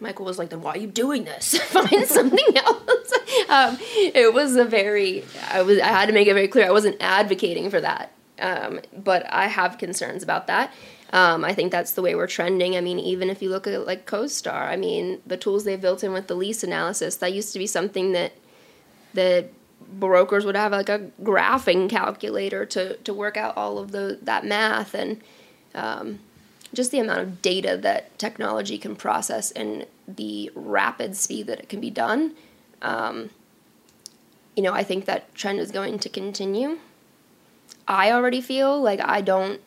Michael 0.00 0.24
was 0.24 0.38
like, 0.38 0.50
"Then 0.50 0.62
why 0.62 0.72
are 0.72 0.78
you 0.78 0.86
doing 0.86 1.24
this? 1.24 1.58
Find 1.64 2.06
something 2.06 2.56
else." 2.56 3.12
um, 3.48 3.78
it 3.80 4.32
was 4.32 4.56
a 4.56 4.64
very 4.64 5.24
I 5.50 5.62
was 5.62 5.78
I 5.78 5.88
had 5.88 6.06
to 6.06 6.12
make 6.12 6.28
it 6.28 6.34
very 6.34 6.48
clear 6.48 6.66
I 6.66 6.70
wasn't 6.70 6.96
advocating 7.00 7.70
for 7.70 7.80
that, 7.80 8.12
um, 8.40 8.80
but 8.96 9.26
I 9.32 9.46
have 9.46 9.78
concerns 9.78 10.22
about 10.22 10.46
that. 10.46 10.72
Um, 11.12 11.44
I 11.44 11.54
think 11.54 11.72
that's 11.72 11.92
the 11.92 12.02
way 12.02 12.14
we're 12.14 12.26
trending. 12.26 12.76
I 12.76 12.80
mean, 12.80 12.98
even 12.98 13.30
if 13.30 13.40
you 13.40 13.48
look 13.48 13.66
at 13.66 13.86
like 13.86 14.06
CoStar, 14.06 14.68
I 14.68 14.76
mean, 14.76 15.20
the 15.26 15.36
tools 15.36 15.64
they've 15.64 15.80
built 15.80 16.04
in 16.04 16.12
with 16.12 16.26
the 16.26 16.34
lease 16.34 16.62
analysis, 16.62 17.16
that 17.16 17.32
used 17.32 17.52
to 17.54 17.58
be 17.58 17.66
something 17.66 18.12
that 18.12 18.32
the 19.14 19.48
brokers 19.92 20.44
would 20.44 20.56
have 20.56 20.72
like 20.72 20.88
a 20.88 21.10
graphing 21.22 21.88
calculator 21.88 22.66
to, 22.66 22.96
to 22.98 23.14
work 23.14 23.36
out 23.36 23.56
all 23.56 23.78
of 23.78 23.92
the 23.92 24.18
that 24.22 24.44
math 24.44 24.94
and 24.94 25.22
um, 25.74 26.18
just 26.74 26.90
the 26.90 26.98
amount 26.98 27.20
of 27.20 27.40
data 27.40 27.78
that 27.80 28.18
technology 28.18 28.76
can 28.76 28.94
process 28.94 29.50
and 29.52 29.86
the 30.06 30.50
rapid 30.54 31.16
speed 31.16 31.46
that 31.46 31.58
it 31.58 31.68
can 31.68 31.80
be 31.80 31.90
done. 31.90 32.34
Um, 32.82 33.30
you 34.56 34.62
know, 34.62 34.72
I 34.74 34.82
think 34.82 35.06
that 35.06 35.34
trend 35.34 35.60
is 35.60 35.70
going 35.70 35.98
to 36.00 36.08
continue. 36.08 36.78
I 37.88 38.12
already 38.12 38.42
feel 38.42 38.80
like 38.80 39.00
I 39.02 39.22
don't 39.22 39.60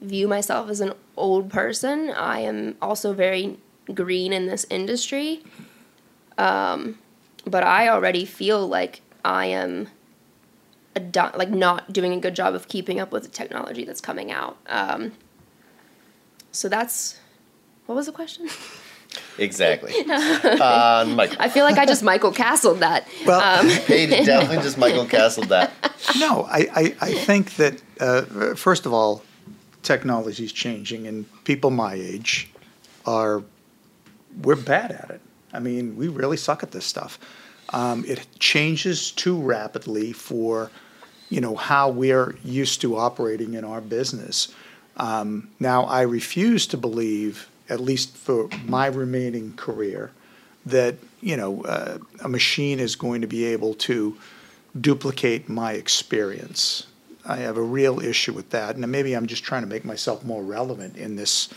view 0.00 0.26
myself 0.26 0.70
as 0.70 0.80
an 0.80 0.94
old 1.16 1.50
person. 1.50 2.10
I 2.10 2.40
am 2.40 2.76
also 2.80 3.12
very 3.12 3.58
green 3.94 4.32
in 4.32 4.46
this 4.46 4.66
industry. 4.70 5.44
Um, 6.38 6.98
but 7.46 7.62
I 7.62 7.88
already 7.88 8.24
feel 8.24 8.66
like 8.66 9.02
I 9.24 9.46
am 9.46 9.88
like 11.14 11.50
not 11.50 11.92
doing 11.92 12.14
a 12.14 12.20
good 12.20 12.34
job 12.34 12.54
of 12.54 12.68
keeping 12.68 12.98
up 12.98 13.12
with 13.12 13.24
the 13.24 13.28
technology 13.28 13.84
that's 13.84 14.00
coming 14.00 14.32
out. 14.32 14.56
Um, 14.66 15.12
so 16.52 16.70
that's 16.70 17.20
what 17.84 17.94
was 17.94 18.06
the 18.06 18.12
question? 18.12 18.48
Exactly. 19.38 19.92
uh, 20.10 21.04
Michael. 21.08 21.36
I 21.38 21.48
feel 21.48 21.64
like 21.64 21.78
I 21.78 21.86
just 21.86 22.02
Michael 22.02 22.32
Castled 22.32 22.80
that. 22.80 23.06
Well, 23.26 23.40
um, 23.40 23.68
Paige 23.86 24.10
definitely 24.26 24.62
just 24.62 24.78
Michael 24.78 25.06
Castled 25.06 25.48
that. 25.48 25.72
No, 26.18 26.44
I, 26.44 26.66
I, 26.74 26.96
I 27.00 27.14
think 27.14 27.56
that, 27.56 27.82
uh, 28.00 28.54
first 28.54 28.86
of 28.86 28.92
all, 28.92 29.22
technology 29.82 30.44
is 30.44 30.52
changing, 30.52 31.06
and 31.06 31.26
people 31.44 31.70
my 31.70 31.94
age 31.94 32.50
are, 33.04 33.42
we're 34.42 34.56
bad 34.56 34.92
at 34.92 35.10
it. 35.10 35.20
I 35.52 35.58
mean, 35.60 35.96
we 35.96 36.08
really 36.08 36.36
suck 36.36 36.62
at 36.62 36.72
this 36.72 36.84
stuff. 36.84 37.18
Um, 37.72 38.04
it 38.06 38.26
changes 38.38 39.10
too 39.10 39.40
rapidly 39.40 40.12
for, 40.12 40.70
you 41.30 41.40
know, 41.40 41.56
how 41.56 41.88
we're 41.90 42.36
used 42.44 42.80
to 42.82 42.96
operating 42.96 43.54
in 43.54 43.64
our 43.64 43.80
business. 43.80 44.54
Um, 44.96 45.48
now, 45.60 45.84
I 45.84 46.02
refuse 46.02 46.66
to 46.68 46.76
believe, 46.76 47.48
at 47.68 47.80
least 47.80 48.16
for 48.16 48.48
my 48.64 48.86
remaining 48.86 49.54
career, 49.54 50.10
that 50.64 50.96
you 51.20 51.36
know 51.36 51.62
uh, 51.62 51.98
a 52.22 52.28
machine 52.28 52.80
is 52.80 52.96
going 52.96 53.20
to 53.20 53.26
be 53.26 53.44
able 53.44 53.74
to 53.74 54.16
duplicate 54.80 55.48
my 55.48 55.72
experience. 55.72 56.86
I 57.28 57.38
have 57.38 57.56
a 57.56 57.62
real 57.62 58.00
issue 58.00 58.32
with 58.32 58.50
that, 58.50 58.76
and 58.76 58.90
maybe 58.90 59.14
I'm 59.14 59.26
just 59.26 59.42
trying 59.42 59.62
to 59.62 59.68
make 59.68 59.84
myself 59.84 60.24
more 60.24 60.42
relevant 60.42 60.96
in 60.96 61.16
this 61.16 61.48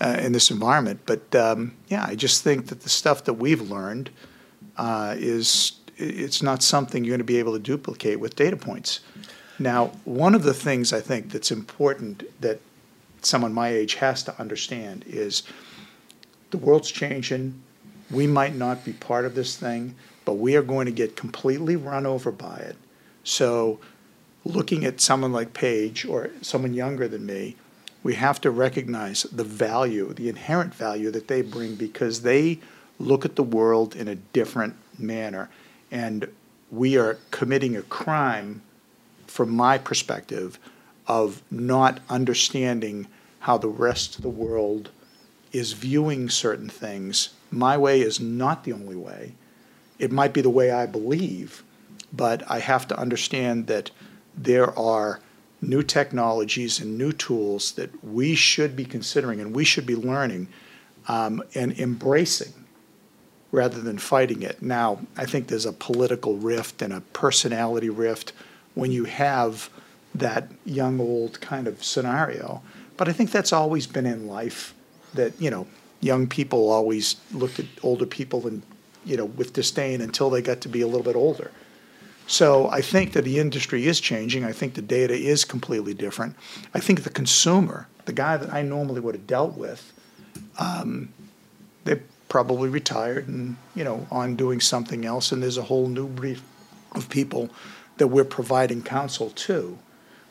uh, 0.00 0.18
in 0.20 0.32
this 0.32 0.50
environment. 0.50 1.00
But 1.06 1.34
um, 1.34 1.74
yeah, 1.88 2.04
I 2.06 2.14
just 2.14 2.42
think 2.42 2.66
that 2.66 2.82
the 2.82 2.88
stuff 2.88 3.24
that 3.24 3.34
we've 3.34 3.70
learned 3.70 4.10
uh, 4.76 5.14
is 5.16 5.72
it's 5.96 6.42
not 6.42 6.62
something 6.62 7.04
you're 7.04 7.12
going 7.12 7.18
to 7.20 7.24
be 7.24 7.38
able 7.38 7.54
to 7.54 7.58
duplicate 7.58 8.20
with 8.20 8.36
data 8.36 8.56
points. 8.56 9.00
Now, 9.58 9.92
one 10.04 10.34
of 10.34 10.42
the 10.42 10.52
things 10.52 10.92
I 10.92 11.00
think 11.00 11.30
that's 11.30 11.50
important 11.50 12.24
that 12.40 12.60
someone 13.26 13.52
my 13.52 13.68
age 13.68 13.94
has 13.96 14.22
to 14.22 14.40
understand 14.40 15.04
is 15.06 15.42
the 16.50 16.58
world's 16.58 16.90
changing. 16.90 17.60
We 18.10 18.26
might 18.26 18.54
not 18.54 18.84
be 18.84 18.92
part 18.92 19.24
of 19.24 19.34
this 19.34 19.56
thing, 19.56 19.96
but 20.24 20.34
we 20.34 20.56
are 20.56 20.62
going 20.62 20.86
to 20.86 20.92
get 20.92 21.16
completely 21.16 21.76
run 21.76 22.06
over 22.06 22.30
by 22.30 22.56
it. 22.58 22.76
So 23.24 23.80
looking 24.44 24.84
at 24.84 25.00
someone 25.00 25.32
like 25.32 25.52
Paige 25.52 26.04
or 26.04 26.30
someone 26.40 26.72
younger 26.72 27.08
than 27.08 27.26
me, 27.26 27.56
we 28.02 28.14
have 28.14 28.40
to 28.42 28.50
recognize 28.52 29.24
the 29.24 29.44
value, 29.44 30.12
the 30.12 30.28
inherent 30.28 30.72
value 30.72 31.10
that 31.10 31.26
they 31.26 31.42
bring 31.42 31.74
because 31.74 32.22
they 32.22 32.60
look 33.00 33.24
at 33.24 33.34
the 33.34 33.42
world 33.42 33.96
in 33.96 34.06
a 34.06 34.14
different 34.14 34.76
manner. 34.98 35.50
And 35.90 36.28
we 36.70 36.96
are 36.96 37.18
committing 37.32 37.76
a 37.76 37.82
crime, 37.82 38.62
from 39.26 39.50
my 39.50 39.78
perspective, 39.78 40.60
of 41.08 41.42
not 41.50 42.00
understanding 42.08 43.08
how 43.46 43.56
the 43.56 43.68
rest 43.68 44.16
of 44.16 44.22
the 44.22 44.28
world 44.28 44.90
is 45.52 45.72
viewing 45.72 46.28
certain 46.28 46.68
things. 46.68 47.28
My 47.52 47.78
way 47.78 48.00
is 48.00 48.18
not 48.18 48.64
the 48.64 48.72
only 48.72 48.96
way. 48.96 49.34
It 50.00 50.10
might 50.10 50.32
be 50.32 50.40
the 50.40 50.50
way 50.50 50.72
I 50.72 50.86
believe, 50.86 51.62
but 52.12 52.42
I 52.50 52.58
have 52.58 52.88
to 52.88 52.98
understand 52.98 53.68
that 53.68 53.92
there 54.36 54.76
are 54.76 55.20
new 55.62 55.84
technologies 55.84 56.80
and 56.80 56.98
new 56.98 57.12
tools 57.12 57.70
that 57.74 58.04
we 58.04 58.34
should 58.34 58.74
be 58.74 58.84
considering 58.84 59.40
and 59.40 59.54
we 59.54 59.64
should 59.64 59.86
be 59.86 59.94
learning 59.94 60.48
um, 61.06 61.40
and 61.54 61.70
embracing 61.78 62.52
rather 63.52 63.80
than 63.80 63.96
fighting 63.96 64.42
it. 64.42 64.60
Now, 64.60 64.98
I 65.16 65.24
think 65.24 65.46
there's 65.46 65.66
a 65.66 65.72
political 65.72 66.36
rift 66.36 66.82
and 66.82 66.92
a 66.92 67.00
personality 67.12 67.90
rift 67.90 68.32
when 68.74 68.90
you 68.90 69.04
have 69.04 69.70
that 70.16 70.50
young 70.64 70.98
old 70.98 71.40
kind 71.40 71.68
of 71.68 71.84
scenario. 71.84 72.60
But 72.96 73.08
I 73.08 73.12
think 73.12 73.30
that's 73.30 73.52
always 73.52 73.86
been 73.86 74.06
in 74.06 74.26
life 74.26 74.74
that, 75.14 75.40
you 75.40 75.50
know, 75.50 75.66
young 76.00 76.26
people 76.26 76.70
always 76.70 77.16
looked 77.32 77.58
at 77.58 77.66
older 77.82 78.06
people 78.06 78.46
and, 78.46 78.62
you 79.04 79.16
know, 79.16 79.24
with 79.24 79.52
disdain 79.52 80.00
until 80.00 80.30
they 80.30 80.42
got 80.42 80.60
to 80.62 80.68
be 80.68 80.80
a 80.80 80.86
little 80.86 81.02
bit 81.02 81.16
older. 81.16 81.50
So 82.26 82.68
I 82.68 82.80
think 82.80 83.12
that 83.12 83.22
the 83.22 83.38
industry 83.38 83.86
is 83.86 84.00
changing. 84.00 84.44
I 84.44 84.52
think 84.52 84.74
the 84.74 84.82
data 84.82 85.14
is 85.14 85.44
completely 85.44 85.94
different. 85.94 86.34
I 86.74 86.80
think 86.80 87.04
the 87.04 87.10
consumer, 87.10 87.86
the 88.04 88.12
guy 88.12 88.36
that 88.36 88.52
I 88.52 88.62
normally 88.62 89.00
would 89.00 89.14
have 89.14 89.26
dealt 89.26 89.56
with, 89.56 89.92
um, 90.58 91.12
they're 91.84 92.02
probably 92.28 92.68
retired 92.68 93.28
and 93.28 93.56
you 93.74 93.84
know 93.84 94.06
on 94.10 94.34
doing 94.34 94.60
something 94.60 95.04
else, 95.04 95.30
and 95.30 95.42
there's 95.42 95.58
a 95.58 95.62
whole 95.62 95.88
new 95.88 96.08
breed 96.08 96.40
of 96.92 97.08
people 97.08 97.48
that 97.98 98.08
we're 98.08 98.24
providing 98.24 98.82
counsel 98.82 99.30
to. 99.30 99.78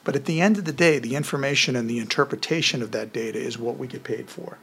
But 0.05 0.15
at 0.15 0.25
the 0.25 0.39
end 0.39 0.57
of 0.57 0.63
the 0.63 0.71
day, 0.71 0.99
the 0.99 1.15
information 1.15 1.75
and 1.75 1.89
the 1.89 1.99
interpretation 1.99 2.81
of 2.81 2.91
that 2.91 3.11
data 3.11 3.39
is 3.39 3.57
what 3.57 3.77
we 3.77 3.87
get 3.87 4.05
paid 4.05 4.29
for, 4.29 4.57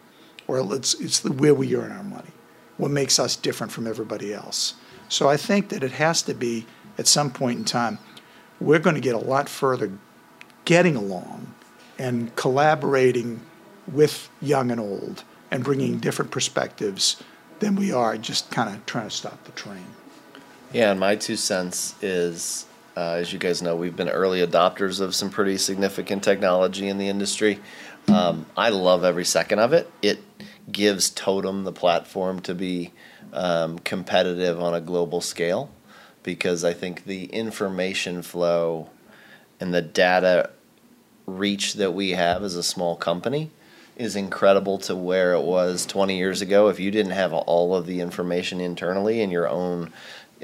or 0.47 0.75
it's 0.75 0.95
it's 0.95 1.23
where 1.23 1.55
we 1.55 1.77
earn 1.77 1.93
our 1.93 2.05
money. 2.05 2.31
What 2.79 2.91
makes 2.91 3.19
us 3.19 3.37
different 3.37 3.73
from 3.73 3.87
everybody 3.87 4.33
else. 4.33 4.75
So 5.11 5.29
I 5.29 5.37
think 5.37 5.69
that 5.69 5.83
it 5.83 5.93
has 5.93 6.23
to 6.23 6.33
be 6.33 6.67
at 6.97 7.07
some 7.07 7.31
point 7.31 7.59
in 7.59 7.65
time, 7.65 7.99
we're 8.61 8.79
going 8.79 8.95
to 8.95 9.01
get 9.01 9.15
a 9.15 9.19
lot 9.19 9.49
further 9.49 9.93
getting 10.65 10.97
along 10.97 11.55
and 11.99 12.35
collaborating 12.37 13.41
with 13.91 14.31
young 14.41 14.71
and 14.71 14.81
old 14.81 15.25
and 15.51 15.65
bringing 15.65 15.99
different 15.99 16.31
perspectives 16.31 17.23
than 17.59 17.77
we 17.77 17.93
are 17.93 18.17
just 18.17 18.51
kind 18.51 18.75
of 18.75 18.85
trying 18.87 19.09
to 19.09 19.15
stop 19.15 19.45
the 19.45 19.53
train. 19.53 19.87
Yeah, 20.73 20.93
and 20.93 21.01
my 21.01 21.17
two 21.17 21.37
cents 21.37 21.95
is, 22.03 22.67
uh, 22.97 23.15
as 23.15 23.33
you 23.33 23.39
guys 23.39 23.63
know, 23.63 23.75
we've 23.75 23.97
been 23.97 24.09
early 24.09 24.47
adopters 24.47 25.01
of 25.01 25.15
some 25.15 25.31
pretty 25.31 25.57
significant 25.57 26.23
technology 26.23 26.89
in 26.89 26.99
the 26.99 27.09
industry. 27.09 27.61
Um, 28.09 28.47
I 28.57 28.69
love 28.71 29.05
every 29.05 29.25
second 29.25 29.61
of 29.61 29.73
it. 29.73 29.91
It 30.03 30.21
gives 30.71 31.11
Totum 31.11 31.65
the 31.65 31.73
platform 31.73 32.41
to 32.41 32.55
be 32.55 32.93
um, 33.33 33.79
competitive 33.79 34.61
on 34.61 34.75
a 34.75 34.81
global 34.81 35.21
scale 35.21 35.71
because 36.23 36.65
I 36.65 36.73
think 36.73 37.05
the 37.05 37.25
information 37.27 38.23
flow 38.23 38.91
and 39.59 39.73
the 39.73 39.83
data 39.83 40.51
reach 41.27 41.75
that 41.75 41.93
we 41.93 42.11
have 42.11 42.43
as 42.43 42.57
a 42.57 42.63
small 42.63 42.97
company 42.97 43.51
is 43.97 44.17
incredible 44.17 44.79
to 44.79 44.97
where 44.97 45.35
it 45.35 45.43
was 45.43 45.87
20 45.87 46.17
years 46.17 46.41
ago. 46.41 46.69
If 46.69 46.81
you 46.81 46.91
didn't 46.91 47.13
have 47.13 47.33
all 47.33 47.75
of 47.75 47.87
the 47.87 48.01
information 48.01 48.61
internally 48.61 49.21
in 49.21 49.31
your 49.31 49.49
own, 49.49 49.93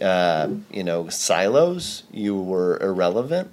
uh, 0.01 0.49
you 0.71 0.85
know, 0.85 1.09
silos, 1.09 2.05
you 2.11 2.37
were 2.37 2.79
irrelevant. 2.83 3.51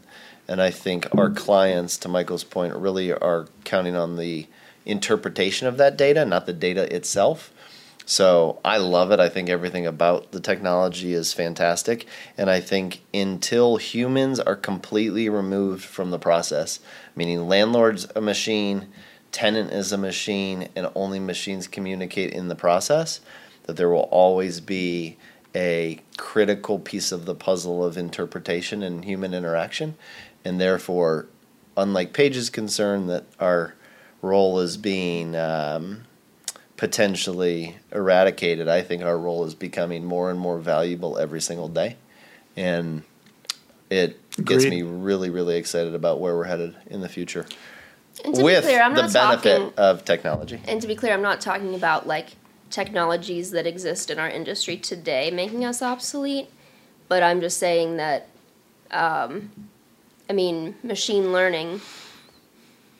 And 0.47 0.61
I 0.61 0.69
think 0.69 1.07
our 1.17 1.31
clients, 1.31 1.97
to 1.97 2.07
Michael's 2.07 2.43
point, 2.43 2.75
really 2.75 3.11
are 3.11 3.47
counting 3.63 3.95
on 3.95 4.17
the 4.17 4.47
interpretation 4.85 5.67
of 5.67 5.77
that 5.77 5.97
data, 5.97 6.23
not 6.23 6.45
the 6.45 6.53
data 6.53 6.93
itself. 6.95 7.51
So 8.05 8.59
I 8.63 8.77
love 8.77 9.11
it. 9.11 9.19
I 9.19 9.29
think 9.29 9.49
everything 9.49 9.87
about 9.87 10.31
the 10.31 10.39
technology 10.39 11.13
is 11.13 11.33
fantastic. 11.33 12.05
And 12.37 12.51
I 12.51 12.59
think 12.59 13.01
until 13.11 13.77
humans 13.77 14.39
are 14.39 14.55
completely 14.55 15.27
removed 15.27 15.83
from 15.83 16.11
the 16.11 16.19
process, 16.19 16.79
meaning 17.15 17.47
landlord's 17.47 18.07
a 18.15 18.21
machine, 18.21 18.89
tenant 19.31 19.71
is 19.71 19.91
a 19.91 19.97
machine, 19.97 20.69
and 20.75 20.91
only 20.93 21.19
machines 21.19 21.67
communicate 21.67 22.31
in 22.31 22.47
the 22.47 22.55
process, 22.55 23.21
that 23.63 23.75
there 23.75 23.89
will 23.89 24.09
always 24.11 24.59
be 24.59 25.17
a 25.55 25.99
critical 26.17 26.77
piece 26.77 27.11
of 27.11 27.25
the 27.25 27.33
puzzle 27.33 27.83
of 27.83 27.97
interpretation 27.97 28.83
and 28.83 29.05
human 29.05 29.33
interaction. 29.33 29.95
And 30.43 30.59
therefore, 30.59 31.27
unlike 31.77 32.13
Paige's 32.13 32.49
concern 32.49 33.07
that 33.07 33.23
our 33.39 33.73
role 34.21 34.59
is 34.59 34.75
being 34.77 35.35
um, 35.35 36.03
potentially 36.77 37.77
eradicated, 37.91 38.67
I 38.67 38.81
think 38.81 39.01
our 39.03 39.17
role 39.17 39.45
is 39.45 39.55
becoming 39.55 40.03
more 40.03 40.29
and 40.29 40.39
more 40.39 40.59
valuable 40.59 41.17
every 41.17 41.41
single 41.41 41.69
day. 41.69 41.95
And 42.57 43.03
it 43.89 44.19
gets 44.43 44.65
me 44.65 44.81
really, 44.81 45.29
really 45.29 45.57
excited 45.57 45.95
about 45.95 46.19
where 46.19 46.35
we're 46.35 46.45
headed 46.45 46.75
in 46.87 47.01
the 47.01 47.09
future 47.09 47.45
And 48.25 48.35
to 48.35 48.43
with 48.43 48.63
be 48.63 48.69
clear, 48.69 48.81
I'm 48.81 48.93
the 48.93 49.03
not 49.03 49.13
benefit 49.13 49.59
talking. 49.59 49.73
of 49.77 50.03
technology. 50.05 50.61
And 50.67 50.81
to 50.81 50.87
be 50.87 50.95
clear, 50.95 51.13
I'm 51.13 51.21
not 51.21 51.39
talking 51.39 51.75
about 51.75 52.07
like 52.07 52.35
technologies 52.75 53.51
that 53.51 53.65
exist 53.65 54.09
in 54.11 54.19
our 54.19 54.29
industry 54.29 54.75
today 54.75 55.31
making 55.31 55.63
us 55.63 55.81
obsolete, 55.81 56.49
but 57.07 57.23
I'm 57.23 57.39
just 57.39 57.57
saying 57.57 57.95
that, 57.95 58.27
um, 58.91 59.49
I 60.29 60.33
mean, 60.33 60.75
machine 60.83 61.31
learning 61.31 61.79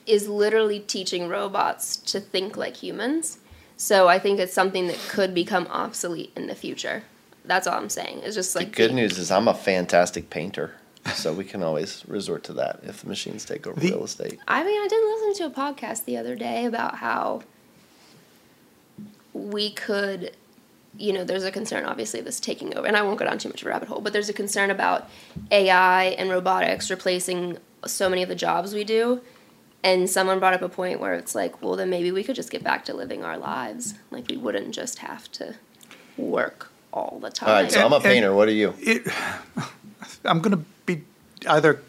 is 0.05 0.29
literally 0.29 0.79
teaching 0.79 1.27
robots 1.27 1.97
to 1.97 2.21
think 2.21 2.55
like 2.55 2.77
humans. 2.77 3.39
So 3.75 4.07
I 4.07 4.17
think 4.17 4.39
it's 4.39 4.53
something 4.53 4.87
that 4.87 4.97
could 5.09 5.33
become 5.33 5.67
obsolete 5.67 6.31
in 6.37 6.47
the 6.47 6.55
future. 6.55 7.03
That's 7.43 7.67
all 7.67 7.77
I'm 7.77 7.89
saying. 7.89 8.21
It's 8.23 8.35
just 8.35 8.55
like 8.55 8.69
the 8.69 8.75
good 8.77 8.93
news 8.93 9.17
is 9.17 9.29
I'm 9.29 9.49
a 9.49 9.53
fantastic 9.53 10.29
painter, 10.29 10.71
so 11.13 11.33
we 11.33 11.43
can 11.43 11.61
always 11.61 12.01
resort 12.07 12.45
to 12.45 12.53
that 12.53 12.79
if 12.83 13.01
the 13.01 13.09
machines 13.09 13.43
take 13.43 13.67
over 13.67 13.77
The- 13.77 13.89
real 13.89 14.05
estate. 14.05 14.39
I 14.47 14.63
mean, 14.63 14.81
I 14.81 14.87
did 14.87 15.03
listen 15.03 15.33
to 15.49 15.53
a 15.53 15.63
podcast 15.63 16.05
the 16.05 16.15
other 16.15 16.35
day 16.35 16.63
about 16.63 16.95
how 16.95 17.41
we 19.35 19.69
could, 19.69 20.31
you 20.97 21.11
know, 21.11 21.25
there's 21.25 21.43
a 21.43 21.51
concern, 21.51 21.83
obviously, 21.83 22.21
this 22.21 22.39
taking 22.39 22.75
over, 22.75 22.87
and 22.87 22.95
I 22.95 23.01
won't 23.01 23.19
go 23.19 23.25
down 23.25 23.37
too 23.37 23.49
much 23.49 23.61
of 23.61 23.67
a 23.67 23.69
rabbit 23.69 23.89
hole, 23.89 23.99
but 23.99 24.13
there's 24.13 24.29
a 24.29 24.33
concern 24.33 24.71
about 24.71 25.09
AI 25.51 26.05
and 26.05 26.29
robotics 26.29 26.89
replacing 26.89 27.57
so 27.85 28.09
many 28.09 28.23
of 28.23 28.29
the 28.29 28.35
jobs 28.35 28.73
we 28.73 28.85
do. 28.85 29.21
And 29.83 30.09
someone 30.09 30.39
brought 30.39 30.55
up 30.55 30.63
a 30.63 30.69
point 30.69 30.99
where 30.99 31.13
it's 31.13 31.35
like, 31.35 31.61
well, 31.61 31.75
then 31.75 31.91
maybe 31.91 32.11
we 32.11 32.23
could 32.23 32.35
just 32.35 32.49
get 32.49 32.63
back 32.63 32.85
to 32.85 32.93
living 32.93 33.23
our 33.23 33.37
lives. 33.37 33.93
Like, 34.09 34.27
we 34.29 34.37
wouldn't 34.37 34.73
just 34.73 34.99
have 34.99 35.31
to 35.33 35.55
work 36.17 36.71
all 36.91 37.19
the 37.21 37.29
time. 37.29 37.49
All 37.49 37.55
right, 37.55 37.71
so 37.71 37.85
I'm 37.85 37.93
a 37.93 37.99
painter. 37.99 38.33
What 38.33 38.47
are 38.47 38.53
you? 38.53 38.73
It, 38.79 39.05
I'm 40.25 40.39
going 40.39 40.57
to 40.57 40.65
be 40.85 41.03
either 41.47 41.81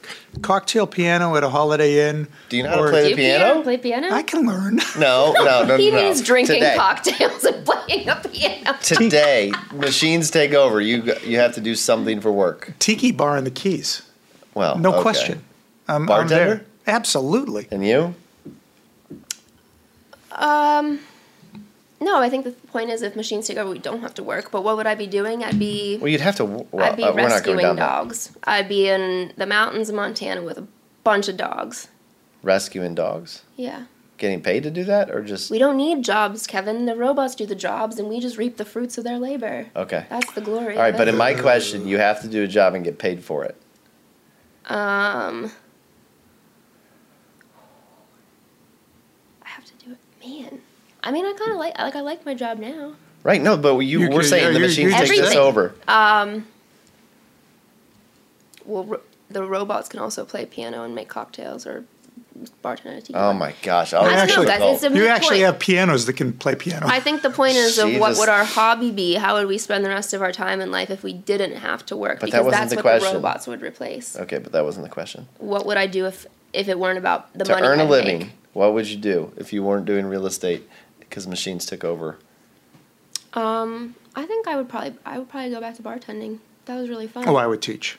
cocktail 0.42 0.86
piano 0.86 1.34
at 1.36 1.42
a 1.44 1.48
Holiday 1.48 2.08
Inn. 2.08 2.28
Do 2.48 2.56
you 2.56 2.62
know 2.62 2.70
how 2.70 2.76
to 2.76 2.82
or- 2.82 2.90
play 2.90 3.00
Do 3.10 3.16
the 3.16 3.22
you 3.22 3.28
piano? 3.38 3.62
play 3.62 3.76
piano? 3.78 4.08
I 4.12 4.22
can 4.22 4.46
learn. 4.46 4.80
No, 4.98 5.32
no, 5.36 5.44
no, 5.44 5.64
no. 5.64 5.76
he 5.78 5.90
no. 5.90 5.96
means 6.02 6.22
drinking 6.22 6.56
Today. 6.56 6.74
cocktails 6.76 7.44
and 7.44 7.64
playing 7.66 8.08
a 8.08 8.16
piano. 8.16 8.76
Today, 8.82 9.52
machines 9.72 10.30
take 10.30 10.54
over. 10.54 10.80
You 10.80 11.14
you 11.24 11.38
have 11.38 11.54
to 11.54 11.60
do 11.60 11.74
something 11.74 12.20
for 12.20 12.32
work. 12.32 12.72
Tiki 12.78 13.12
bar 13.12 13.36
in 13.36 13.44
the 13.44 13.50
Keys. 13.50 14.02
Well, 14.54 14.78
No 14.78 14.92
okay. 14.94 15.02
question. 15.02 15.42
I'm, 15.88 16.02
I'm 16.02 16.06
Bartender? 16.06 16.34
there. 16.56 16.64
Absolutely. 16.86 17.68
And 17.70 17.86
you? 17.86 18.14
Um, 20.32 21.00
no, 22.00 22.18
I 22.18 22.28
think 22.28 22.44
the 22.44 22.50
point 22.52 22.90
is 22.90 23.02
if 23.02 23.16
machines 23.16 23.46
take 23.46 23.56
over, 23.56 23.70
we 23.70 23.78
don't 23.78 24.00
have 24.00 24.14
to 24.14 24.22
work. 24.22 24.50
But 24.50 24.62
what 24.64 24.76
would 24.76 24.86
I 24.86 24.94
be 24.94 25.06
doing? 25.06 25.42
I'd 25.42 25.58
be 25.58 25.98
Well, 25.98 26.08
you'd 26.08 26.20
have 26.20 26.36
to. 26.36 26.44
Well, 26.44 26.68
I'd 26.84 26.96
be 26.96 27.02
uh, 27.04 27.12
we're 27.12 27.22
not 27.22 27.30
rescuing 27.32 27.56
going 27.58 27.66
down 27.66 27.76
that. 27.76 27.86
dogs. 27.86 28.36
I'd 28.44 28.68
be 28.68 28.88
in 28.88 29.32
the 29.36 29.46
mountains 29.46 29.88
of 29.88 29.94
Montana 29.94 30.42
with 30.42 30.58
a 30.58 30.66
bunch 31.04 31.28
of 31.28 31.36
dogs. 31.36 31.88
Rescuing 32.42 32.94
dogs. 32.94 33.42
Yeah, 33.56 33.84
Getting 34.18 34.40
paid 34.40 34.62
to 34.62 34.70
do 34.70 34.84
that, 34.84 35.10
or 35.10 35.22
just 35.22 35.50
we 35.50 35.58
don't 35.58 35.76
need 35.76 36.02
jobs, 36.04 36.46
Kevin. 36.46 36.86
The 36.86 36.96
robots 36.96 37.34
do 37.34 37.44
the 37.44 37.54
jobs, 37.54 37.98
and 37.98 38.08
we 38.08 38.18
just 38.20 38.38
reap 38.38 38.56
the 38.56 38.64
fruits 38.64 38.96
of 38.98 39.04
their 39.04 39.18
labor. 39.18 39.66
okay? 39.76 40.06
That's 40.08 40.32
the 40.32 40.40
glory. 40.40 40.74
All 40.76 40.82
right, 40.82 40.96
but 40.96 41.06
in 41.08 41.16
my 41.16 41.34
question, 41.34 41.86
you 41.86 41.98
have 41.98 42.20
to 42.22 42.28
do 42.28 42.42
a 42.42 42.46
job 42.46 42.74
and 42.74 42.82
get 42.84 42.98
paid 42.98 43.22
for 43.24 43.44
it. 43.44 43.56
um, 44.66 45.50
I 49.42 49.48
have 49.48 49.64
to 49.64 49.72
do 49.84 49.92
it, 49.92 49.98
man. 50.26 50.60
I 51.06 51.12
mean, 51.12 51.24
I 51.24 51.32
kind 51.34 51.52
of 51.52 51.58
like 51.58 51.78
like 51.78 51.96
I 51.96 52.00
like 52.00 52.26
my 52.26 52.34
job 52.34 52.58
now. 52.58 52.94
Right? 53.22 53.40
No, 53.40 53.56
but 53.56 53.76
you 53.78 54.00
You 54.00 54.10
we're 54.10 54.20
could- 54.20 54.28
saying 54.28 54.44
yeah, 54.44 54.48
the 54.52 54.54
you- 54.60 54.66
machines 54.66 54.92
you 54.92 54.98
take 55.06 55.20
this 55.20 55.28
said- 55.32 55.38
over. 55.38 55.74
Um, 55.88 56.46
well, 58.64 58.84
ro- 58.84 59.00
the 59.30 59.42
robots 59.44 59.88
can 59.88 60.00
also 60.00 60.24
play 60.24 60.46
piano 60.46 60.82
and 60.84 60.94
make 60.94 61.08
cocktails 61.08 61.66
or 61.66 61.84
bartend 62.62 62.86
at 62.86 62.92
a 62.98 63.00
tiki 63.00 63.14
Oh 63.14 63.18
bar. 63.18 63.34
my 63.34 63.54
gosh! 63.62 63.92
I 63.94 64.02
don't 64.26 64.28
know, 64.36 64.44
guys. 64.44 64.74
It's 64.74 64.82
a 64.84 64.88
You 64.88 64.94
moot 65.02 65.08
actually 65.08 65.36
point. 65.38 65.46
have 65.46 65.58
pianos 65.58 66.06
that 66.06 66.12
can 66.14 66.32
play 66.32 66.54
piano. 66.54 66.86
I 66.88 67.00
think 67.00 67.22
the 67.22 67.30
point 67.30 67.56
is 67.56 67.78
of 67.78 67.86
what 67.98 68.08
Jesus. 68.10 68.18
would 68.20 68.28
our 68.28 68.44
hobby 68.44 68.90
be? 68.90 69.14
How 69.14 69.34
would 69.34 69.46
we 69.46 69.58
spend 69.58 69.84
the 69.84 69.88
rest 69.88 70.12
of 70.12 70.22
our 70.22 70.32
time 70.32 70.60
in 70.60 70.70
life 70.70 70.90
if 70.90 71.02
we 71.02 71.12
didn't 71.12 71.56
have 71.56 71.84
to 71.86 71.96
work? 71.96 72.20
But 72.20 72.30
that 72.30 72.38
because 72.42 72.44
wasn't 72.46 72.60
that's 72.62 72.70
the 72.70 72.76
what 72.76 72.82
question. 72.82 73.08
the 73.08 73.14
robots 73.14 73.46
would 73.46 73.62
replace. 73.62 74.16
Okay, 74.16 74.38
but 74.38 74.52
that 74.52 74.64
wasn't 74.64 74.84
the 74.84 74.90
question. 74.90 75.28
What 75.38 75.66
would 75.66 75.76
I 75.76 75.86
do 75.86 76.06
if 76.06 76.26
if 76.52 76.68
it 76.68 76.78
weren't 76.78 76.98
about 76.98 77.32
the 77.36 77.44
to 77.44 77.52
money? 77.52 77.66
earn 77.66 77.80
a 77.80 77.84
I'd 77.84 77.90
living, 77.90 78.18
make? 78.18 78.30
what 78.52 78.72
would 78.74 78.86
you 78.88 78.96
do 78.96 79.32
if 79.36 79.52
you 79.52 79.62
weren't 79.62 79.86
doing 79.86 80.06
real 80.06 80.26
estate 80.26 80.68
because 81.08 81.26
machines 81.26 81.66
took 81.66 81.84
over? 81.84 82.18
Um, 83.34 83.94
I 84.14 84.24
think 84.26 84.46
I 84.48 84.56
would 84.56 84.68
probably 84.68 84.94
I 85.04 85.18
would 85.18 85.28
probably 85.28 85.50
go 85.50 85.60
back 85.60 85.76
to 85.76 85.82
bartending. 85.82 86.38
That 86.66 86.76
was 86.76 86.88
really 86.88 87.06
fun. 87.06 87.28
oh, 87.28 87.36
I 87.36 87.46
would 87.46 87.62
teach. 87.62 87.98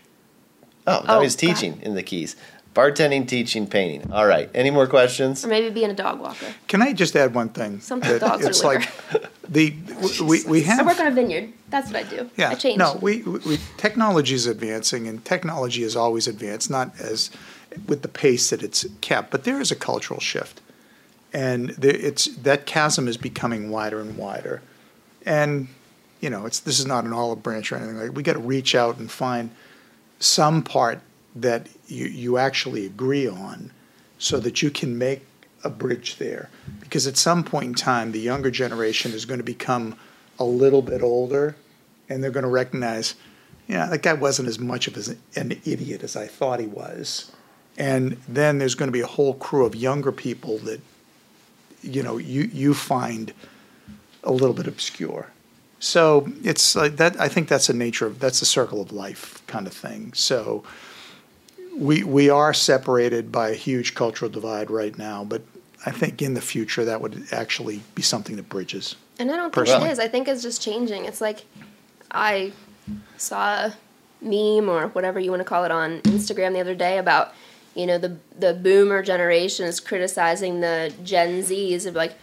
Oh, 0.85 1.03
now 1.05 1.17
Oh, 1.19 1.21
he's 1.21 1.35
God. 1.35 1.39
teaching 1.47 1.81
in 1.81 1.95
the 1.95 2.03
keys. 2.03 2.35
Bartending, 2.73 3.27
teaching, 3.27 3.65
painting. 3.65 4.11
All 4.13 4.27
right. 4.27 4.49
Any 4.53 4.69
more 4.69 4.85
questions? 4.85 5.43
or 5.43 5.47
maybe 5.47 5.69
being 5.71 5.89
a 5.89 5.95
dog 5.95 6.19
walker. 6.19 6.45
Can 6.67 6.81
I 6.83 6.93
just 6.93 7.15
add 7.15 7.33
one 7.33 7.49
thing? 7.49 7.79
Something 7.79 8.11
That 8.11 8.21
dogs 8.21 8.45
It's 8.45 8.63
liver. 8.63 8.79
like 9.11 9.31
the 9.49 9.73
we, 10.23 10.43
we 10.43 10.59
I 10.61 10.65
have 10.65 10.85
work 10.85 10.99
on 10.99 11.07
a 11.07 11.11
vineyard. 11.11 11.53
That's 11.69 11.87
what 11.91 11.95
I 11.95 12.03
do. 12.03 12.29
Yeah, 12.37 12.49
I 12.49 12.55
change. 12.55 12.77
no, 12.77 12.97
we, 13.01 13.23
we, 13.23 13.39
we- 13.39 13.59
technology 13.77 14.35
is 14.35 14.45
advancing, 14.45 15.07
and 15.07 15.23
technology 15.25 15.81
is 15.83 15.95
always 15.95 16.27
advanced, 16.27 16.69
not 16.69 16.99
as 16.99 17.31
with 17.87 18.01
the 18.03 18.07
pace 18.07 18.49
that 18.51 18.61
it's 18.63 18.85
kept, 19.01 19.31
but 19.31 19.43
there 19.43 19.59
is 19.59 19.71
a 19.71 19.75
cultural 19.75 20.19
shift, 20.19 20.61
and 21.33 21.69
there, 21.69 21.95
it's 21.95 22.25
that 22.37 22.65
chasm 22.65 23.07
is 23.07 23.17
becoming 23.17 23.69
wider 23.69 23.99
and 23.99 24.17
wider, 24.17 24.61
and 25.25 25.67
you 26.21 26.29
know, 26.29 26.45
it's 26.45 26.59
this 26.59 26.79
is 26.79 26.85
not 26.85 27.03
an 27.03 27.13
olive 27.13 27.43
branch 27.43 27.71
or 27.71 27.77
anything 27.77 27.97
like. 27.97 28.15
We 28.15 28.23
got 28.23 28.33
to 28.33 28.39
reach 28.39 28.75
out 28.75 28.97
and 28.97 29.09
find 29.09 29.51
some 30.19 30.63
part 30.63 30.99
that 31.35 31.67
you 31.87 32.05
you 32.05 32.37
actually 32.37 32.85
agree 32.85 33.27
on, 33.27 33.71
so 34.17 34.39
that 34.39 34.61
you 34.61 34.71
can 34.71 34.97
make 34.97 35.25
a 35.63 35.69
bridge 35.69 36.17
there, 36.17 36.49
because 36.79 37.07
at 37.07 37.17
some 37.17 37.43
point 37.43 37.65
in 37.65 37.73
time, 37.73 38.11
the 38.11 38.19
younger 38.19 38.51
generation 38.51 39.11
is 39.11 39.25
going 39.25 39.39
to 39.39 39.43
become 39.43 39.97
a 40.39 40.43
little 40.43 40.81
bit 40.83 41.01
older 41.01 41.55
and 42.09 42.23
they're 42.23 42.31
going 42.31 42.43
to 42.43 42.49
recognize, 42.49 43.15
yeah, 43.67 43.87
that 43.87 44.01
guy 44.03 44.13
wasn't 44.13 44.47
as 44.47 44.59
much 44.59 44.87
of 44.87 44.95
an 45.35 45.51
idiot 45.65 46.03
as 46.03 46.15
I 46.15 46.27
thought 46.27 46.59
he 46.59 46.67
was. 46.67 47.31
And 47.77 48.17
then 48.27 48.59
there's 48.59 48.75
going 48.75 48.87
to 48.87 48.93
be 48.93 49.01
a 49.01 49.07
whole 49.07 49.33
crew 49.33 49.65
of 49.65 49.75
younger 49.75 50.11
people 50.11 50.59
that, 50.59 50.79
you 51.87 52.03
know, 52.03 52.17
you, 52.17 52.43
you 52.53 52.73
find 52.73 53.33
a 54.23 54.31
little 54.31 54.53
bit 54.53 54.67
obscure. 54.67 55.31
So 55.79 56.27
it's 56.43 56.75
like 56.75 56.97
that. 56.97 57.19
I 57.19 57.27
think 57.27 57.47
that's 57.47 57.67
the 57.67 57.73
nature 57.73 58.07
of 58.07 58.19
that's 58.19 58.39
the 58.39 58.45
circle 58.45 58.81
of 58.81 58.91
life 58.91 59.45
kind 59.47 59.67
of 59.67 59.73
thing. 59.73 60.11
So 60.13 60.63
we 61.75 62.03
we 62.03 62.29
are 62.29 62.53
separated 62.53 63.31
by 63.31 63.49
a 63.49 63.53
huge 63.53 63.93
cultural 63.93 64.31
divide 64.31 64.71
right 64.71 64.97
now, 64.97 65.23
but 65.23 65.43
I 65.85 65.91
think 65.91 66.21
in 66.21 66.33
the 66.33 66.41
future 66.41 66.83
that 66.85 67.01
would 67.01 67.27
actually 67.31 67.81
be 67.93 68.01
something 68.01 68.35
that 68.37 68.49
bridges. 68.49 68.95
And 69.19 69.31
I 69.31 69.35
don't 69.35 69.53
think 69.53 69.67
Personally. 69.67 69.89
it 69.89 69.91
is. 69.91 69.99
I 69.99 70.07
think 70.07 70.27
it's 70.27 70.41
just 70.41 70.61
changing. 70.61 71.05
It's 71.05 71.21
like 71.21 71.45
I 72.09 72.53
saw 73.17 73.67
a 73.67 73.75
meme 74.21 74.69
or 74.69 74.87
whatever 74.89 75.19
you 75.19 75.29
want 75.29 75.41
to 75.41 75.45
call 75.45 75.63
it 75.63 75.71
on 75.71 76.01
Instagram 76.01 76.53
the 76.53 76.59
other 76.59 76.75
day 76.75 76.97
about 76.97 77.33
you 77.77 77.85
know 77.85 77.97
the 77.97 78.17
the 78.37 78.53
boomer 78.53 79.03
generation 79.03 79.65
is 79.65 79.79
criticizing 79.79 80.61
the 80.61 80.93
Gen 81.03 81.41
Zs 81.43 81.85
of 81.85 81.95
like 81.95 82.15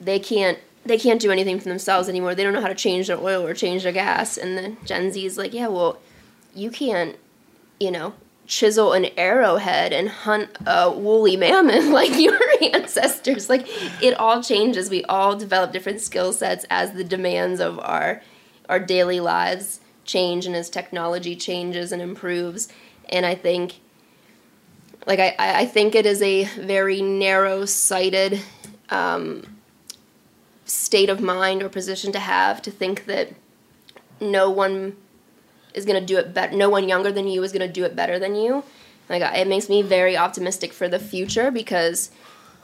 they 0.00 0.18
can't 0.18 0.58
they 0.84 0.98
can't 0.98 1.20
do 1.20 1.30
anything 1.30 1.58
for 1.58 1.68
themselves 1.68 2.08
anymore. 2.08 2.34
They 2.34 2.42
don't 2.42 2.52
know 2.52 2.60
how 2.60 2.68
to 2.68 2.74
change 2.74 3.06
their 3.08 3.18
oil 3.18 3.46
or 3.46 3.54
change 3.54 3.82
their 3.82 3.92
gas. 3.92 4.36
And 4.36 4.56
the 4.56 4.76
Gen 4.84 5.12
Z 5.12 5.24
is 5.24 5.36
like, 5.36 5.52
yeah, 5.52 5.68
well, 5.68 5.98
you 6.54 6.70
can't, 6.70 7.16
you 7.78 7.90
know, 7.90 8.14
chisel 8.46 8.92
an 8.94 9.06
arrowhead 9.16 9.92
and 9.92 10.08
hunt 10.08 10.50
a 10.66 10.90
woolly 10.90 11.36
mammoth 11.36 11.84
like 11.88 12.18
your 12.18 12.38
ancestors. 12.74 13.48
Like 13.48 13.66
it 14.02 14.14
all 14.14 14.42
changes. 14.42 14.90
We 14.90 15.04
all 15.04 15.36
develop 15.36 15.72
different 15.72 16.00
skill 16.00 16.32
sets 16.32 16.64
as 16.70 16.92
the 16.92 17.04
demands 17.04 17.60
of 17.60 17.78
our 17.80 18.22
our 18.68 18.78
daily 18.78 19.20
lives 19.20 19.80
change 20.04 20.46
and 20.46 20.54
as 20.56 20.70
technology 20.70 21.36
changes 21.36 21.92
and 21.92 22.00
improves. 22.00 22.68
And 23.08 23.26
I 23.26 23.34
think 23.34 23.80
like 25.06 25.18
I, 25.18 25.34
I 25.38 25.60
I 25.60 25.66
think 25.66 25.94
it 25.94 26.06
is 26.06 26.20
a 26.22 26.44
very 26.44 27.00
narrow 27.02 27.64
sighted 27.64 28.40
um, 28.90 29.44
state 30.64 31.08
of 31.10 31.20
mind 31.20 31.62
or 31.62 31.68
position 31.68 32.12
to 32.12 32.18
have 32.18 32.62
to 32.62 32.70
think 32.70 33.06
that 33.06 33.28
no 34.20 34.50
one 34.50 34.96
is 35.74 35.84
going 35.84 35.98
to 36.00 36.04
do 36.06 36.18
it 36.18 36.34
better. 36.34 36.56
No 36.56 36.68
one 36.68 36.88
younger 36.88 37.12
than 37.12 37.28
you 37.28 37.42
is 37.42 37.52
going 37.52 37.66
to 37.66 37.72
do 37.72 37.84
it 37.84 37.94
better 37.96 38.18
than 38.18 38.34
you. 38.34 38.64
Like 39.08 39.22
it 39.22 39.46
makes 39.48 39.68
me 39.68 39.82
very 39.82 40.16
optimistic 40.16 40.72
for 40.72 40.88
the 40.88 40.98
future 40.98 41.50
because 41.50 42.10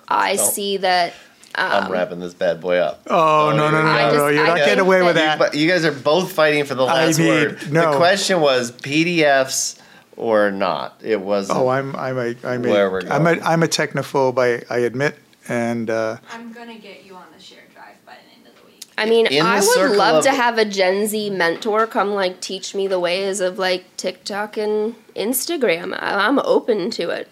I 0.09 0.33
Oh. 0.39 0.51
see 0.51 0.77
that. 0.79 1.15
I'm 1.59 1.85
um, 1.85 1.93
wrapping 1.93 2.21
this 2.21 2.35
bad 2.35 2.61
boy 2.61 2.77
up. 2.77 3.03
Oh, 3.07 3.51
no, 3.57 3.71
no, 3.71 3.81
no, 3.83 3.89
I 3.89 4.03
no, 4.03 4.09
just- 4.11 4.17
no, 4.17 4.29
you're 4.29 4.45
I 4.45 4.49
not 4.49 4.57
getting 4.59 4.81
away 4.81 5.03
with 5.03 5.15
that- 5.15 5.39
that. 5.39 5.53
But 5.53 5.55
you 5.55 5.67
guys 5.69 5.85
are 5.87 5.93
both 5.93 6.33
fighting 6.33 6.65
for 6.65 6.75
the 6.75 6.85
I 6.85 7.07
last 7.07 7.19
word. 7.19 7.73
no. 7.73 7.93
The 7.93 7.97
question 7.97 8.41
was 8.43 8.73
PDFs 8.73 9.79
or 10.17 10.51
not. 10.51 11.01
It 11.03 11.21
was. 11.21 11.51
Oh, 11.51 11.69
I'm, 11.69 11.95
I'm 11.97 12.19
a, 12.19 12.35
I'm 12.45 12.63
Where 12.63 12.91
we're 12.91 13.01
a, 13.01 13.11
I'm 13.13 13.27
a, 13.27 13.35
going. 13.37 13.43
I'm 13.47 13.63
a 13.63 13.67
technophobe, 13.69 14.39
I, 14.39 14.65
I 14.75 14.79
admit, 14.81 15.19
and, 15.49 15.91
uh, 15.91 16.17
I'm 16.33 16.53
gonna 16.53 16.79
get 16.79 17.05
you 17.05 17.15
on 17.15 17.27
the 17.37 17.43
shared 17.43 17.73
drive 17.75 17.97
by 18.07 18.15
the 18.15 18.39
end 18.39 18.47
of 18.47 18.61
the 18.61 18.67
week. 18.67 18.85
I 18.99 19.07
mean, 19.07 19.27
In 19.27 19.45
I 19.45 19.61
would 19.61 19.97
love 19.97 20.17
of- 20.17 20.25
to 20.25 20.31
have 20.33 20.59
a 20.59 20.65
Gen 20.65 21.07
Z 21.07 21.31
mentor 21.31 21.87
come 21.87 22.11
like 22.15 22.41
teach 22.41 22.75
me 22.75 22.87
the 22.87 22.99
ways 23.01 23.41
of 23.41 23.59
like 23.59 23.97
TikTok 23.97 24.57
and 24.57 24.95
Instagram. 25.15 25.93
I- 26.01 26.27
I'm 26.27 26.39
open 26.41 26.91
to 26.93 27.11
it. 27.11 27.29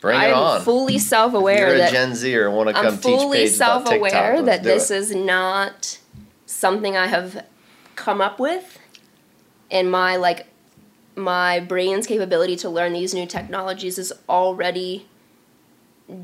Bring 0.00 0.20
it 0.20 0.24
I'm 0.24 0.34
on. 0.34 0.60
fully 0.60 0.98
self-aware 0.98 1.68
You're 1.68 1.74
a 1.76 1.78
that 1.78 1.90
Gen 1.92 2.14
Zer 2.14 2.46
and 2.46 2.54
want 2.56 2.68
to 2.68 2.74
come 2.74 2.86
I'm 2.86 2.92
teach 2.98 3.02
fully 3.18 3.38
Paige 3.38 3.56
about 3.56 3.78
TikTok. 3.86 4.10
self-aware 4.10 4.36
Let's 4.42 4.46
that 4.46 4.62
this 4.62 4.90
it. 4.90 4.96
is 4.98 5.14
not 5.14 5.98
something 6.44 6.96
I 6.96 7.06
have 7.06 7.44
come 7.96 8.20
up 8.20 8.38
with, 8.38 8.78
in 9.70 9.88
my 9.90 10.16
like 10.16 10.46
my 11.16 11.58
brain's 11.58 12.06
capability 12.06 12.54
to 12.56 12.68
learn 12.68 12.92
these 12.92 13.14
new 13.14 13.26
technologies 13.26 13.98
is 13.98 14.12
already 14.28 15.06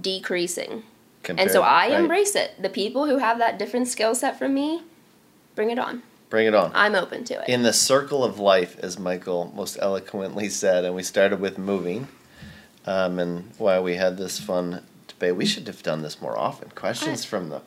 decreasing. 0.00 0.84
and 1.28 1.50
so 1.50 1.62
I 1.62 1.88
right. 1.88 2.00
embrace 2.00 2.34
it. 2.36 2.60
The 2.60 2.68
people 2.68 3.06
who 3.06 3.18
have 3.18 3.38
that 3.38 3.58
different 3.58 3.88
skill 3.88 4.14
set 4.14 4.38
from 4.38 4.54
me, 4.54 4.82
bring 5.54 5.70
it 5.70 5.78
on. 5.78 6.02
Bring 6.28 6.46
it 6.46 6.54
on. 6.54 6.72
I'm 6.74 6.94
open 6.94 7.24
to 7.24 7.42
it. 7.42 7.48
in 7.48 7.62
the 7.62 7.72
circle 7.72 8.24
of 8.24 8.38
life, 8.38 8.78
as 8.78 8.98
Michael 8.98 9.52
most 9.54 9.78
eloquently 9.80 10.48
said, 10.48 10.84
and 10.84 10.94
we 10.94 11.02
started 11.02 11.40
with 11.40 11.58
moving, 11.58 12.08
um, 12.86 13.18
and 13.18 13.50
why 13.58 13.80
we 13.80 13.96
had 13.96 14.16
this 14.16 14.40
fun 14.40 14.82
debate. 15.08 15.36
We 15.36 15.46
should 15.46 15.66
have 15.66 15.82
done 15.82 16.02
this 16.02 16.20
more 16.20 16.38
often. 16.38 16.70
Questions 16.74 17.24
I- 17.24 17.28
from 17.28 17.48
the 17.50 17.62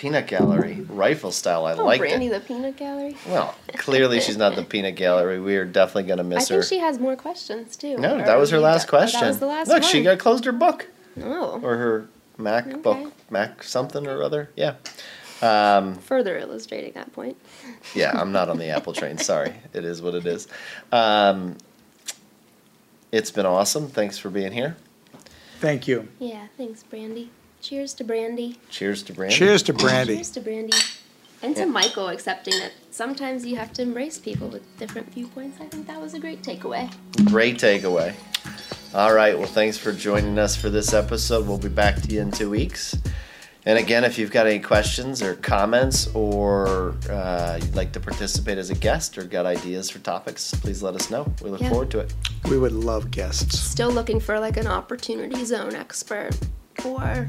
peanut 0.00 0.26
gallery, 0.26 0.80
rifle 0.88 1.30
style. 1.30 1.66
I 1.66 1.74
oh, 1.74 1.84
liked 1.84 2.00
Brandy 2.00 2.28
it. 2.28 2.30
the 2.30 2.40
peanut 2.40 2.78
gallery. 2.78 3.18
Well, 3.28 3.54
clearly 3.74 4.18
she's 4.20 4.38
not 4.38 4.56
the 4.56 4.62
peanut 4.72 4.96
gallery. 4.96 5.38
We 5.38 5.56
are 5.56 5.66
definitely 5.66 6.04
going 6.04 6.18
to 6.18 6.24
miss 6.24 6.48
her. 6.48 6.56
I 6.56 6.60
think 6.60 6.64
her. 6.64 6.68
she 6.68 6.78
has 6.78 6.98
more 6.98 7.16
questions 7.16 7.76
too. 7.76 7.98
no, 7.98 8.16
that 8.16 8.38
was 8.38 8.48
her 8.48 8.58
last 8.58 8.84
d- 8.86 8.88
question. 8.88 9.20
That 9.20 9.28
was 9.28 9.40
the 9.40 9.46
last 9.46 9.68
Look, 9.68 9.82
one. 9.82 9.90
she 9.90 10.02
got 10.02 10.18
closed 10.18 10.46
her 10.46 10.52
book 10.52 10.88
oh, 11.22 11.60
or 11.62 11.76
her 11.76 12.08
MacBook, 12.38 12.86
Okay. 12.86 13.06
Mac 13.28 13.62
something 13.62 14.06
or 14.06 14.22
other. 14.22 14.48
Yeah. 14.56 14.76
Um, 15.42 15.96
further 15.96 16.38
illustrating 16.38 16.92
that 16.94 17.12
point. 17.12 17.36
yeah, 17.94 18.18
I'm 18.18 18.32
not 18.32 18.48
on 18.48 18.56
the 18.56 18.68
Apple 18.68 18.94
train. 18.94 19.18
Sorry, 19.32 19.52
it 19.74 19.84
is 19.84 20.00
what 20.00 20.14
it 20.14 20.24
is. 20.24 20.48
Um, 20.92 21.58
it's 23.12 23.30
been 23.30 23.46
awesome. 23.46 23.88
Thanks 23.88 24.16
for 24.16 24.30
being 24.30 24.52
here. 24.52 24.78
thank 25.58 25.86
you. 25.86 26.08
Yeah, 26.18 26.46
thanks, 26.56 26.82
Brandy. 26.84 27.30
Cheers 27.60 27.92
to 27.94 28.04
Brandy. 28.04 28.58
Cheers 28.70 29.02
to 29.04 29.12
Brandon. 29.12 29.36
Cheers 29.38 29.62
to 29.64 29.72
Brandy. 29.74 30.14
Cheers 30.16 30.30
to 30.30 30.40
Brandy. 30.40 30.76
And 31.42 31.56
to 31.56 31.66
Michael 31.66 32.08
accepting 32.08 32.58
that 32.58 32.72
sometimes 32.90 33.46
you 33.46 33.56
have 33.56 33.72
to 33.74 33.82
embrace 33.82 34.18
people 34.18 34.48
with 34.48 34.62
different 34.78 35.12
viewpoints. 35.12 35.58
I 35.60 35.66
think 35.66 35.86
that 35.86 36.00
was 36.00 36.14
a 36.14 36.18
great 36.20 36.42
takeaway. 36.42 36.92
Great 37.26 37.56
takeaway. 37.58 38.14
All 38.94 39.14
right. 39.14 39.36
Well, 39.38 39.46
thanks 39.46 39.78
for 39.78 39.92
joining 39.92 40.38
us 40.38 40.56
for 40.56 40.68
this 40.68 40.92
episode. 40.92 41.46
We'll 41.46 41.58
be 41.58 41.68
back 41.68 41.96
to 42.02 42.12
you 42.12 42.20
in 42.20 42.30
two 42.30 42.50
weeks. 42.50 42.96
And 43.66 43.78
again, 43.78 44.04
if 44.04 44.18
you've 44.18 44.30
got 44.30 44.46
any 44.46 44.58
questions 44.58 45.22
or 45.22 45.34
comments, 45.34 46.08
or 46.14 46.94
uh, 47.10 47.58
you'd 47.62 47.74
like 47.76 47.92
to 47.92 48.00
participate 48.00 48.56
as 48.56 48.70
a 48.70 48.74
guest, 48.74 49.18
or 49.18 49.24
got 49.24 49.44
ideas 49.44 49.90
for 49.90 49.98
topics, 49.98 50.52
please 50.54 50.82
let 50.82 50.94
us 50.94 51.10
know. 51.10 51.30
We 51.42 51.50
look 51.50 51.60
Yeah. 51.60 51.68
forward 51.68 51.90
to 51.90 52.00
it. 52.00 52.12
We 52.48 52.56
would 52.58 52.72
love 52.72 53.10
guests. 53.10 53.58
Still 53.58 53.90
looking 53.90 54.18
for 54.18 54.40
like 54.40 54.56
an 54.56 54.66
opportunity 54.66 55.44
zone 55.44 55.74
expert 55.74 56.36
or 56.84 57.28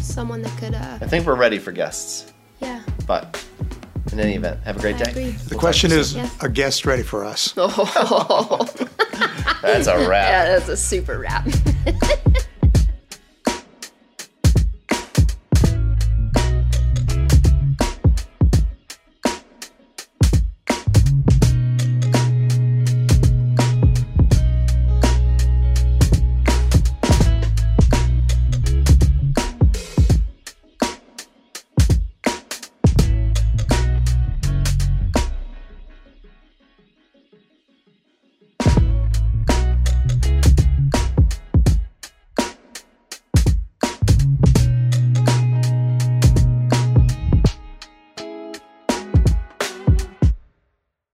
someone 0.00 0.42
that 0.42 0.56
could, 0.58 0.74
uh, 0.74 0.98
I 1.00 1.06
think 1.06 1.26
we're 1.26 1.34
ready 1.36 1.58
for 1.58 1.72
guests. 1.72 2.32
yeah. 2.60 2.82
But 3.06 3.42
in 4.12 4.20
any 4.20 4.34
event, 4.34 4.60
have 4.64 4.76
a 4.76 4.80
great 4.80 4.96
I 4.96 5.04
day. 5.04 5.10
agree. 5.10 5.30
The 5.30 5.54
question 5.54 5.92
is, 5.92 6.14
Yeah. 6.14 6.28
a 6.40 6.48
guest 6.48 6.84
ready 6.86 7.02
for 7.02 7.24
us? 7.24 7.54
Oh, 7.56 7.68
That's 9.62 9.86
a 9.86 10.08
wrap. 10.08 10.28
yeah, 10.30 10.44
that's 10.46 10.68
a 10.68 10.76
super 10.76 11.18
wrap. 11.18 11.46